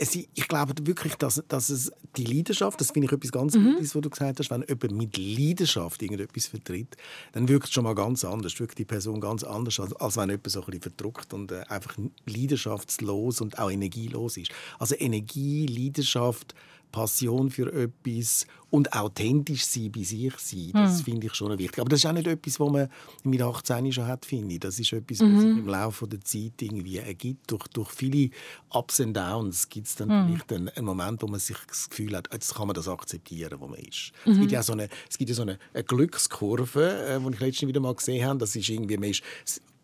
es, 0.00 0.14
ich 0.14 0.48
glaube 0.48 0.74
wirklich, 0.82 1.16
dass, 1.16 1.42
dass 1.48 1.70
es 1.70 1.92
die 2.16 2.24
Leidenschaft, 2.24 2.80
das 2.80 2.92
finde 2.92 3.06
ich 3.06 3.12
etwas 3.12 3.32
ganz 3.32 3.54
mhm. 3.54 3.74
Gutes, 3.74 3.94
was 3.94 4.02
du 4.02 4.10
gesagt 4.10 4.38
hast, 4.38 4.50
wenn 4.50 4.64
jemand 4.66 4.92
mit 4.92 5.18
Leidenschaft 5.18 6.00
irgendetwas 6.02 6.46
vertritt, 6.46 6.96
dann 7.32 7.48
wirkt 7.48 7.66
es 7.66 7.72
schon 7.72 7.84
mal 7.84 7.94
ganz 7.94 8.24
anders, 8.24 8.58
wirkt 8.60 8.78
die 8.78 8.84
Person 8.84 9.20
ganz 9.20 9.42
anders, 9.42 9.80
als, 9.80 9.94
als 9.96 10.16
wenn 10.16 10.30
jemand 10.30 10.50
so 10.50 10.60
ein 10.60 10.66
bisschen 10.66 10.82
verdruckt 10.82 11.34
und 11.34 11.52
äh, 11.52 11.62
einfach 11.68 11.96
leidenschaftslos 12.26 13.40
und 13.40 13.58
auch 13.58 13.70
energielos 13.70 14.36
ist. 14.36 14.52
Also 14.78 14.94
Energie, 14.96 15.66
Leidenschaft, 15.66 16.54
Passion 16.90 17.50
für 17.50 17.72
etwas 17.72 18.46
und 18.70 18.92
authentisch 18.92 19.64
sein 19.64 19.90
bei 19.90 20.02
sich 20.02 20.36
sein, 20.38 20.70
das 20.74 20.98
mhm. 20.98 21.04
finde 21.04 21.26
ich 21.28 21.34
schon 21.34 21.58
wichtig. 21.58 21.78
Aber 21.78 21.88
das 21.88 22.00
ist 22.00 22.06
auch 22.06 22.12
nicht 22.12 22.26
etwas, 22.26 22.60
was 22.60 22.70
man 22.70 22.88
mit 23.24 23.40
18 23.40 23.92
schon 23.92 24.06
hat, 24.06 24.26
finde 24.26 24.54
ich. 24.54 24.60
Das 24.60 24.78
ist 24.78 24.92
etwas, 24.92 25.20
was 25.20 25.28
mhm. 25.28 25.40
sich 25.40 25.50
im 25.50 25.68
Laufe 25.68 26.06
der 26.06 26.20
Zeit 26.20 26.60
irgendwie 26.60 26.98
ergibt. 26.98 27.50
Durch, 27.50 27.66
durch 27.68 27.90
viele 27.90 28.30
Ups 28.70 29.00
und 29.00 29.14
Downs 29.14 29.68
gibt 29.68 29.86
es 29.86 29.94
dann 29.94 30.08
mhm. 30.08 30.26
vielleicht 30.28 30.52
einen, 30.52 30.68
einen, 30.68 30.84
Moment, 30.84 31.22
wo 31.22 31.28
man 31.28 31.40
sich 31.40 31.56
das 31.66 31.88
Gefühl 31.88 32.14
hat, 32.16 32.28
jetzt 32.32 32.54
kann 32.54 32.66
man 32.66 32.74
das 32.74 32.88
akzeptieren, 32.88 33.58
wo 33.58 33.68
man 33.68 33.78
ist. 33.78 34.12
Es 34.26 34.32
gibt 34.34 34.38
mhm. 34.38 34.48
ja 34.50 34.62
so 34.62 34.72
eine, 34.74 34.88
es 35.08 35.16
gibt 35.16 35.30
ja 35.30 35.34
so 35.34 35.42
eine, 35.42 35.58
eine 35.72 35.84
Glückskurve, 35.84 37.06
äh, 37.06 37.20
die 37.20 37.34
ich 37.34 37.40
letztens 37.40 37.68
wieder 37.68 37.80
mal 37.80 37.94
gesehen 37.94 38.26
habe. 38.26 38.38
Das 38.38 38.54
ist 38.54 38.68
irgendwie, 38.68 38.98
man 38.98 39.10
ist 39.10 39.22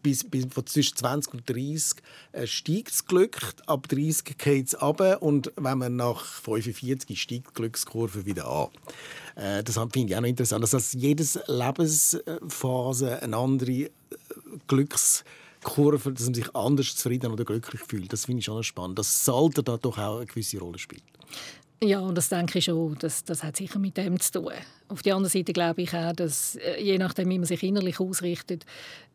bis, 0.04 0.22
bis 0.22 0.46
zwischen 0.66 0.96
20 0.96 1.34
und 1.34 1.50
30 1.50 2.02
äh, 2.32 2.46
steigt 2.46 2.90
das 2.90 3.06
Glück, 3.06 3.40
ab 3.66 3.88
30 3.88 4.38
geht 4.38 4.68
es 4.68 4.80
runter 4.80 5.20
und 5.22 5.50
wenn 5.56 5.78
man 5.78 5.96
nach 5.96 6.24
45 6.24 7.20
steigt 7.20 7.48
die 7.48 7.54
Glückskurve 7.54 8.26
wieder 8.26 8.46
an. 8.46 8.68
Äh, 9.34 9.64
das 9.64 9.74
finde 9.74 10.12
ich 10.12 10.16
auch 10.16 10.20
noch 10.20 10.28
interessant, 10.28 10.62
dass 10.62 10.74
also, 10.74 10.96
jedes 10.96 11.40
Lebensphase 11.48 13.22
eine 13.22 13.36
andere 13.36 13.72
äh, 13.72 13.90
Glückskurve, 14.68 16.12
dass 16.12 16.26
man 16.26 16.34
sich 16.34 16.54
anders 16.54 16.94
zufrieden 16.94 17.32
oder 17.32 17.44
glücklich 17.44 17.80
fühlt. 17.80 18.12
Das 18.12 18.26
finde 18.26 18.40
ich 18.40 18.44
schon 18.44 18.62
spannend. 18.62 18.98
Das 18.98 19.24
sollte 19.24 19.62
da 19.62 19.78
doch 19.78 19.98
auch 19.98 20.18
eine 20.18 20.26
gewisse 20.26 20.58
Rolle 20.58 20.78
spielen. 20.78 21.02
Ja, 21.85 22.01
und 22.01 22.16
das 22.16 22.29
denke 22.31 22.59
ich 22.59 22.64
schon. 22.64 22.97
Das, 22.99 23.25
das 23.25 23.42
hat 23.42 23.57
sicher 23.57 23.79
mit 23.79 23.97
dem 23.97 24.18
zu 24.18 24.33
tun. 24.33 24.53
Auf 24.88 25.03
der 25.03 25.16
anderen 25.16 25.31
Seite 25.31 25.53
glaube 25.53 25.83
ich 25.83 25.94
auch, 25.94 26.12
dass 26.12 26.57
äh, 26.57 26.83
je 26.83 26.99
nachdem, 26.99 27.29
wie 27.31 27.38
man 27.38 27.47
sich 27.47 27.62
innerlich 27.62 28.01
ausrichtet, 28.01 28.64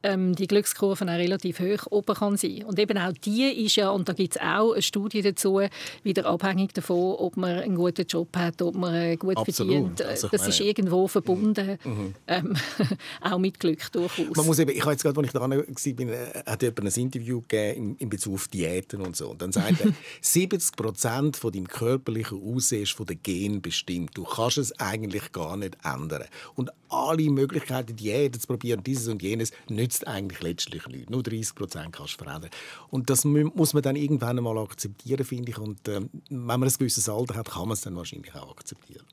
ähm, 0.01 0.35
die 0.35 0.47
Glückskurve 0.47 1.05
auch 1.05 1.09
relativ 1.09 1.59
hoch 1.59 1.87
oben 1.91 2.15
kann 2.15 2.37
sein. 2.37 2.63
Und 2.63 2.79
eben 2.79 2.97
auch 2.97 3.11
die 3.13 3.65
ist 3.65 3.75
ja, 3.75 3.89
und 3.89 4.07
da 4.07 4.13
gibt 4.13 4.35
es 4.35 4.41
auch 4.41 4.73
eine 4.73 4.81
Studie 4.81 5.21
dazu, 5.21 5.61
wieder 6.03 6.25
abhängig 6.25 6.73
davon, 6.73 7.15
ob 7.17 7.37
man 7.37 7.59
einen 7.59 7.75
guten 7.75 8.05
Job 8.05 8.35
hat, 8.35 8.61
ob 8.61 8.75
man 8.75 9.17
gut 9.17 9.37
Absolut. 9.37 9.71
verdient. 9.71 10.01
Also, 10.01 10.27
das 10.29 10.41
meine, 10.41 10.53
ist 10.53 10.59
irgendwo 10.59 11.07
verbunden, 11.07 11.77
mhm. 11.83 11.91
mhm. 11.91 12.15
ähm, 12.27 12.55
auch 13.21 13.37
mit 13.37 13.59
Glück 13.59 13.91
durchaus. 13.91 14.35
Man 14.35 14.45
muss 14.45 14.59
eben, 14.59 14.71
ich 14.71 14.81
habe 14.81 14.91
jetzt 14.91 15.03
gerade, 15.03 15.19
als 15.19 15.27
ich 15.27 15.33
da 15.33 15.41
war, 15.41 15.47
bin, 15.49 16.09
äh, 16.09 16.43
hat 16.45 16.61
jemand 16.61 16.97
ein 16.97 17.01
Interview 17.01 17.41
gegeben 17.41 17.77
in, 17.77 17.95
in 17.97 18.09
Bezug 18.09 18.35
auf 18.35 18.47
Diäten 18.47 19.01
und 19.01 19.15
so. 19.15 19.31
Und 19.31 19.41
dann 19.41 19.51
sagt 19.51 19.81
er, 19.81 19.91
70 20.21 20.75
Prozent 20.75 21.37
von 21.37 21.51
deinem 21.51 21.67
körperlichen 21.67 22.41
Aussehen 22.41 22.58
ist 22.59 22.91
von 22.91 23.05
den 23.05 23.21
Genen 23.23 23.61
bestimmt. 23.61 24.17
Du 24.17 24.23
kannst 24.23 24.57
es 24.57 24.79
eigentlich 24.79 25.31
gar 25.31 25.57
nicht 25.57 25.77
ändern. 25.83 26.25
Und 26.55 26.71
alle 26.89 27.29
Möglichkeiten, 27.29 27.95
Diäten 27.95 28.39
zu 28.39 28.47
probieren, 28.47 28.83
dieses 28.83 29.07
und 29.07 29.21
jenes, 29.21 29.51
nützt 29.69 30.07
eigentlich 30.07 30.41
letztlich 30.41 30.85
nichts. 30.87 31.09
Nur 31.09 31.23
30 31.23 31.55
Prozent 31.55 31.93
kannst 31.93 32.19
du 32.19 32.23
verändern. 32.23 32.51
Und 32.89 33.09
das 33.09 33.25
muss 33.25 33.73
man 33.73 33.83
dann 33.83 33.95
irgendwann 33.95 34.37
einmal 34.37 34.57
akzeptieren, 34.57 35.25
finde 35.25 35.51
ich. 35.51 35.57
Und 35.57 35.87
äh, 35.87 36.01
wenn 36.29 36.45
man 36.45 36.63
ein 36.63 36.73
gewisses 36.77 37.09
Alter 37.09 37.35
hat, 37.35 37.49
kann 37.49 37.63
man 37.63 37.73
es 37.73 37.81
dann 37.81 37.95
wahrscheinlich 37.95 38.33
auch 38.35 38.51
akzeptieren. 38.51 39.05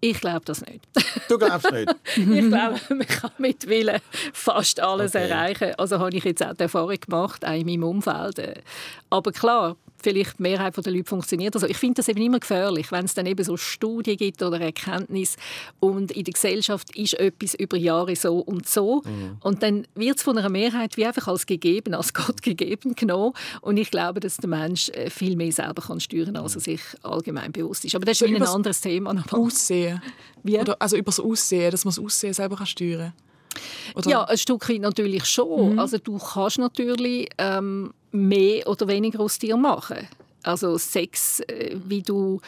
Ich 0.00 0.20
glaube 0.20 0.44
das 0.44 0.60
nicht. 0.60 0.86
Du 1.30 1.38
glaubst 1.38 1.72
nicht? 1.72 1.90
ich 2.16 2.48
glaube, 2.48 2.78
man 2.90 3.06
kann 3.06 3.30
mit 3.38 3.66
Willen 3.66 4.00
fast 4.34 4.78
alles 4.78 5.14
okay. 5.14 5.30
erreichen. 5.30 5.74
Also 5.78 5.98
habe 5.98 6.14
ich 6.14 6.24
jetzt 6.24 6.44
auch 6.44 6.52
die 6.52 6.64
Erfahrung 6.64 6.96
gemacht, 7.00 7.42
auch 7.42 7.52
in 7.52 7.64
meinem 7.64 7.84
Umfeld. 7.84 8.62
Aber 9.08 9.32
klar, 9.32 9.76
vielleicht 10.04 10.38
die 10.38 10.42
Mehrheit 10.42 10.76
der 10.76 10.92
Leute 10.92 11.08
funktioniert. 11.08 11.54
Also 11.54 11.66
ich 11.66 11.76
finde 11.76 11.94
das 11.94 12.08
eben 12.08 12.22
immer 12.22 12.38
gefährlich, 12.38 12.92
wenn 12.92 13.06
es 13.06 13.14
dann 13.14 13.26
eben 13.26 13.42
so 13.42 13.56
Studien 13.56 14.16
gibt 14.16 14.42
oder 14.42 14.60
Erkenntnis 14.60 15.36
und 15.80 16.12
in 16.12 16.24
der 16.24 16.34
Gesellschaft 16.34 16.94
ist 16.96 17.14
etwas 17.14 17.54
über 17.54 17.76
Jahre 17.76 18.14
so 18.14 18.38
und 18.38 18.68
so 18.68 19.02
mhm. 19.04 19.38
und 19.40 19.62
dann 19.62 19.86
wird 19.94 20.18
es 20.18 20.22
von 20.22 20.38
einer 20.38 20.48
Mehrheit 20.48 20.96
wie 20.96 21.06
einfach 21.06 21.26
als 21.26 21.46
gegeben, 21.46 21.94
als 21.94 22.12
Gott 22.14 22.42
gegeben 22.42 22.94
genommen 22.94 23.32
und 23.62 23.76
ich 23.76 23.90
glaube, 23.90 24.20
dass 24.20 24.36
der 24.36 24.48
Mensch 24.48 24.90
äh, 24.90 25.10
viel 25.10 25.36
mehr 25.36 25.52
selber 25.52 25.82
kann 25.82 26.00
steuern, 26.00 26.36
als 26.36 26.54
er 26.54 26.60
sich 26.60 26.80
allgemein 27.02 27.50
bewusst 27.50 27.84
ist. 27.84 27.94
Aber 27.94 28.04
das 28.04 28.20
ist 28.20 28.28
so 28.28 28.34
ein 28.34 28.42
anderes 28.42 28.80
Thema. 28.80 29.14
Aussehen. 29.30 30.02
Wie? 30.42 30.58
Oder, 30.58 30.76
also 30.78 30.96
über 30.96 31.06
das 31.06 31.20
Aussehen, 31.20 31.70
dass 31.70 31.84
man 31.84 31.94
das 31.94 32.04
Aussehen 32.04 32.34
selber 32.34 32.56
kann 32.56 32.66
steuern 32.66 33.12
kann. 33.94 34.10
Ja, 34.10 34.24
ein 34.24 34.38
Stück 34.38 34.68
weit 34.68 34.80
natürlich 34.80 35.24
schon. 35.24 35.72
Mhm. 35.72 35.78
Also 35.78 35.98
du 35.98 36.18
kannst 36.18 36.58
natürlich 36.58 37.28
ähm, 37.38 37.92
mehr 38.14 38.66
oder 38.66 38.86
weniger 38.88 39.20
aus 39.20 39.38
dir 39.38 39.56
machen. 39.56 40.08
Also 40.44 40.76
Sex, 40.76 41.40
äh, 41.40 41.76
wie 41.86 42.02
du 42.02 42.40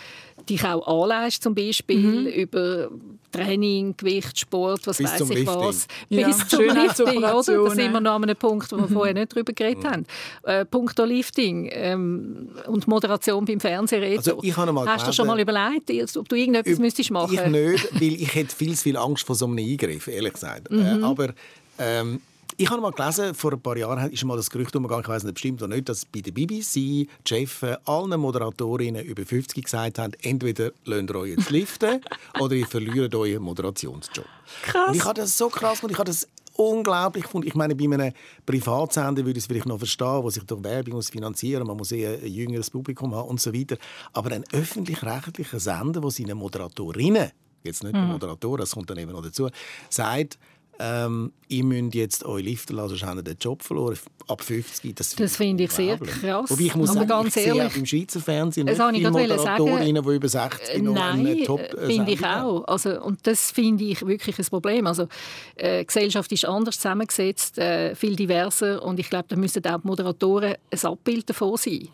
dich 0.49 0.63
auch 0.65 0.87
anlässt, 0.87 1.43
zum 1.43 1.55
Beispiel 1.55 1.99
mhm. 1.99 2.27
über 2.27 2.91
Training, 3.33 3.97
Gewicht, 3.97 4.39
Sport, 4.39 4.87
was 4.87 5.03
weiß 5.03 5.29
ich 5.31 5.47
was. 5.47 5.87
Ja. 6.11 6.27
Bis 6.29 6.47
zum 6.47 6.65
Lifting, 6.65 7.19
oder? 7.19 7.43
Da 7.43 7.43
sind 7.43 7.93
wir 7.93 8.01
noch 8.01 8.13
an 8.13 8.25
einem 8.25 8.37
Punkt, 8.37 8.71
wo 8.71 8.77
wir 8.77 8.87
mhm. 8.87 8.93
vorher 8.93 9.15
nicht 9.15 9.33
darüber 9.33 9.53
geredet 9.53 9.83
mhm. 9.83 9.89
haben. 9.89 10.07
Äh, 10.43 10.65
Punkt 10.67 10.99
Lifting 10.99 11.69
ähm, 11.73 12.51
und 12.67 12.87
Moderation 12.87 13.45
beim 13.45 13.61
Fernsehen. 13.61 14.17
Also 14.17 14.41
ich 14.43 14.57
habe 14.57 14.73
mal 14.73 14.87
Hast 14.87 15.09
du 15.09 15.13
schon 15.13 15.27
mal 15.27 15.41
überlegt, 15.41 16.17
ob 16.17 16.29
du 16.29 16.37
irgendetwas 16.37 16.79
müsstest 16.79 17.11
machen? 17.11 17.35
Ich 17.35 17.47
nicht, 17.47 17.95
weil 17.95 18.15
ich 18.15 18.35
hätte 18.35 18.55
viel 18.55 18.77
zu 18.77 18.83
viel 18.85 18.97
Angst 18.99 19.27
vor 19.27 19.35
so 19.35 19.47
einem 19.47 19.59
Eingriff, 19.59 20.07
ehrlich 20.07 20.35
gesagt. 20.35 20.71
Mhm. 20.71 20.81
Äh, 20.81 21.03
aber 21.03 21.35
ähm, 21.79 22.21
ich 22.59 22.71
habe 22.71 22.81
mal 22.81 22.92
gelesen, 22.92 23.35
vor 23.35 23.53
ein 23.53 23.61
paar 23.61 23.77
Jahren 23.77 24.11
ist 24.11 24.25
mal 24.25 24.37
das 24.37 24.51
Gerücht 24.51 24.75
umgegangen, 24.75 25.03
ich 25.03 25.09
weiß 25.09 25.25
nicht 25.25 25.35
bestimmt 25.35 25.62
oder 25.62 25.75
nicht, 25.75 25.88
dass 25.88 26.05
bei 26.05 26.21
der 26.21 26.33
BBC 26.33 26.75
die 26.75 27.09
Chefs 27.27 27.62
allen 27.85 28.19
Moderatorinnen 28.19 29.05
über 29.05 29.25
50 29.25 29.64
gesagt 29.64 29.99
haben, 29.99 30.12
entweder 30.23 30.73
lasst 30.85 31.11
ihr 31.11 31.16
euch 31.16 31.31
jetzt 31.37 31.51
liften 31.51 32.01
oder 32.40 32.55
ihr 32.55 32.66
verliert 32.66 33.14
euren 33.14 33.42
Moderationsjob. 33.42 34.25
Krass. 34.62 34.88
Und 34.88 34.97
ich 34.97 35.05
habe 35.05 35.14
das 35.14 35.37
so 35.37 35.49
krass 35.49 35.83
und 35.83 35.90
ich 35.90 35.99
habe 35.99 36.07
das 36.07 36.27
unglaublich 36.55 37.25
gefunden. 37.25 37.49
Ich 37.49 37.55
meine, 37.55 37.75
bei 37.75 37.85
einem 37.85 38.12
Privatsender 38.47 39.25
würde 39.25 39.38
ich 39.38 39.45
es 39.45 39.47
vielleicht 39.47 39.66
noch 39.66 39.79
verstehen, 39.79 40.23
wo 40.23 40.31
sich 40.31 40.45
durch 40.45 40.64
Werbung 40.64 40.95
muss 40.95 41.11
finanzieren 41.11 41.66
man 41.66 41.77
muss 41.77 41.92
eher 41.92 42.19
ein 42.19 42.27
jüngeres 42.27 42.71
Publikum 42.71 43.14
haben 43.14 43.29
und 43.29 43.40
so 43.40 43.53
weiter. 43.53 43.77
Aber 44.12 44.33
ein 44.33 44.45
öffentlich-rechtlicher 44.53 45.61
Sender, 45.61 46.03
wo 46.03 46.09
seine 46.09 46.35
Moderatorinnen, 46.35 47.31
jetzt 47.64 47.85
nicht 47.85 47.95
mhm. 47.95 48.12
Moderatoren, 48.12 48.61
das 48.61 48.73
kommt 48.73 48.88
dann 48.88 48.99
eben 48.99 49.12
noch 49.12 49.23
dazu, 49.23 49.51
sagt, 49.90 50.38
ähm, 50.79 51.33
ihr 51.49 51.65
müsst 51.65 51.95
jetzt 51.95 52.25
euch 52.25 52.45
liften 52.45 52.77
lassen, 52.77 52.97
sonst 52.97 53.05
habt 53.05 53.27
den 53.27 53.37
Job 53.39 53.62
verloren. 53.62 53.99
Ab 54.29 54.43
50, 54.43 54.95
das, 54.97 55.15
das 55.15 55.37
finde 55.37 55.65
ich 55.65 55.71
sehr 55.71 55.97
krass. 55.99 56.51
Wobei 56.51 56.62
ich 56.62 56.75
muss 56.75 56.91
aber 56.91 57.07
sagen, 57.07 57.09
ganz 57.09 57.37
ich 57.37 57.47
ehrlich, 57.47 57.77
im 57.77 57.87
Schweizer 57.87 58.21
Fernsehen 58.21 58.67
das 58.67 58.79
nicht 58.91 58.97
viele 58.97 59.11
Moderatorinnen, 59.12 59.95
sagen, 59.95 60.09
die 60.09 60.17
über 60.17 60.29
60 60.29 60.83
noch 60.83 60.95
Nein, 60.95 61.27
einen 61.27 61.45
top 61.45 61.61
äh, 61.61 61.87
finde 61.87 62.11
ich 62.11 62.25
auch. 62.25 62.65
Also, 62.65 63.01
und 63.03 63.25
das 63.25 63.53
finde 63.53 63.85
ich 63.85 64.05
wirklich 64.05 64.37
ein 64.37 64.45
Problem. 64.47 64.89
Also, 64.89 65.07
äh, 65.55 65.81
die 65.81 65.87
Gesellschaft 65.87 66.33
ist 66.33 66.45
anders 66.45 66.75
zusammengesetzt, 66.75 67.59
äh, 67.59 67.95
viel 67.95 68.17
diverser 68.17 68.83
und 68.83 68.99
ich 68.99 69.09
glaube, 69.09 69.27
da 69.29 69.37
müssen 69.37 69.65
auch 69.65 69.81
die 69.81 69.87
Moderatoren 69.87 70.55
ein 70.71 70.85
Abbild 70.85 71.31
davon 71.31 71.57
sein. 71.57 71.89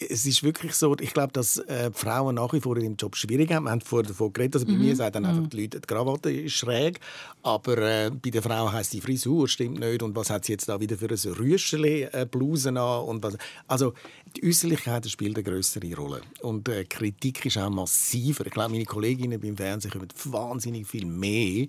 Es 0.00 0.26
ist 0.26 0.42
wirklich 0.42 0.74
so, 0.74 0.96
ich 1.00 1.12
glaube, 1.12 1.32
dass 1.32 1.58
äh, 1.58 1.90
Frauen 1.92 2.36
nach 2.36 2.52
wie 2.52 2.60
vor 2.60 2.76
in 2.76 2.82
dem 2.84 2.96
Job 2.96 3.16
schwierig 3.16 3.52
haben. 3.52 3.64
Wir 3.64 3.70
haben 3.70 3.80
vorher 3.80 4.08
davon 4.08 4.32
geredet, 4.32 4.56
also 4.56 4.66
bei 4.66 4.72
mhm. 4.72 4.80
mir 4.80 4.96
sagen 4.96 5.12
dann 5.12 5.26
einfach 5.26 5.48
die 5.48 5.62
Leute, 5.62 5.80
die 5.80 5.86
Krawatte 5.86 6.30
ist 6.30 6.54
schräg, 6.54 7.00
aber 7.42 7.78
äh, 7.78 8.10
bei 8.22 8.30
der 8.30 8.42
Frau 8.42 8.70
heißt 8.70 8.92
die 8.92 9.00
Frisur 9.00 9.48
stimmt 9.48 9.80
nicht 9.80 10.02
und 10.02 10.14
was 10.16 10.30
hat 10.30 10.44
sie 10.44 10.52
jetzt 10.52 10.68
da 10.68 10.80
wieder 10.80 10.96
für 10.96 11.08
ein 11.08 11.32
Rüscheli 11.34 12.02
äh, 12.04 12.26
Bluse 12.30 12.68
an 12.68 12.76
und 12.76 13.22
was. 13.22 13.36
Also 13.66 13.94
die 14.36 14.46
Äußerlichkeit 14.46 15.08
spielt 15.08 15.36
eine 15.36 15.44
größere 15.44 15.94
Rolle 15.94 16.22
und 16.42 16.68
äh, 16.68 16.84
Kritik 16.84 17.46
ist 17.46 17.58
auch 17.58 17.70
massiver. 17.70 18.46
Ich 18.46 18.52
glaube, 18.52 18.72
meine 18.72 18.84
Kolleginnen 18.84 19.40
beim 19.40 19.56
Fernsehen 19.56 19.90
kommen 19.90 20.08
wahnsinnig 20.24 20.86
viel 20.86 21.06
mehr 21.06 21.66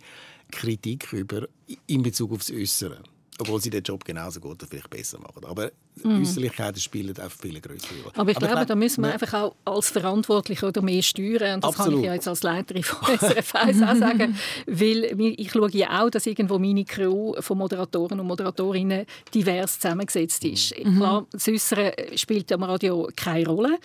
Kritik 0.52 1.14
über 1.14 1.48
in 1.88 2.02
Bezug 2.04 2.32
aufs 2.34 2.52
Äußere 2.52 3.02
obwohl 3.40 3.62
sie 3.62 3.70
den 3.70 3.84
Job 3.84 4.04
genauso 4.04 4.40
gut 4.40 4.62
oder 4.62 4.68
vielleicht 4.68 4.90
besser 4.90 5.20
machen. 5.20 5.46
Aber 5.46 5.72
mhm. 6.04 6.22
Äußerlichkeiten 6.22 6.82
spielen 6.82 7.16
auch 7.20 7.32
viele 7.32 7.62
größere 7.62 8.02
Rolle. 8.04 8.16
Aber 8.16 8.32
ich 8.32 8.38
Aber 8.38 8.48
glaube, 8.48 8.62
ich 8.62 8.68
da 8.68 8.76
müssen 8.76 9.02
wir 9.02 9.08
ne? 9.08 9.14
einfach 9.14 9.34
auch 9.34 9.56
als 9.66 9.90
Verantwortliche 9.90 10.68
oder 10.68 10.82
mehr 10.82 11.02
steuern. 11.02 11.56
Und 11.56 11.64
das 11.64 11.72
Absolut. 11.72 11.92
kann 11.92 12.00
ich 12.00 12.06
ja 12.06 12.14
jetzt 12.14 12.28
als 12.28 12.44
Leiterin 12.44 12.84
von 12.84 13.18
SRF 13.18 13.56
1 13.56 13.82
auch 13.82 13.96
sagen. 13.96 14.38
Weil 14.66 15.36
ich 15.38 15.52
schaue 15.52 15.72
ja 15.72 16.04
auch, 16.04 16.10
dass 16.10 16.26
irgendwo 16.26 16.60
meine 16.60 16.84
Crew 16.84 17.34
von 17.40 17.58
Moderatoren 17.58 18.20
und 18.20 18.28
Moderatorinnen 18.28 19.06
divers 19.34 19.80
zusammengesetzt 19.80 20.44
ist. 20.44 20.78
Mhm. 20.78 20.98
Klar, 20.98 21.28
das 21.32 21.48
Äußere 21.48 21.94
spielt 22.16 22.52
am 22.52 22.64
Radio 22.64 23.10
keine 23.16 23.48
Rolle. 23.48 23.80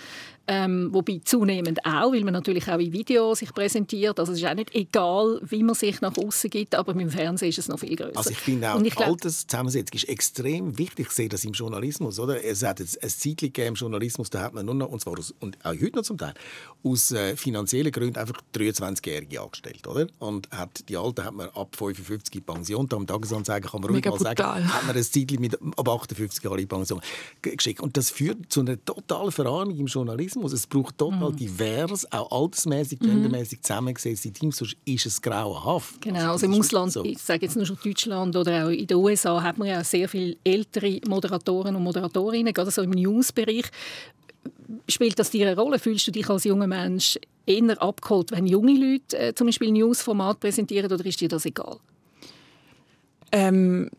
Ähm, 0.47 0.91
wobei 0.93 1.23
zunehmend 1.25 1.85
auch, 1.87 2.13
weil 2.13 2.23
man 2.23 2.35
natürlich 2.35 2.69
auch 2.69 2.79
in 2.79 2.93
Videos 2.93 3.39
sich 3.39 3.55
präsentiert. 3.55 4.21
Also 4.21 4.33
es 4.33 4.39
ist 4.39 4.47
auch 4.47 4.55
nicht 4.55 4.75
egal, 4.75 5.41
wie 5.43 5.63
man 5.63 5.75
sich 5.75 6.03
nach 6.03 6.15
außen 6.19 6.51
gibt, 6.51 6.75
aber 6.75 6.93
im 6.93 7.09
Fernsehen 7.09 7.49
ist 7.49 7.59
es 7.59 7.69
noch 7.69 7.79
viel 7.79 7.97
größer. 7.97 8.17
Also 8.17 8.31
ich 8.31 8.37
finde 8.37 8.75
auch, 8.75 8.83
die 8.83 8.93
Alterszusammensetzung 8.93 9.97
ist 9.97 10.09
extrem 10.09 10.77
wichtig. 10.77 11.07
Ich 11.07 11.13
sehe 11.13 11.31
das 11.31 11.45
im 11.45 11.53
Journalismus. 11.53 12.19
Oder? 12.19 12.45
Es 12.45 12.63
hat 12.63 12.79
ein 12.81 12.87
Zeitchen 12.87 13.53
im 13.55 13.75
Journalismus, 13.75 14.29
da 14.29 14.43
hat 14.43 14.53
man 14.53 14.67
nur 14.67 14.75
noch, 14.75 14.89
und 14.89 15.01
zwar 15.01 15.19
aus, 15.19 15.35
und 15.41 15.57
auch 15.65 15.71
heute 15.71 15.97
noch 15.97 16.03
zum 16.03 16.19
Teil, 16.19 16.35
aus 16.83 17.13
äh, 17.13 17.37
finanziellen 17.37 17.91
Gründen 17.91 18.19
einfach 18.19 18.39
23-Jährige 18.55 19.41
angestellt. 19.41 19.87
Oder? 19.87 20.09
Und 20.19 20.51
hat, 20.51 20.87
die 20.91 20.99
Alten 20.99 21.25
hat 21.25 21.33
man 21.33 21.49
ab 21.55 21.75
55 21.75 22.45
Pension, 22.45 22.87
da 22.87 22.97
am 22.97 23.07
Tagesanzeiger 23.07 23.71
kann 23.71 23.81
man 23.81 23.91
ruhig 23.91 24.05
mal 24.05 24.19
sagen, 24.19 24.45
hat 24.45 24.87
man 24.87 24.95
ein 24.95 25.03
Zeitchen 25.03 25.41
mit 25.41 25.55
ab 25.55 25.89
58 25.89 26.45
Jahren 26.45 26.59
in 26.59 26.69
Pension 26.69 27.01
geschickt. 27.41 27.81
Und 27.81 27.97
das 27.97 28.11
führt 28.11 28.53
zu 28.53 28.61
einer 28.61 28.83
totalen 28.85 29.33
Verarmung 29.33 29.79
im 29.79 29.87
Journalismus. 29.87 30.34
Journalismus. 30.35 30.53
Es 30.53 30.67
braucht 30.67 30.99
total 30.99 31.31
mhm. 31.31 31.37
divers, 31.37 32.11
auch 32.13 32.31
altersmäßig, 32.31 33.01
mhm. 33.01 33.07
gendermäßig 33.07 33.63
zusammengesetzte 33.63 34.31
Teams, 34.31 34.57
sonst 34.57 34.77
ist 34.85 35.07
es 35.07 35.23
grauenhaft. 35.23 36.01
Genau, 36.01 36.33
also 36.33 36.47
im 36.47 36.55
Ausland, 36.55 36.93
so. 36.93 37.05
ich 37.05 37.19
sage 37.19 37.47
jetzt 37.47 37.57
nur 37.57 37.67
schon 37.67 37.79
Deutschland 37.83 38.37
oder 38.37 38.67
auch 38.67 38.71
in 38.71 38.87
den 38.87 38.97
USA, 38.97 39.43
hat 39.43 39.59
man 39.59 39.69
ja 39.69 39.83
sehr 39.85 40.09
viele 40.09 40.37
ältere 40.45 41.01
Moderatoren 41.07 41.77
und 41.77 41.83
Moderatorinnen, 41.83 42.53
gerade 42.53 42.71
so 42.71 42.83
im 42.83 42.91
Newsbereich. 42.91 43.67
Spielt 44.89 45.19
das 45.19 45.31
dir 45.31 45.47
eine 45.47 45.57
Rolle? 45.59 45.79
Fühlst 45.79 46.07
du 46.07 46.11
dich 46.11 46.29
als 46.29 46.45
junger 46.45 46.67
Mensch 46.67 47.19
eher 47.47 47.83
abgeholt, 47.83 48.31
wenn 48.33 48.47
junge 48.47 48.73
Leute 48.73 49.19
äh, 49.19 49.35
zum 49.35 49.47
Beispiel 49.47 49.71
Newsformat 49.71 50.41
präsentieren 50.41 50.91
oder 50.91 51.05
ist 51.05 51.21
dir 51.21 51.29
das 51.29 51.45
egal? 51.47 51.79
Ähm, 53.33 53.91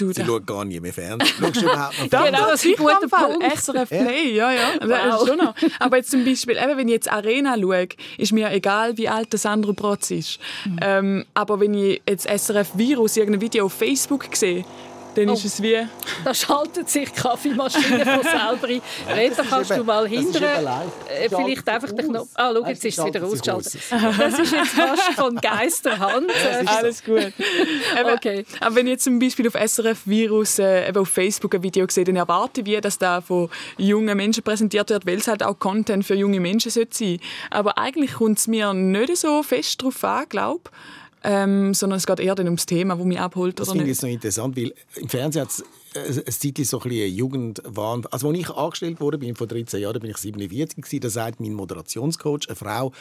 Du, 0.00 0.12
Sie 0.12 0.24
schaut 0.24 0.46
gar 0.46 0.64
nicht 0.64 0.80
mehr 0.80 0.92
Fernsehen. 0.92 1.34
Schaust 1.38 1.56
du 1.56 1.60
überhaupt 1.62 1.98
noch 1.98 2.08
Fernsehen? 2.08 2.34
Genau, 2.34 2.46
das 2.50 2.64
ist 2.64 2.78
ein 2.78 2.84
guter 2.84 3.08
Punkt. 3.08 3.58
SRF 3.58 3.88
Play, 3.88 4.34
ja, 4.34 4.52
ja. 4.52 4.68
Wow. 4.80 5.28
Schon 5.28 5.38
noch. 5.38 5.54
Aber 5.78 5.96
jetzt 5.98 6.10
zum 6.10 6.24
Beispiel, 6.24 6.56
eben, 6.56 6.76
wenn 6.76 6.88
ich 6.88 6.94
jetzt 6.94 7.12
Arena 7.12 7.56
schaue, 7.60 7.88
ist 8.16 8.32
mir 8.32 8.50
egal, 8.50 8.96
wie 8.96 9.08
alt 9.08 9.32
der 9.32 9.38
Sandro 9.38 9.72
Protz 9.72 10.10
ist. 10.10 10.38
Mhm. 10.64 10.78
Ähm, 10.80 11.24
aber 11.34 11.60
wenn 11.60 11.74
ich 11.74 12.00
jetzt 12.08 12.26
SRF 12.28 12.70
Virus, 12.74 13.16
irgendein 13.16 13.40
Video 13.40 13.66
auf 13.66 13.74
Facebook 13.74 14.26
sehe, 14.34 14.64
dann 15.14 15.28
oh. 15.28 15.32
ist 15.32 15.44
es 15.44 15.62
wie... 15.62 15.86
Da 16.24 16.34
schaltet 16.34 16.88
sich 16.88 17.10
die 17.10 17.20
Kaffeemaschine 17.20 18.04
von 18.04 18.22
selber 18.22 18.68
ein. 18.68 19.18
Rita, 19.18 19.42
kannst 19.48 19.70
du 19.70 19.84
mal 19.84 20.08
hindern? 20.08 20.66
Äh, 21.08 21.28
vielleicht 21.28 21.68
einfach 21.68 21.92
den 21.92 22.08
Knopf... 22.08 22.28
Ah, 22.34 22.52
schau, 22.54 22.66
jetzt 22.66 22.84
ist 22.84 22.98
es 22.98 23.04
wieder 23.04 23.24
ausgeschaltet. 23.24 23.78
Das 24.18 24.38
ist 24.38 24.52
jetzt 24.52 24.70
fast 24.70 25.12
von 25.14 25.36
Geisterhand. 25.36 26.30
Alles 26.66 27.04
gut. 27.04 27.32
okay. 28.14 28.44
Aber 28.60 28.74
wenn 28.76 28.86
ich 28.86 28.92
jetzt 28.92 29.04
zum 29.04 29.18
Beispiel 29.18 29.48
auf 29.48 29.54
SRF 29.54 30.06
Virus 30.06 30.58
äh, 30.58 30.92
auf 30.94 31.08
Facebook 31.08 31.54
ein 31.54 31.62
Video 31.62 31.86
sehe, 31.88 32.04
dann 32.04 32.16
erwarte 32.16 32.62
ich, 32.62 32.80
dass 32.80 32.98
da 32.98 33.20
von 33.20 33.50
jungen 33.78 34.16
Menschen 34.16 34.42
präsentiert 34.42 34.90
wird, 34.90 35.06
weil 35.06 35.18
es 35.18 35.28
halt 35.28 35.42
auch 35.42 35.58
Content 35.58 36.04
für 36.04 36.14
junge 36.14 36.40
Menschen 36.40 36.70
sein 36.70 36.86
sollte. 36.90 37.22
Aber 37.50 37.78
eigentlich 37.78 38.14
kommt 38.14 38.38
es 38.38 38.48
mir 38.48 38.72
nicht 38.72 39.16
so 39.16 39.42
fest 39.42 39.80
darauf 39.80 40.02
an, 40.04 40.28
glaube 40.28 40.60
ich 40.64 40.99
ähm, 41.22 41.74
sondern 41.74 41.98
es 41.98 42.06
geht 42.06 42.20
eher 42.20 42.34
dann 42.34 42.46
ums 42.46 42.66
Thema, 42.66 42.96
das 42.96 43.04
mich 43.04 43.18
abholt. 43.18 43.60
Das 43.60 43.68
finde 43.70 43.84
ich 43.84 43.90
jetzt 43.90 44.02
noch 44.02 44.10
interessant, 44.10 44.56
weil 44.56 44.74
im 44.96 45.08
Fernsehen 45.08 45.42
hat 45.42 45.50
es 45.50 45.64
äh, 45.94 46.22
ein 46.26 46.32
Zeit 46.32 46.66
so 46.66 46.80
ein 46.80 46.88
bisschen 46.88 47.14
Jugendwahn. 47.14 48.06
Also 48.10 48.28
als 48.28 48.38
ich 48.38 48.50
angestellt 48.50 49.00
wurde, 49.00 49.18
bin 49.18 49.36
vor 49.36 49.46
13 49.46 49.80
Jahren, 49.80 50.00
bin 50.00 50.10
ich 50.10 50.16
47 50.16 50.82
gewesen, 50.82 51.00
da 51.00 51.10
sagt 51.10 51.40
mein 51.40 51.54
Moderationscoach, 51.54 52.48
eine 52.48 52.56
Frau, 52.56 52.92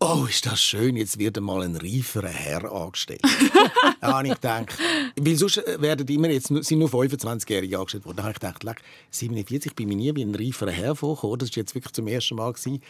Oh, 0.00 0.26
ist 0.28 0.44
das 0.44 0.60
schön, 0.60 0.96
jetzt 0.96 1.18
wird 1.18 1.40
mal 1.40 1.62
ein 1.62 1.76
reiferer 1.76 2.28
Herr 2.28 2.70
angestellt. 2.70 3.22
da 4.00 4.18
habe 4.18 4.26
ich 4.26 4.34
gedacht, 4.34 4.76
weil 5.16 5.36
sonst 5.36 5.62
werden 5.78 6.06
immer 6.08 6.28
jetzt 6.28 6.48
sind 6.48 6.78
nur 6.78 6.90
25-Jährige 6.90 7.78
angestellt 7.78 8.04
worden. 8.04 8.16
Da 8.16 8.24
habe 8.24 8.32
ich 8.32 8.40
gedacht, 8.40 8.64
leck, 8.64 8.82
47 9.10 9.74
bin 9.74 9.90
ich 9.90 9.96
nie 9.96 10.14
wie 10.14 10.22
ein 10.22 10.34
reiferer 10.34 10.72
Herr 10.72 10.96
vorgekommen. 10.96 11.38
Das 11.38 11.50
war 11.50 11.56
jetzt 11.56 11.74
wirklich 11.74 11.92
zum 11.92 12.08
ersten 12.08 12.34
Mal. 12.34 12.52
Ich 12.54 12.80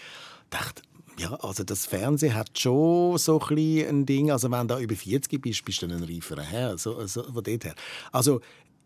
dachte, 0.51 0.83
ja, 1.18 1.35
also 1.35 1.64
das 1.64 1.87
Fernsehen 1.87 2.35
hat 2.35 2.59
schon 2.59 3.18
so 3.18 3.40
ein, 3.40 3.87
ein 3.88 4.07
Ding. 4.07 4.31
Also 4.31 4.50
wenn 4.50 4.68
du 4.68 4.79
über 4.79 4.94
40 4.94 5.40
bist, 5.40 5.64
bist 5.64 5.83
du 5.83 5.87
ein 5.87 6.03
reiferer 6.03 6.42
Herr. 6.42 6.79
So, 6.79 6.96
also 6.96 7.22
von 7.22 7.42
dort 7.42 7.64
her. 7.64 7.74
Also 8.12 8.40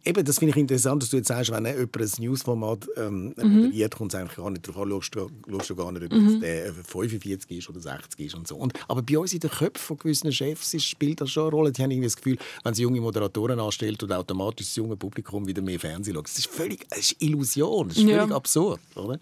Eben, 0.05 0.25
das 0.25 0.39
finde 0.39 0.53
ich 0.53 0.57
interessant, 0.57 1.03
dass 1.03 1.11
du 1.11 1.17
jetzt 1.17 1.29
sagst, 1.29 1.51
wenn 1.51 1.67
jemand 1.67 1.97
ein 1.97 2.11
Newsformat 2.19 2.89
ähm, 2.97 3.35
mhm. 3.37 3.63
moderiert, 3.63 3.97
kommt 3.97 4.15
es 4.15 4.19
eigentlich 4.19 4.37
gar 4.37 4.49
nicht 4.49 4.67
darauf 4.67 4.83
an, 4.83 4.91
schaust 4.91 5.15
du, 5.15 5.29
schaust 5.51 5.71
du 5.71 5.77
gar 5.77 5.93
nicht, 5.93 6.05
ob 6.05 6.13
mhm. 6.13 6.41
der 6.41 6.73
45 6.73 7.59
ist 7.59 7.69
oder 7.69 7.81
60 7.81 8.27
ist 8.27 8.35
und 8.35 8.47
so. 8.47 8.57
Und, 8.57 8.73
aber 8.89 9.03
bei 9.03 9.19
uns 9.19 9.35
in 9.35 9.41
den 9.41 9.51
Köpfen 9.51 9.87
von 9.87 9.99
gewissen 9.99 10.33
Chefs 10.33 10.73
ist, 10.73 10.85
spielt 10.85 11.21
das 11.21 11.31
schon 11.31 11.49
eine 11.49 11.51
Rolle. 11.51 11.73
Die 11.73 11.83
haben 11.83 11.91
irgendwie 11.91 12.07
das 12.07 12.17
Gefühl, 12.17 12.39
wenn 12.63 12.75
sie 12.75 12.83
junge 12.83 13.01
Moderatoren 13.01 13.59
anstellt 13.59 14.03
und 14.03 14.13
automatisch 14.13 14.69
das 14.69 14.77
junge 14.77 14.97
Publikum 14.97 15.47
wieder 15.47 15.63
mehr 15.63 15.81
Fernsehen 15.81 16.15
schaut. 16.15 16.27
Das 16.27 16.39
ist 16.39 16.49
völlig 16.49 16.89
das 16.89 17.01
ist 17.01 17.17
Illusion, 17.21 17.89
das 17.89 17.99
ist 17.99 18.05
völlig 18.05 18.31
ja. 18.31 18.37
absurd. 18.37 18.81
Oder? 18.95 19.19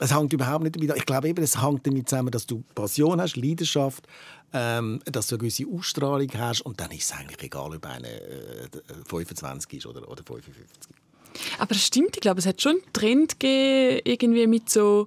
Es 0.00 0.14
hängt 0.14 0.32
überhaupt 0.32 0.62
nicht 0.62 0.76
damit 0.76 0.96
Ich 0.96 1.06
glaube 1.06 1.28
eben, 1.28 1.42
es 1.42 1.60
hängt 1.62 1.86
damit 1.86 2.08
zusammen, 2.08 2.30
dass 2.30 2.46
du 2.46 2.62
Passion 2.74 3.20
hast, 3.20 3.36
Leidenschaft, 3.36 4.06
ähm, 4.52 5.00
dass 5.04 5.26
du 5.26 5.34
eine 5.34 5.40
gewisse 5.40 5.66
Ausstrahlung 5.66 6.28
hast 6.36 6.60
und 6.62 6.80
dann 6.80 6.90
ist 6.92 7.04
es 7.04 7.12
eigentlich 7.12 7.42
egal, 7.42 7.74
ob 7.74 7.86
einer 7.86 8.08
äh, 8.08 8.68
25 9.06 9.72
ist 9.74 9.86
oder, 9.86 10.08
oder 10.08 10.22
55. 10.24 10.94
Aber 11.58 11.74
das 11.74 11.84
stimmt, 11.84 12.16
ich 12.16 12.20
glaube, 12.20 12.40
es 12.40 12.46
hat 12.46 12.62
schon 12.62 12.72
einen 12.72 12.92
Trend 12.92 13.40
gegeben, 13.40 14.00
irgendwie 14.04 14.46
mit 14.46 14.70
so 14.70 15.06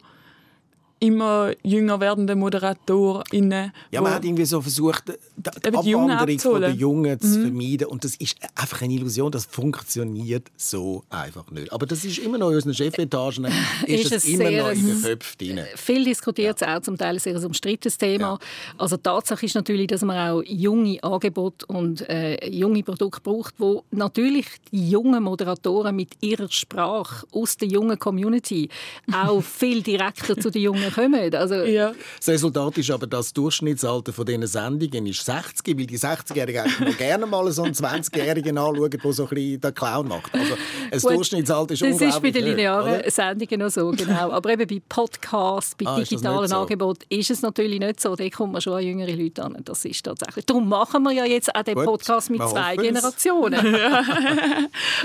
immer 1.02 1.52
jünger 1.64 2.00
werdende 2.00 2.36
ModeratorInnen. 2.36 3.74
Ja, 3.90 4.02
man 4.02 4.14
hat 4.14 4.24
irgendwie 4.24 4.46
so 4.46 4.62
versucht, 4.62 5.12
die 5.36 5.74
Abwanderung 5.74 6.40
von 6.40 6.62
den 6.62 6.78
Jungen 6.78 7.20
zu 7.20 7.40
mhm. 7.40 7.42
vermeiden. 7.42 7.88
Und 7.88 8.04
das 8.04 8.16
ist 8.18 8.38
einfach 8.56 8.84
eine 8.84 8.94
Illusion, 8.94 9.32
das 9.32 9.46
funktioniert 9.46 10.50
so 10.56 11.04
einfach 11.10 11.50
nicht. 11.50 11.74
Aber 11.74 11.88
das 11.88 12.06
ist 12.06 12.20
immer 12.20 12.38
noch 12.38 12.50
in 12.50 12.56
unseren 12.56 12.76
Chefetagen, 12.76 13.46
ist, 13.88 14.06
ist 14.06 14.12
es 14.12 14.26
immer 14.26 14.52
noch 14.52 14.72
in 14.72 14.86
den 14.86 15.02
Köpfen 15.02 15.38
drin. 15.40 15.60
Viel 15.76 16.06
diskutiert 16.06 16.62
ja. 16.62 16.78
auch, 16.78 16.82
zum 16.82 16.98
Teil 16.98 17.16
ein 17.16 17.20
sehr 17.20 17.44
umstrittenes 17.44 17.98
Thema. 17.98 18.38
Ja. 18.40 18.40
Also 18.78 18.98
Tatsache 18.98 19.48
ist 19.48 19.56
natürlich, 19.56 19.88
dass 19.88 20.04
man 20.04 20.18
auch 20.18 20.44
junge 20.44 21.04
Angebote 21.04 21.66
und 21.66 22.08
äh, 22.10 22.48
junge 22.48 22.84
Produkte 22.84 23.22
braucht, 23.22 23.56
wo 23.58 23.86
natürlich 23.90 24.46
die 24.72 24.92
jungen 24.92 25.24
Moderatoren 25.24 25.96
mit 25.96 26.12
ihrer 26.22 26.50
Sprache 26.52 27.26
aus 27.32 27.58
der 27.58 27.70
jungen 27.70 27.98
Community 27.98 28.70
auch 29.12 29.42
viel 29.42 29.82
direkter 29.82 30.38
zu 30.38 30.52
den 30.52 30.62
Jungen 30.62 30.91
kommen. 30.94 31.36
Also, 31.36 31.56
ja. 31.56 31.94
Das 32.18 32.30
Resultat 32.30 32.78
ist 32.78 32.92
aber, 32.92 33.08
dass 33.08 33.28
das 33.28 33.34
Durchschnittsalter 33.34 34.14
von 34.14 34.26
diesen 34.26 34.48
Sendungen 34.48 35.08
ist 35.08 35.26
60, 35.26 35.78
weil 35.78 35.86
die 35.86 35.98
60-Jährigen 35.98 36.66
noch 36.80 36.98
gerne 36.98 37.26
mal 37.26 37.52
so 37.52 37.64
einen 37.64 37.74
20-Jährigen 37.74 38.58
anschauen, 38.58 38.90
der 38.90 39.14
so 39.14 39.24
ein 39.24 39.30
bisschen 39.30 39.62
den 39.62 39.74
Clown 39.74 40.08
macht. 40.08 40.34
Also 40.34 40.54
ein 40.92 41.00
Gut, 41.00 41.12
Durchschnittsalter 41.12 41.74
ist 41.74 41.82
unglaublich 41.82 42.10
Das 42.10 42.16
ist 42.16 42.22
bei 42.22 42.32
den 42.32 42.46
linearen 42.46 43.00
hoch, 43.00 43.10
Sendungen 43.10 43.60
noch 43.60 43.70
so, 43.70 43.92
genau. 43.92 44.32
Aber 44.32 44.50
eben 44.52 44.68
bei 44.68 44.82
Podcasts, 44.88 45.76
bei 45.76 45.86
ah, 45.88 46.00
digitalen 46.00 46.48
so? 46.48 46.58
Angeboten 46.58 47.06
ist 47.10 47.30
es 47.30 47.42
natürlich 47.42 47.80
nicht 47.80 48.02
so. 48.02 48.16
Da 48.16 48.28
kommt 48.30 48.54
man 48.54 48.62
schon 48.62 48.74
an 48.74 48.84
jüngere 48.84 49.16
Leute 49.16 49.44
an. 49.44 49.58
Das 49.64 49.86
ist 49.86 50.04
tatsächlich. 50.04 50.46
Darum 50.46 50.68
machen 50.68 51.04
wir 51.04 51.12
ja 51.12 51.26
jetzt 51.26 51.54
auch 51.56 51.64
den 51.64 51.76
Gut, 51.76 51.86
Podcast 51.86 52.30
mit 52.30 52.42
zwei 52.42 52.76
Generationen. 52.76 53.76
ja. 53.76 54.04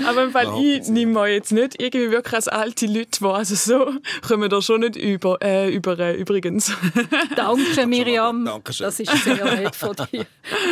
Aber 0.07 0.23
im 0.23 0.31
Fall, 0.31 0.53
ich 0.61 0.87
nehme 0.87 1.27
jetzt 1.27 1.51
nicht 1.51 1.81
irgendwie 1.81 2.11
wirklich 2.11 2.33
als 2.33 2.47
alte 2.47 2.85
Leute, 2.87 3.19
die 3.19 3.25
also 3.25 3.55
so 3.55 3.91
kommen 4.27 4.49
da 4.49 4.61
schon 4.61 4.81
nicht 4.81 4.95
über, 4.95 5.37
äh, 5.41 5.69
über 5.77 5.97
äh, 5.99 6.15
übrigens. 6.15 6.71
Danke, 7.35 7.87
Miriam. 7.87 8.45
Dankeschön. 8.45 8.85
Das 8.85 8.99
ist 8.99 9.11
sehr 9.23 9.45
nett 9.45 9.75
von 9.75 9.95
dir. 10.11 10.25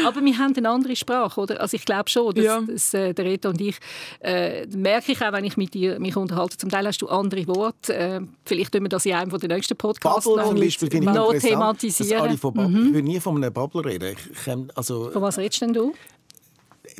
Aber 0.05 0.21
wir 0.23 0.37
haben 0.37 0.53
eine 0.55 0.69
andere 0.69 0.95
Sprache, 0.95 1.39
oder? 1.39 1.61
Also 1.61 1.75
ich 1.77 1.85
glaube 1.85 2.09
schon, 2.09 2.33
dass, 2.35 2.43
Ja. 2.43 2.61
dass 2.61 2.93
äh, 2.93 3.13
der 3.13 3.25
Reto 3.25 3.49
und 3.49 3.61
ich, 3.61 3.77
äh, 4.19 4.65
merke 4.67 5.11
ich 5.11 5.21
auch, 5.21 5.31
wenn 5.31 5.45
ich 5.45 5.57
mit 5.57 5.73
dir 5.73 5.99
mich 5.99 6.15
unterhalte, 6.15 6.57
zum 6.57 6.69
Teil 6.69 6.85
hast 6.87 7.01
du 7.01 7.07
andere 7.07 7.47
Worte. 7.47 7.93
Äh, 7.95 8.21
vielleicht 8.45 8.71
tun 8.73 8.81
wir 8.83 8.89
das 8.89 9.05
in 9.05 9.13
einem 9.13 9.29
der 9.39 9.49
nächsten 9.49 9.75
Podcasts 9.77 10.25
Bubble 10.25 10.41
noch, 10.43 10.49
zum 10.51 10.59
Beispiel 10.59 10.89
finde 10.89 11.09
ich 11.09 11.15
noch 11.15 11.33
dass 11.33 11.43
thematisieren. 11.43 12.21
alle 12.21 12.37
von 12.37 12.53
Bubble, 12.53 12.79
Ich 12.87 12.93
würde 12.93 13.01
nie 13.07 13.19
von 13.19 13.35
einem 13.37 13.53
Bubble 13.53 13.85
reden. 13.85 14.15
Ich, 14.31 14.39
kenn- 14.39 14.69
also, 14.75 15.09
Von 15.11 15.21
was 15.21 15.37
redest 15.37 15.61
denn 15.61 15.73
du? 15.73 15.93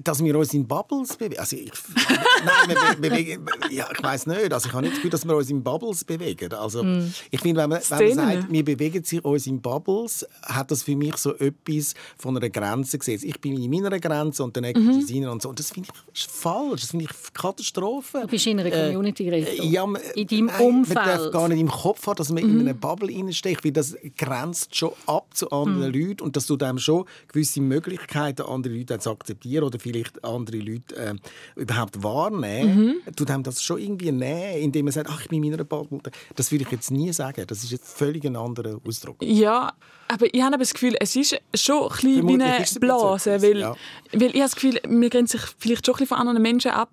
Dass 0.04 0.24
wir 0.24 0.38
uns 0.38 0.54
in 0.54 0.68
Bubbles 0.68 1.16
bewegen. 1.16 1.40
Also 1.40 1.56
ich, 1.56 1.72
nein, 2.46 2.68
wir 2.68 2.76
be 2.96 3.10
bewegen, 3.10 3.46
ja, 3.72 3.88
ich 3.96 4.04
weiß 4.04 4.28
nicht. 4.28 4.54
Also 4.54 4.68
ich 4.68 4.74
habe 4.74 4.84
nicht 4.84 4.94
das 4.94 4.98
Gefühl, 4.98 5.10
dass 5.12 5.26
wir 5.26 5.36
uns 5.36 5.50
in 5.50 5.64
Bubbles 5.64 6.04
bewegen. 6.04 6.54
Also 6.54 6.82
Hm. 6.82 7.14
ich 7.32 7.40
finde, 7.42 7.62
wenn 7.62 7.70
man, 7.70 7.80
wenn 7.90 8.16
man 8.16 8.40
sagt, 8.42 8.52
wir 8.52 8.66
bewegen 8.66 9.04
sich 9.04 9.24
uns 9.24 9.48
in 9.48 9.62
Bubbles, 9.62 10.26
hat 10.44 10.72
das 10.72 10.84
für 10.84 10.96
mich 10.96 11.16
so 11.18 11.34
etwas 11.36 11.94
von 12.18 12.36
einer 12.38 12.50
Grenze 12.50 12.98
gesehen. 12.98 13.22
Ich 13.24 13.40
bin 13.40 13.62
in 13.62 13.70
meiner 13.72 14.00
Grenze 14.00 14.44
und 14.44 14.56
der 14.56 14.62
nächste 14.62 14.82
Mhm. 14.84 15.00
ist 15.00 15.08
seiner 15.10 15.32
und 15.32 15.42
so. 15.42 15.50
Und 15.50 15.60
das 15.60 15.72
finde 15.72 15.90
ich 16.14 16.28
falsch. 16.28 16.82
Das 16.82 16.92
finde 16.92 17.06
ich 17.06 17.34
Katastrophe. 17.34 18.22
Du 18.22 18.28
bist 18.28 18.46
in 18.48 18.60
einer 18.60 18.70
Community. 18.72 19.30
Äh, 19.30 19.66
Ja, 19.66 19.86
man- 19.86 20.02
in 20.16 20.28
deinem 20.28 20.46
nein, 20.48 20.62
Umfeld. 20.62 20.90
Mhm. 21.00 21.06
Man 21.06 21.18
darf 21.24 21.32
gar 21.32 21.48
nicht 21.50 21.60
im 21.60 21.70
Kopf 21.70 22.06
haben, 22.08 22.16
dass 22.18 22.30
man 22.30 22.44
in 22.44 22.60
einer 22.62 22.74
Bubble 22.74 23.10
reinsteckt, 23.14 23.64
weil 23.64 23.72
das 23.72 23.96
grenzt 24.18 24.76
schon 24.76 24.92
ab 25.06 25.28
zu 25.34 25.50
anderen 25.52 25.92
Mhm. 25.92 26.00
Leuten 26.08 26.22
und 26.24 26.36
das 26.36 26.46
tut 26.46 26.64
einem 26.64 26.80
schon 26.80 27.06
gewisse 27.32 27.62
Möglichkeiten, 27.62 28.42
andere 28.44 28.74
Leute 28.74 29.00
zu 29.00 29.12
akzeptieren 29.12 29.64
oder 29.64 29.80
vielleicht 29.86 30.24
andere 30.24 30.58
Leute 30.58 30.96
äh, 30.96 31.14
überhaupt 31.56 32.02
wahrnehmen. 32.02 32.96
Mhm. 33.06 33.16
Tut 33.16 33.30
einem 33.30 33.44
das 33.44 33.62
schon 33.62 33.80
irgendwie 33.80 34.12
nähen, 34.12 34.64
indem 34.64 34.86
man 34.86 34.92
sagt, 34.92 35.10
ach, 35.12 35.22
ich 35.22 35.30
bin 35.30 35.44
in 35.44 35.52
meiner 35.52 35.64
Bubble. 35.64 36.00
Das 36.36 36.52
würde 36.52 36.64
ich 36.64 36.72
jetzt 36.72 36.90
nie 36.90 37.14
sagen. 37.14 37.46
Das 37.46 37.64
ist 37.64 37.72
jetzt 37.72 37.96
völlig 37.96 38.26
ein 38.26 38.36
anderer 38.36 38.80
Ausdruck. 38.84 39.18
Ja, 39.22 39.74
aber 40.08 40.26
ich 40.34 40.42
habe 40.42 40.58
das 40.58 40.74
Gefühl, 40.74 40.96
es 41.00 41.16
ist 41.16 41.40
schon 41.54 41.84
ein 41.84 41.90
bisschen 41.90 42.28
wie 42.28 42.34
eine 42.42 42.66
Blase, 42.80 43.42
weil, 43.42 43.60
ja. 43.60 43.76
weil 44.12 44.30
ich 44.30 44.34
habe 44.34 44.40
das 44.40 44.56
Gefühl, 44.56 44.80
wir 44.88 45.10
grenzen 45.10 45.40
sich 45.40 45.50
vielleicht 45.60 45.86
schon 45.86 45.94
ein 45.94 46.00
bisschen 46.00 46.08
von 46.08 46.18
anderen 46.18 46.42
Menschen 46.42 46.72
ab, 46.72 46.90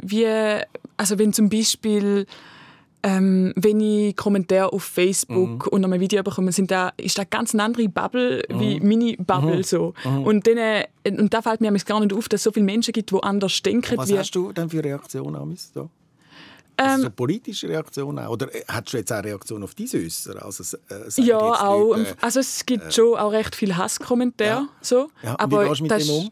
wie, 0.00 0.26
also 0.96 1.18
wenn 1.18 1.32
zum 1.32 1.48
Beispiel 1.48 2.26
ähm, 3.02 3.52
wenn 3.56 3.80
ich 3.80 4.16
Kommentare 4.16 4.72
auf 4.72 4.84
Facebook 4.84 5.66
Mhm. 5.66 5.72
unter 5.72 5.88
einem 5.88 6.00
Video 6.00 6.22
bekomme, 6.22 6.52
sind 6.52 6.70
da, 6.70 6.92
ist 6.96 7.18
da 7.18 7.24
ganz 7.24 7.52
eine 7.52 7.64
andere 7.64 7.88
Bubble 7.88 8.42
wie 8.48 8.78
Mhm. 8.80 8.88
meine 8.88 9.16
Bubble. 9.16 9.64
So. 9.64 9.92
Und, 10.24 10.46
dann, 10.46 10.56
äh, 10.56 10.86
und 11.04 11.34
da 11.34 11.42
fällt 11.42 11.60
mir 11.60 11.72
gar 11.72 12.00
nicht 12.00 12.12
auf, 12.12 12.28
dass 12.28 12.40
es 12.40 12.44
so 12.44 12.52
viele 12.52 12.64
Menschen 12.66 12.92
gibt, 12.92 13.10
die 13.10 13.22
anders 13.22 13.60
denken. 13.62 13.96
Was 13.98 14.08
wie, 14.08 14.18
hast 14.18 14.34
du 14.34 14.52
denn 14.52 14.70
für 14.70 14.82
Reaktionen, 14.84 15.34
Amis? 15.36 15.72
Da? 15.74 15.88
Also 16.76 17.04
so 17.04 17.10
politische 17.10 17.68
Reaktionen 17.68 18.18
auch? 18.20 18.30
Oder 18.30 18.54
äh, 18.54 18.62
hast 18.68 18.92
du 18.92 18.96
jetzt 18.96 19.12
auch 19.12 19.22
Reaktionen 19.22 19.64
auf 19.64 19.74
diese 19.74 19.98
Äußeren? 19.98 20.38
Also, 20.38 20.76
äh, 20.88 21.22
ja, 21.22 21.38
auch. 21.38 21.96
Leute, 21.96 22.10
äh, 22.10 22.14
also 22.20 22.40
es 22.40 22.64
gibt 22.64 22.92
schon 22.94 23.16
auch 23.16 23.30
recht 23.32 23.54
viele 23.54 23.76
Hasskommentare. 23.76 24.48
Ja. 24.48 24.68
So. 24.80 25.10
ja, 25.22 25.38
aber 25.38 25.64
wie 25.64 25.68
gehst 25.68 25.80
du 25.80 25.84
mit 25.84 25.92
dem 25.92 26.10
um? 26.10 26.30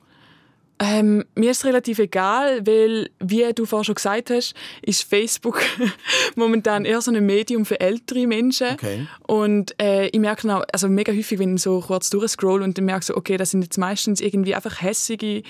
Ähm, 0.82 1.24
mir 1.34 1.50
ist 1.50 1.58
es 1.58 1.64
relativ 1.66 1.98
egal, 1.98 2.66
weil, 2.66 3.10
wie 3.20 3.44
du 3.54 3.66
vorhin 3.66 3.84
schon 3.84 3.96
gesagt 3.96 4.30
hast, 4.30 4.54
ist 4.80 5.02
Facebook 5.02 5.60
momentan 6.36 6.86
eher 6.86 7.02
so 7.02 7.12
ein 7.12 7.26
Medium 7.26 7.66
für 7.66 7.78
ältere 7.80 8.26
Menschen. 8.26 8.68
Okay. 8.72 9.06
Und 9.26 9.78
äh, 9.80 10.06
ich 10.06 10.18
merke 10.18 10.48
dann 10.48 10.56
auch, 10.56 10.64
also 10.72 10.88
mega 10.88 11.12
häufig, 11.12 11.38
wenn 11.38 11.56
ich 11.56 11.62
so 11.62 11.80
kurz 11.80 12.08
durchscroll 12.08 12.62
und 12.62 12.78
dann 12.78 12.86
merke 12.86 13.04
so, 13.04 13.14
okay, 13.14 13.36
das 13.36 13.50
sind 13.50 13.62
jetzt 13.62 13.76
meistens 13.76 14.22
irgendwie 14.22 14.54
einfach 14.54 14.80
hässige, 14.80 15.42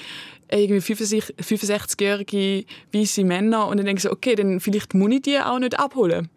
irgendwie 0.51 0.81
65 0.81 1.37
65-jährige 1.37 2.65
weiße 2.93 3.23
Männer. 3.23 3.69
Und 3.69 3.77
dann 3.77 3.87
denke 3.87 4.01
ich 4.01 4.03
so, 4.03 4.11
okay, 4.11 4.35
dann 4.35 4.59
vielleicht 4.59 4.95
muss 4.95 5.13
ich 5.13 5.23
die 5.23 5.39
auch 5.39 5.61
nicht 5.61 5.79
abholen. 5.79 6.29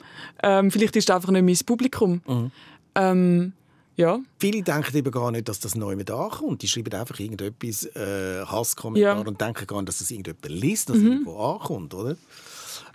Ähm, 0.44 0.70
vielleicht 0.70 0.96
ist 0.96 1.10
das 1.10 1.16
einfach 1.16 1.32
nicht 1.32 1.44
mein 1.44 1.66
Publikum. 1.66 2.22
Mhm. 2.28 2.52
Ähm, 2.94 3.54
ja. 3.96 4.20
Viele 4.40 4.62
denken 4.64 4.96
eben 4.98 5.12
gar 5.12 5.32
nicht, 5.32 5.48
dass 5.50 5.60
das 5.60 5.76
neu 5.76 5.96
mit 5.96 6.10
ankommt. 6.12 6.62
Die 6.62 6.68
schreiben 6.68 6.94
einfach 7.00 7.20
irgendetwas, 7.20 7.86
äh, 7.96 8.44
Hasskommentar 8.46 9.18
Ja. 9.18 9.22
und 9.22 9.40
denken 9.40 9.68
gar 9.68 9.78
nicht, 9.82 9.90
dass 9.90 10.00
das 10.00 10.12
irgendjemand 10.12 10.48
liest, 10.50 10.90
dass 10.90 10.98
es 10.98 11.04
irgendwo 11.04 11.38
ankommt, 11.38 11.94
oder? 11.94 12.16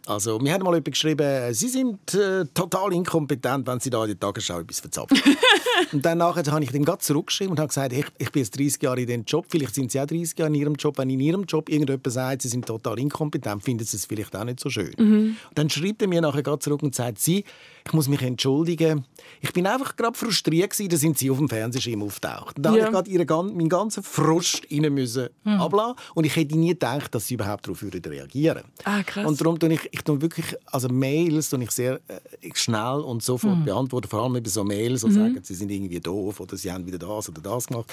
Also, 0.07 0.39
mir 0.39 0.55
hat 0.55 0.63
mal 0.63 0.71
jemand 0.71 0.87
geschrieben, 0.87 1.21
äh, 1.27 1.53
Sie 1.53 1.69
sind 1.69 2.15
äh, 2.15 2.47
total 2.55 2.95
inkompetent, 2.95 3.67
wenn 3.67 3.79
Sie 3.79 3.91
da 3.91 4.03
in 4.05 4.09
der 4.09 4.19
Tagesschau 4.19 4.61
etwas 4.61 4.81
verzapfen. 4.81 5.21
und 5.93 6.03
dann 6.05 6.17
nachher 6.19 6.45
habe 6.51 6.65
ich 6.65 6.71
dem 6.71 6.83
gerade 6.85 7.01
zurückgeschrieben 7.01 7.51
und 7.53 7.59
habe 7.59 7.69
gesagt, 7.69 7.93
ich, 7.93 8.07
ich 8.17 8.33
bin 8.33 8.43
jetzt 8.43 8.59
30 8.59 8.83
Jahre 8.83 9.01
in 9.03 9.07
diesem 9.07 9.25
Job, 9.25 9.45
vielleicht 9.51 9.75
sind 9.75 9.93
Sie 9.93 10.01
auch 10.01 10.07
30 10.07 10.39
Jahre 10.39 10.49
in 10.49 10.55
Ihrem 10.55 10.75
Job. 10.77 10.97
Wenn 10.97 11.11
in 11.11 11.21
Ihrem 11.21 11.45
Job 11.45 11.69
irgendjemand 11.69 12.11
sagt, 12.11 12.41
Sie 12.43 12.49
sind 12.49 12.65
total 12.65 12.99
inkompetent, 12.99 13.63
finden 13.63 13.85
Sie 13.85 13.99
es 13.99 14.07
vielleicht 14.07 14.35
auch 14.35 14.45
nicht 14.45 14.61
so 14.61 14.71
schön. 14.71 14.95
Und 14.95 15.37
dann 15.55 15.69
schreibt 15.69 16.01
er 16.01 16.09
mir 16.09 16.23
nachher 16.23 16.43
gerade 16.43 16.61
zurück 16.61 16.83
und 16.83 16.95
sagt, 16.95 17.19
Sie, 17.19 17.45
ich 17.89 17.93
muss 17.95 18.09
mich 18.09 18.23
entschuldigen, 18.23 19.05
ich 19.41 19.53
bin 19.53 19.67
einfach 19.67 19.97
gerade 19.97 20.17
frustriert 20.17 20.71
gewesen, 20.71 20.89
da 20.91 20.97
sind 20.97 21.19
Sie 21.19 21.31
auf 21.31 21.39
dem 21.39 21.49
Fernsehschirm 21.49 22.03
auftaucht. 22.03 22.57
Dann 22.59 22.75
Ja. 22.75 22.93
habe 22.93 23.09
ich 23.09 23.27
gerade 23.27 23.49
meinen 23.51 23.69
ganzen 23.69 24.03
Frust 24.03 24.63
rein 24.71 24.93
müssen 24.93 25.29
ablassen 25.45 25.97
und 26.15 26.25
ich 26.25 26.37
hätte 26.37 26.57
nie 26.59 26.69
gedacht, 26.69 27.15
dass 27.15 27.27
Sie 27.27 27.35
überhaupt 27.35 27.67
darauf 27.67 27.83
würden 27.83 28.03
reagieren 28.05 28.65
Ah, 28.85 29.03
krass. 29.03 29.27
Und 29.27 29.41
darum 29.41 29.59
tue 29.59 29.73
ich, 29.73 29.89
ich 29.91 30.03
tue 30.03 30.21
wirklich, 30.21 30.55
also 30.67 30.89
Mails 30.89 31.51
tue 31.51 31.63
ich 31.63 31.71
sehr 31.71 32.01
äh, 32.09 32.51
schnell 32.55 33.01
und 33.01 33.23
sofort 33.23 33.65
beantworten, 33.65 34.09
vor 34.09 34.23
allem 34.25 34.37
über 34.37 34.49
so 34.51 34.63
Mails, 34.65 35.03
die 35.03 35.11
sagen, 35.13 35.39
sie 35.43 35.55
sind 35.55 35.71
irgendwie 35.71 36.01
doof 36.01 36.41
oder 36.41 36.57
sie 36.57 36.71
haben 36.71 36.87
wieder 36.87 36.99
das 36.99 37.29
oder 37.29 37.41
das 37.41 37.67
gemacht. 37.67 37.93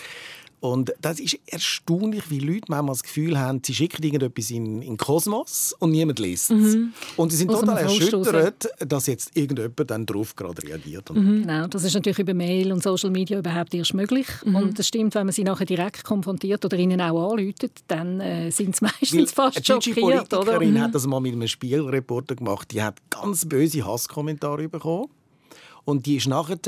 Und 0.72 0.94
das 1.02 1.20
ist 1.20 1.38
erstaunlich, 1.48 2.30
wie 2.30 2.40
Leute 2.40 2.66
manchmal 2.70 2.94
das 2.94 3.04
Gefühl 3.04 3.38
haben, 3.40 3.62
sie 3.66 3.74
schicken 3.74 4.04
irgendetwas 4.04 4.50
in, 4.52 4.82
in 4.82 4.94
den 4.94 4.98
Kosmos 4.98 5.76
und 5.80 5.92
niemand 5.92 6.20
liest 6.20 6.52
es. 6.52 6.78
Und 7.18 7.32
sie 7.32 7.38
sind 7.38 7.50
Aus 7.52 7.62
total 7.62 7.78
erschüttert, 7.84 8.68
dass 8.80 9.08
jetzt 9.08 9.36
irgendjemand 9.36 9.90
dann 9.90 10.06
darauf 10.06 10.36
gerade 10.36 10.62
reagiert. 10.64 11.10
Und 11.12 11.44
Genau, 11.44 11.68
das 11.68 11.84
ist 11.84 11.94
natürlich 11.94 12.20
über 12.20 12.34
Mail 12.34 12.72
und 12.72 12.84
Social 12.84 13.10
Media 13.12 13.40
überhaupt 13.40 13.74
erst 13.74 13.94
möglich. 13.94 14.28
Und 14.44 14.78
das 14.80 14.88
stimmt, 14.88 15.16
wenn 15.16 15.26
man 15.28 15.34
sie 15.34 15.44
nachher 15.44 15.66
direkt 15.66 16.04
konfrontiert 16.04 16.64
oder 16.66 16.78
ihnen 16.78 17.00
auch 17.02 17.32
anläutet, 17.32 17.72
dann 17.88 18.20
äh, 18.20 18.52
sind 18.52 18.76
sie 18.76 18.86
meistens 18.86 19.32
fast 19.32 19.58
eine 19.58 19.64
deutsche 19.66 19.94
schockiert, 19.94 20.34
oder? 20.34 20.54
Politikerin 20.54 20.74
Mhm. 20.76 20.82
hat 20.82 20.96
das 20.96 21.06
mal 21.08 21.20
mit 21.20 21.34
einem 21.34 21.48
Spielreporter 21.48 22.36
gemacht. 22.36 22.72
Die 22.72 22.82
hat 22.82 22.98
ganz 23.10 23.46
böse 23.46 23.86
Hasskommentare 23.86 24.68
bekommen. 24.68 25.08
Und 25.84 26.06
die 26.08 26.16
ist 26.18 26.28
nachher 26.28 26.60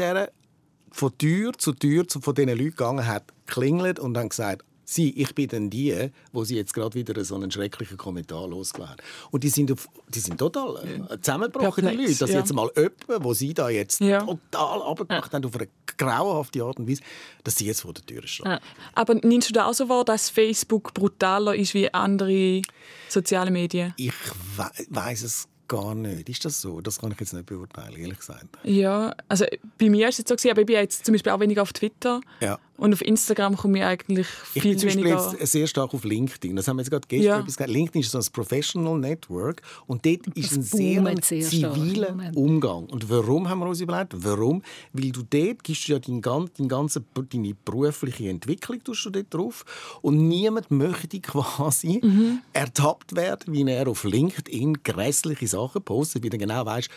von 0.92 1.18
Tür 1.18 1.54
zu 1.58 1.74
Tür 1.74 2.08
zu- 2.08 2.22
von 2.22 2.34
diesen 2.36 2.50
Leuten 2.50 2.64
gegangen, 2.72 3.06
hat 3.06 3.26
geklingelt 3.46 4.00
und 4.00 4.14
dann 4.14 4.30
gesagt, 4.30 4.64
Sie, 4.90 5.10
ich 5.22 5.36
bin 5.36 5.50
dann 5.50 5.70
die, 5.70 6.12
wo 6.32 6.46
sie 6.46 6.56
jetzt 6.56 6.74
gerade 6.74 6.94
wieder 6.96 7.22
so 7.26 7.36
einen 7.36 7.52
schrecklichen 7.52 7.98
Kommentar 7.98 8.48
losgelassen. 8.48 8.96
Und 9.32 9.44
die 9.44 9.50
sind, 9.50 9.70
auf, 9.70 9.90
die 10.08 10.20
sind 10.22 10.38
total 10.38 10.78
äh, 11.12 11.20
zusammengebrochene 11.20 11.90
Perplex, 11.90 12.12
Leute. 12.12 12.20
Dass 12.20 12.30
ja. 12.30 12.40
jetzt 12.40 12.54
mal 12.54 12.70
jemand, 12.74 13.26
wo 13.26 13.34
sie 13.34 13.54
da 13.54 13.68
jetzt 13.68 14.00
Ja. 14.00 14.22
total 14.24 14.82
abgemacht 14.84 15.34
haben, 15.34 15.44
auf 15.44 15.56
eine 15.58 15.68
grauenhafte 15.98 16.64
Art 16.64 16.80
und 16.80 16.88
Weise, 16.90 17.02
dass 17.44 17.58
sie 17.58 17.66
jetzt 17.66 17.82
vor 17.82 17.92
der 17.92 18.06
Tür 18.06 18.26
stehen. 18.26 18.46
Ja. 18.46 18.62
Aber 18.96 19.16
nimmst 19.16 19.50
du 19.50 19.54
da 19.54 19.66
auch 19.66 19.74
so 19.74 19.90
wahr, 19.90 20.06
dass 20.06 20.30
Facebook 20.30 20.94
brutaler 20.94 21.54
ist 21.54 21.74
wie 21.74 21.94
andere 21.94 22.62
soziale 23.10 23.52
Medien? 23.52 23.94
Ich 23.98 24.14
we 24.56 24.70
weiß 24.90 25.24
es 25.24 25.50
gar 25.68 25.96
nicht. 25.96 26.30
Ist 26.30 26.46
das 26.46 26.62
so? 26.62 26.82
Das 26.82 27.00
kann 27.00 27.12
ich 27.12 27.20
jetzt 27.20 27.34
nicht 27.34 27.46
beurteilen, 27.46 27.96
ehrlich 27.98 28.20
gesagt. 28.20 28.46
Ja, 28.64 29.14
also 29.28 29.46
bei 29.78 29.90
mir 29.90 30.08
ist 30.08 30.16
es 30.16 30.20
jetzt 30.20 30.30
so 30.30 30.36
gewesen, 30.36 30.52
aber 30.52 30.62
ich 30.62 30.68
bin 30.68 30.76
jetzt 30.76 31.06
zum 31.06 31.14
Beispiel 31.14 31.32
auch 31.32 31.40
weniger 31.40 31.62
auf 31.62 31.74
Twitter 31.74 32.22
Ja. 32.40 32.60
Und 32.78 32.94
auf 32.94 33.02
Instagram 33.02 33.58
komme 33.58 33.80
ich 33.80 33.84
eigentlich 33.84 34.28
Ich 34.56 34.62
viel 34.64 34.72
bin 34.72 34.80
zum 34.80 34.88
Beispiel 34.88 35.06
weniger. 35.06 35.36
jetzt 35.40 35.52
sehr 35.52 35.68
stark 35.68 35.94
auf 35.94 36.04
LinkedIn. 36.04 36.56
Das 36.56 36.68
haben 36.68 36.78
wir 36.78 36.82
jetzt 36.84 36.92
gerade 36.92 37.08
gestern 37.08 37.26
Ja. 37.28 37.40
etwas 37.40 37.58
gesagt. 37.58 37.70
LinkedIn 37.72 38.02
ist 38.02 38.12
so 38.12 38.18
ein 38.20 38.26
Professional 38.32 38.98
Network 39.00 39.62
und 39.88 40.06
dort 40.06 40.28
ist 40.36 40.52
ein 40.54 40.58
Das 40.62 40.70
sehr, 40.72 41.16
sehr 41.22 41.42
ziviler. 41.74 42.16
Umgang. 42.36 42.86
Und 42.86 43.10
warum 43.10 43.50
haben 43.50 43.60
wir 43.60 43.68
uns 43.68 43.82
überlegt? 43.82 44.14
Warum? 44.16 44.62
Weil 44.94 45.12
du 45.12 45.22
dort 45.24 45.64
gibst 45.64 45.88
du 45.88 45.94
ja 45.94 46.00
dein, 46.00 46.22
gan- 46.22 46.50
dein 46.58 46.68
ganze, 46.68 47.04
deine 47.32 47.54
berufliche 47.66 48.30
Entwicklung 48.30 48.84
tust 48.84 49.06
du 49.06 49.10
dort 49.10 49.34
drauf 49.34 49.66
und 50.02 50.28
niemand 50.28 50.70
möchte 50.72 51.20
quasi 51.20 52.00
Mhm. 52.04 52.40
ertappt 52.54 53.16
werden, 53.16 53.54
wie 53.54 53.64
er 53.70 53.88
auf 53.88 54.04
LinkedIn 54.04 54.84
grässliche 54.84 55.48
Sachen 55.48 55.82
postet, 55.82 56.24
wie 56.24 56.30
du 56.30 56.38
genau 56.38 56.66
weißt, 56.66 56.90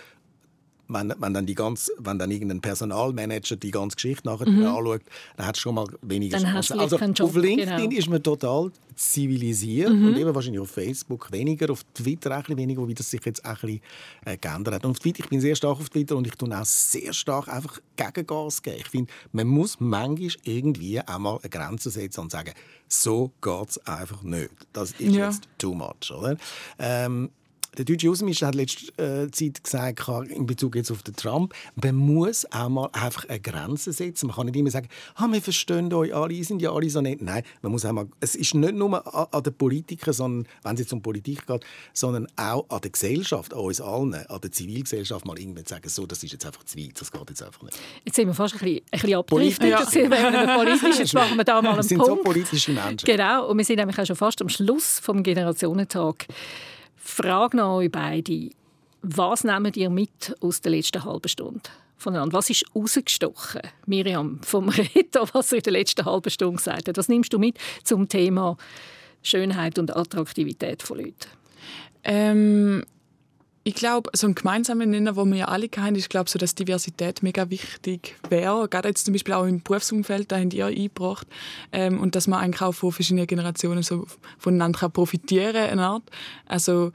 wenn, 0.93 1.15
wenn, 1.19 1.35
dann 1.35 1.47
die 1.47 1.55
ganz, 1.55 1.91
wenn 1.99 2.19
dann 2.19 2.31
irgendein 2.31 2.61
Personalmanager 2.61 3.57
die 3.57 3.71
ganze 3.71 3.97
Geschichte 3.97 4.27
nachher 4.29 4.47
anschaut, 4.47 5.03
dann 5.37 5.47
hat 5.47 5.57
schon 5.57 5.75
mal 5.75 5.87
weniger 6.03 6.39
Dann 6.39 6.53
hast 6.53 6.69
Chance. 6.69 6.89
du 6.91 6.97
Also 6.97 7.13
Job, 7.13 7.29
auf 7.31 7.37
LinkedIn 7.37 7.77
genau. 7.91 7.99
ist 7.99 8.09
man 8.09 8.23
total 8.23 8.71
zivilisiert 8.97 9.89
und 9.91 10.17
eben 10.17 10.35
wahrscheinlich 10.35 10.61
auf 10.61 10.71
Facebook 10.71 11.33
weniger, 11.33 11.71
auf 11.71 11.83
Twitter 11.95 12.33
ein 12.33 12.43
bisschen 12.43 12.59
weniger, 12.59 12.87
wie 12.87 12.95
das 12.95 13.11
sich 13.11 13.25
jetzt 13.25 13.45
auch 13.45 13.63
ein 13.63 13.81
bisschen 13.81 13.81
äh, 14.27 14.37
geändert 14.37 14.75
hat. 14.75 14.85
Und 14.85 14.91
auf 14.93 14.99
Twitter, 14.99 15.21
ich 15.25 15.29
bin 15.31 15.41
sehr 15.41 15.57
stark 15.57 15.79
auf 15.81 15.89
Twitter 15.89 16.17
und 16.17 16.27
ich 16.27 16.35
tue 16.35 16.55
auch 16.59 16.65
sehr 16.65 17.13
stark 17.13 17.49
einfach 17.49 17.81
Gegengas 17.97 18.63
geben. 18.63 18.77
Ich 18.81 18.89
finde, 18.89 19.13
man 19.33 19.47
muss 19.47 19.81
manchmal 19.81 20.31
irgendwie 20.45 21.01
auch 21.01 21.19
mal 21.19 21.39
eine 21.41 21.49
Grenze 21.49 21.91
setzen 21.91 22.21
und 22.21 22.31
sagen, 22.33 22.53
so 22.89 23.31
geht 23.41 23.69
es 23.71 23.87
einfach 23.87 24.23
nicht. 24.23 24.51
Das 24.73 24.91
ist 24.93 25.01
Ja. 25.15 25.27
jetzt 25.31 25.45
too 25.59 25.75
much, 25.75 26.11
oder? 26.11 26.37
Ähm, 26.79 27.31
der 27.77 27.85
deutsche 27.85 28.11
Außenminister 28.11 28.49
hat 28.49 28.55
letzte 28.55 29.03
äh, 29.03 29.31
Zeit 29.31 29.63
gesagt, 29.63 30.09
in 30.31 30.47
Bezug 30.47 30.77
jetzt 30.77 30.91
auf 30.91 31.03
den 31.03 31.15
Trump, 31.15 31.55
man 31.77 31.95
muss 31.95 32.51
auch 32.53 32.69
mal 32.69 32.89
einfach 32.93 33.29
eine 33.29 33.41
Grenze 33.41 33.93
setzen. 33.93 34.27
Man 34.27 34.37
kann 34.37 34.47
nicht 34.47 34.57
immer 34.57 34.71
sagen, 34.71 34.89
ah, 35.15 35.29
wir 35.31 35.41
verstehen 35.41 35.93
euch 35.93 36.15
alle, 36.15 36.43
sind 36.45 36.63
ja 36.63 36.73
alle 36.73 36.91
so 36.91 37.01
nett. 37.01 37.23
Nein, 37.23 37.43
man 37.63 37.73
muss 37.73 37.85
auch 37.85 37.93
mal, 37.93 38.09
es 38.21 38.35
ist 38.35 38.55
nicht 38.55 38.75
nur 38.75 39.15
an, 39.15 39.27
an 39.31 39.43
den 39.43 39.55
Politikern, 39.55 40.15
sondern, 40.15 40.49
wenn 40.63 40.75
es 40.75 40.81
jetzt 40.81 40.93
um 40.93 41.03
Politik 41.03 41.47
geht, 41.47 41.65
sondern 41.93 42.27
auch 42.37 42.69
an 42.69 42.81
der 42.81 42.91
Gesellschaft, 42.91 43.55
an 43.55 43.61
uns 43.61 43.81
allen, 43.81 44.15
an 44.15 44.41
der 44.41 44.51
Zivilgesellschaft 44.51 45.25
mal 45.27 45.39
irgendwann 45.39 45.67
sagen, 45.67 45.89
so, 45.89 46.07
das 46.07 46.23
ist 46.23 46.33
jetzt 46.33 46.47
einfach 46.47 46.65
zu 46.65 46.79
weit, 46.79 47.01
das 47.01 47.13
geht 47.13 47.29
jetzt 47.29 47.43
einfach 47.43 47.63
nicht. 47.63 47.79
Jetzt 48.05 48.17
sind 48.17 48.27
wir 48.27 48.35
fast 48.35 48.55
ein 48.55 48.59
bisschen, 48.59 48.83
ein 48.91 49.01
bisschen 49.01 49.15
abgedriftet. 49.15 49.69
Ja. 49.69 50.57
politisch, 50.57 50.99
jetzt 50.99 51.15
machen 51.15 51.37
wir 51.37 51.45
da 51.45 51.63
mal 51.63 51.71
einen 51.71 51.79
wir 51.79 51.83
sind 51.85 51.99
Punkt. 51.99 52.17
so 52.17 52.23
politische 52.25 52.73
Menschen. 52.73 53.07
Genau, 53.07 53.49
und 53.49 53.59
wir 53.59 53.65
sind 53.65 53.77
nämlich 53.77 53.99
auch 53.99 54.07
schon 54.07 54.17
fast 54.17 54.41
am 54.43 54.49
Schluss 54.49 54.99
vom 55.01 55.23
Generationentag. 55.23 56.27
Frage 57.03 57.57
noch 57.57 57.77
euch 57.77 57.91
beide. 57.91 58.51
Was 59.03 59.43
nehmt 59.43 59.77
ihr 59.77 59.89
mit 59.89 60.35
aus 60.41 60.61
der 60.61 60.73
letzten 60.73 61.03
halben 61.03 61.29
Stunde? 61.29 61.63
Voneinander? 61.97 62.35
Was 62.35 62.51
ist 62.51 62.65
rausgestochen, 62.75 63.63
Miriam, 63.87 64.41
vom 64.43 64.69
Reto, 64.69 65.27
was 65.33 65.53
er 65.53 65.59
in 65.59 65.65
der 65.65 65.73
letzten 65.73 66.05
halben 66.05 66.31
Stunde 66.31 66.57
gesagt 66.57 66.89
hat? 66.89 66.97
Was 66.99 67.09
nimmst 67.09 67.33
du 67.33 67.39
mit 67.39 67.59
zum 67.83 68.09
Thema 68.09 68.57
Schönheit 69.23 69.79
und 69.79 69.97
Attraktivität 69.97 70.83
von 70.83 70.99
Leuten? 70.99 71.29
Ähm, 72.05 72.85
ich 73.63 73.75
glaube, 73.75 74.11
so 74.15 74.27
ein 74.27 74.35
gemeinsamer 74.35 74.87
Nenner, 74.87 75.17
wo 75.17 75.25
wir 75.27 75.37
ja 75.37 75.49
alle 75.49 75.69
kennen, 75.69 75.97
ist, 75.97 76.09
glaube 76.09 76.31
so, 76.31 76.39
dass 76.39 76.55
Diversität 76.55 77.23
mega 77.23 77.51
wichtig 77.51 78.17
wäre. 78.31 78.69
Gerade 78.69 78.89
jetzt 78.89 79.05
zum 79.05 79.13
Beispiel 79.13 79.35
auch 79.35 79.45
im 79.45 79.63
Berufsumfeld, 79.63 80.33
da 80.33 80.39
haben 80.39 80.51
ja 80.51 80.67
eingebracht. 80.67 81.27
Ähm, 81.73 82.01
und 82.01 82.15
dass 82.15 82.27
man 82.27 82.41
eigentlich 82.41 82.63
auch 82.63 82.73
von 82.73 82.93
verschiedenen 82.93 83.27
Generationen 83.27 83.83
so 83.83 84.07
voneinander 84.39 84.89
profitieren 84.89 85.53
kann, 85.53 85.71
eine 85.71 85.87
Art. 85.87 86.03
Also, 86.47 86.93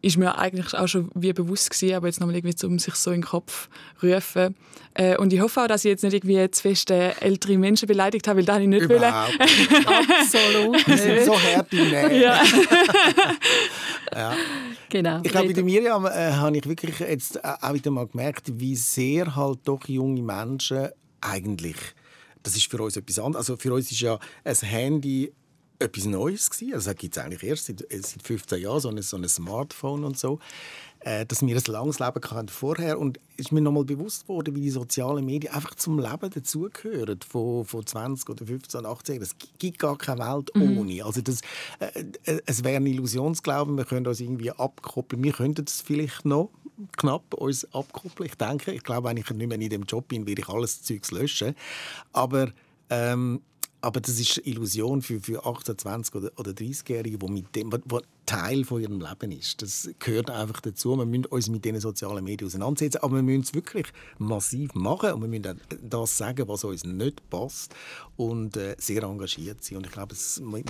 ist 0.00 0.16
mir 0.16 0.38
eigentlich 0.38 0.74
auch 0.74 0.86
schon 0.86 1.10
wie 1.14 1.32
bewusst 1.32 1.70
gewesen, 1.70 1.94
aber 1.94 2.06
jetzt 2.06 2.20
nochmal 2.20 2.36
irgendwie 2.36 2.66
um 2.66 2.78
sich 2.78 2.94
so 2.94 3.10
in 3.10 3.20
den 3.20 3.26
Kopf 3.26 3.68
rufen. 4.02 4.54
Äh, 4.94 5.16
und 5.16 5.32
ich 5.32 5.40
hoffe 5.40 5.62
auch, 5.62 5.66
dass 5.66 5.84
ich 5.84 5.90
jetzt 5.90 6.04
nicht 6.04 6.14
irgendwie 6.14 6.50
zu 6.50 6.62
fest 6.62 6.90
äh, 6.90 7.10
ältere 7.20 7.58
Menschen 7.58 7.86
beleidigt 7.86 8.28
habe, 8.28 8.38
weil 8.38 8.44
das 8.44 8.60
ich 8.60 8.68
nicht 8.68 8.88
will. 8.88 9.02
Absolut. 9.04 10.86
Wir 10.86 10.96
sind 10.96 11.24
so 11.24 11.38
happy, 11.38 11.76
ne? 11.76 12.20
Ja. 12.20 12.42
ja. 14.14 14.36
Genau. 14.88 15.20
Ich 15.22 15.30
glaube, 15.30 15.48
bei 15.48 15.52
der 15.52 15.64
Miriam 15.64 16.06
äh, 16.06 16.32
habe 16.32 16.56
ich 16.56 16.68
wirklich 16.68 16.98
jetzt 17.00 17.36
äh, 17.36 17.40
auch 17.60 17.74
wieder 17.74 17.90
mal 17.90 18.06
gemerkt, 18.06 18.52
wie 18.58 18.76
sehr 18.76 19.34
halt 19.34 19.60
doch 19.64 19.86
junge 19.88 20.22
Menschen 20.22 20.88
eigentlich 21.20 21.76
das 22.42 22.56
ist 22.56 22.70
für 22.70 22.82
uns 22.82 22.96
etwas 22.96 23.18
anderes. 23.18 23.48
Also 23.48 23.56
für 23.56 23.72
uns 23.74 23.90
ist 23.90 24.00
ja 24.00 24.18
ein 24.44 24.54
Handy 24.54 25.32
etwas 25.78 26.06
Neues 26.06 26.50
gewesen. 26.50 26.74
Also 26.74 26.94
gibt 26.94 27.16
es 27.16 27.22
eigentlich 27.22 27.42
erst 27.42 27.66
seit, 27.66 27.82
äh, 27.92 28.00
seit 28.00 28.22
15 28.22 28.60
Jahren 28.60 28.80
so 28.80 28.88
ein, 28.88 29.00
so 29.02 29.16
ein 29.16 29.28
Smartphone 29.28 30.04
und 30.04 30.18
so. 30.18 30.38
Äh, 31.00 31.24
dass 31.26 31.42
wir 31.42 31.56
ein 31.56 31.62
langes 31.66 32.00
Leben 32.00 32.20
hatten 32.30 32.48
vorher 32.48 32.98
und 32.98 33.20
ist 33.36 33.52
mir 33.52 33.60
nochmal 33.60 33.84
bewusst 33.84 34.28
worden, 34.28 34.56
wie 34.56 34.62
die 34.62 34.70
sozialen 34.70 35.24
Medien 35.24 35.54
einfach 35.54 35.76
zum 35.76 36.00
Leben 36.00 36.28
dazugehören 36.28 37.20
von, 37.26 37.64
von 37.64 37.86
20 37.86 38.28
oder 38.28 38.44
15, 38.44 38.84
18. 38.84 39.22
Es 39.22 39.36
gibt 39.58 39.78
gar 39.78 39.96
keine 39.96 40.22
Welt 40.22 40.50
mhm. 40.54 40.78
ohne. 40.78 41.04
Also 41.04 41.20
das, 41.20 41.40
äh, 41.78 42.04
äh, 42.24 42.40
es 42.46 42.64
wäre 42.64 42.76
ein 42.76 42.86
Illusionsglauben, 42.86 43.76
wir 43.76 43.84
können 43.84 44.08
uns 44.08 44.18
irgendwie 44.18 44.50
abkoppeln. 44.50 45.22
Wir 45.22 45.32
könnten 45.32 45.64
es 45.68 45.80
vielleicht 45.80 46.24
noch 46.24 46.50
knapp 46.96 47.32
uns 47.34 47.64
abkoppeln. 47.72 48.28
Ich 48.28 48.34
denke, 48.34 48.72
ich 48.72 48.82
glaube, 48.82 49.08
wenn 49.08 49.16
ich 49.16 49.30
nicht 49.30 49.48
mehr 49.48 49.60
in 49.60 49.70
dem 49.70 49.84
Job 49.84 50.08
bin, 50.08 50.26
werde 50.26 50.42
ich 50.42 50.48
alles 50.48 50.82
Zeugs 50.82 51.12
löschen. 51.12 51.54
Aber 52.12 52.50
ähm, 52.90 53.40
aber 53.80 54.00
das 54.00 54.18
ist 54.18 54.38
eine 54.38 54.46
Illusion 54.46 55.02
für, 55.02 55.20
für 55.20 55.44
18, 55.44 55.78
20 55.78 56.14
oder, 56.14 56.30
oder 56.36 56.50
30-Jährige, 56.50 57.18
die 57.18 57.28
mit 57.28 57.54
dem, 57.54 57.72
wo 57.86 58.00
Teil 58.28 58.64
von 58.64 58.82
ihrem 58.82 59.00
Leben 59.00 59.32
ist. 59.32 59.62
Das 59.62 59.88
gehört 59.98 60.30
einfach 60.30 60.60
dazu. 60.60 60.94
Wir 60.98 61.06
müssen 61.06 61.24
uns 61.24 61.48
mit 61.48 61.64
diesen 61.64 61.80
sozialen 61.80 62.22
Medien 62.22 62.46
auseinandersetzen, 62.46 62.98
aber 62.98 63.16
wir 63.16 63.22
müssen 63.22 63.40
es 63.40 63.54
wirklich 63.54 63.86
massiv 64.18 64.74
machen 64.74 65.12
und 65.12 65.22
wir 65.22 65.28
müssen 65.28 65.58
das 65.82 66.18
sagen, 66.18 66.46
was 66.46 66.62
uns 66.62 66.84
nicht 66.84 67.30
passt 67.30 67.74
und 68.18 68.58
äh, 68.58 68.76
sehr 68.78 69.02
engagiert 69.04 69.64
sein. 69.64 69.78
Und 69.78 69.86
ich 69.86 69.92
glaube, 69.92 70.14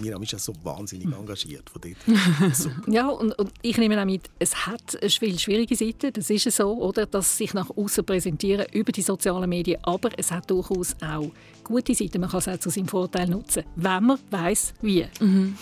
Miriam 0.01 0.23
ist 0.23 0.31
ja 0.31 0.39
so 0.39 0.53
wahnsinnig 0.63 1.13
engagiert 1.13 1.69
von 1.69 1.83
dort. 1.83 2.87
ja, 2.87 3.09
und, 3.09 3.37
und, 3.37 3.53
ich 3.63 3.77
nehme 3.77 4.01
auch 4.01 4.07
mit, 4.07 4.31
es 4.39 4.67
hat 4.67 4.97
eine 5.01 5.11
viel 5.11 5.37
schwierige 5.37 5.75
Seite, 5.75 6.13
das 6.13 6.31
ist 6.31 6.49
so, 6.53 6.75
oder, 6.75 7.07
dass 7.07 7.39
sich 7.39 7.55
nach 7.55 7.71
außen 7.77 8.05
präsentieren 8.05 8.67
über 8.73 8.93
die 8.93 9.03
sozialen 9.03 9.51
Medien, 9.51 9.83
aber 9.83 10.11
es 10.17 10.31
hat 10.31 10.49
durchaus 10.49 10.95
auch 11.03 11.33
gute 11.65 11.93
Seiten. 11.93 12.21
Man 12.21 12.31
kann 12.31 12.39
es 12.39 12.47
auch 12.47 12.59
zu 12.61 12.71
seinem 12.71 12.87
Vorteil 12.87 13.29
nutzen, 13.29 13.65
wenn 13.75 14.05
man 14.05 14.19
weiß 14.31 14.75
wie. 14.81 15.07
Mhm. 15.19 15.57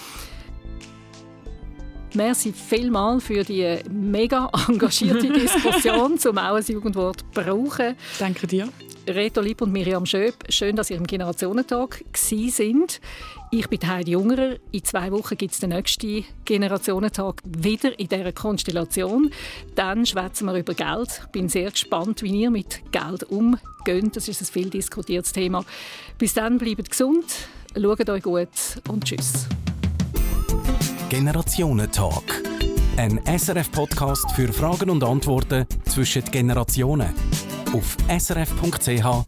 Merci 2.16 2.50
vielmals 2.50 3.24
für 3.24 3.44
die 3.44 3.76
mega 3.90 4.50
engagierte 4.68 5.28
Diskussion 5.32 6.18
zum 6.18 6.38
auch 6.38 6.54
ein 6.54 6.64
Jugendwort 6.64 7.30
brauchen. 7.32 7.94
Danke 8.18 8.46
dir. 8.46 8.70
Reto 9.06 9.42
Lieb 9.42 9.60
und 9.60 9.70
Miriam 9.70 10.06
Schöp, 10.06 10.34
schön, 10.48 10.76
dass 10.76 10.88
ihr 10.88 10.96
im 10.96 11.06
Generationentag 11.06 12.02
sind. 12.14 13.02
Ich 13.50 13.68
bin 13.68 13.86
Heidi 13.86 14.12
Jungerer. 14.12 14.56
In 14.72 14.82
zwei 14.82 15.12
Wochen 15.12 15.36
gibt 15.36 15.52
es 15.52 15.60
den 15.60 15.70
nächsten 15.70 16.24
Generationentag 16.46 17.42
wieder 17.44 17.98
in 17.98 18.08
dieser 18.08 18.32
Konstellation. 18.32 19.30
Dann 19.74 20.06
schwätzen 20.06 20.46
wir 20.46 20.54
über 20.54 20.72
Geld. 20.72 21.20
Ich 21.22 21.32
bin 21.32 21.50
sehr 21.50 21.70
gespannt, 21.70 22.22
wie 22.22 22.40
ihr 22.40 22.50
mit 22.50 22.80
Geld 22.92 23.24
umgeht. 23.24 24.16
Das 24.16 24.26
ist 24.26 24.40
ein 24.40 24.46
viel 24.46 24.70
diskutiertes 24.70 25.32
Thema. 25.32 25.66
Bis 26.16 26.32
dann, 26.32 26.56
bleibt 26.56 26.88
gesund, 26.88 27.26
schaut 27.74 28.08
euch 28.08 28.22
gut 28.22 28.48
und 28.88 29.04
tschüss. 29.04 29.46
Generationentalk. 31.08 32.42
Ein 32.96 33.20
SRF-Podcast 33.24 34.32
für 34.32 34.52
Fragen 34.52 34.90
und 34.90 35.04
Antworten 35.04 35.64
zwischen 35.84 36.24
Generationen. 36.24 37.14
Auf 37.72 37.96
srf.ch/audio. 38.08 39.20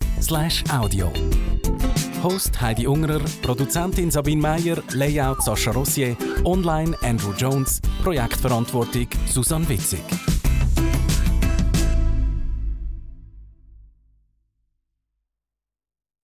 Host 2.23 2.61
Heidi 2.61 2.89
Ungerer, 2.89 3.21
Produzentin 3.43 4.11
Sabine 4.11 4.43
Meyer, 4.43 4.83
Layout 4.95 5.43
Sascha 5.43 5.71
Rossier, 5.71 6.17
Online 6.45 6.97
Andrew 7.03 7.33
Jones, 7.37 7.81
Projektverantwortung 8.03 9.07
Susanne 9.27 9.69
Witzig. 9.69 10.03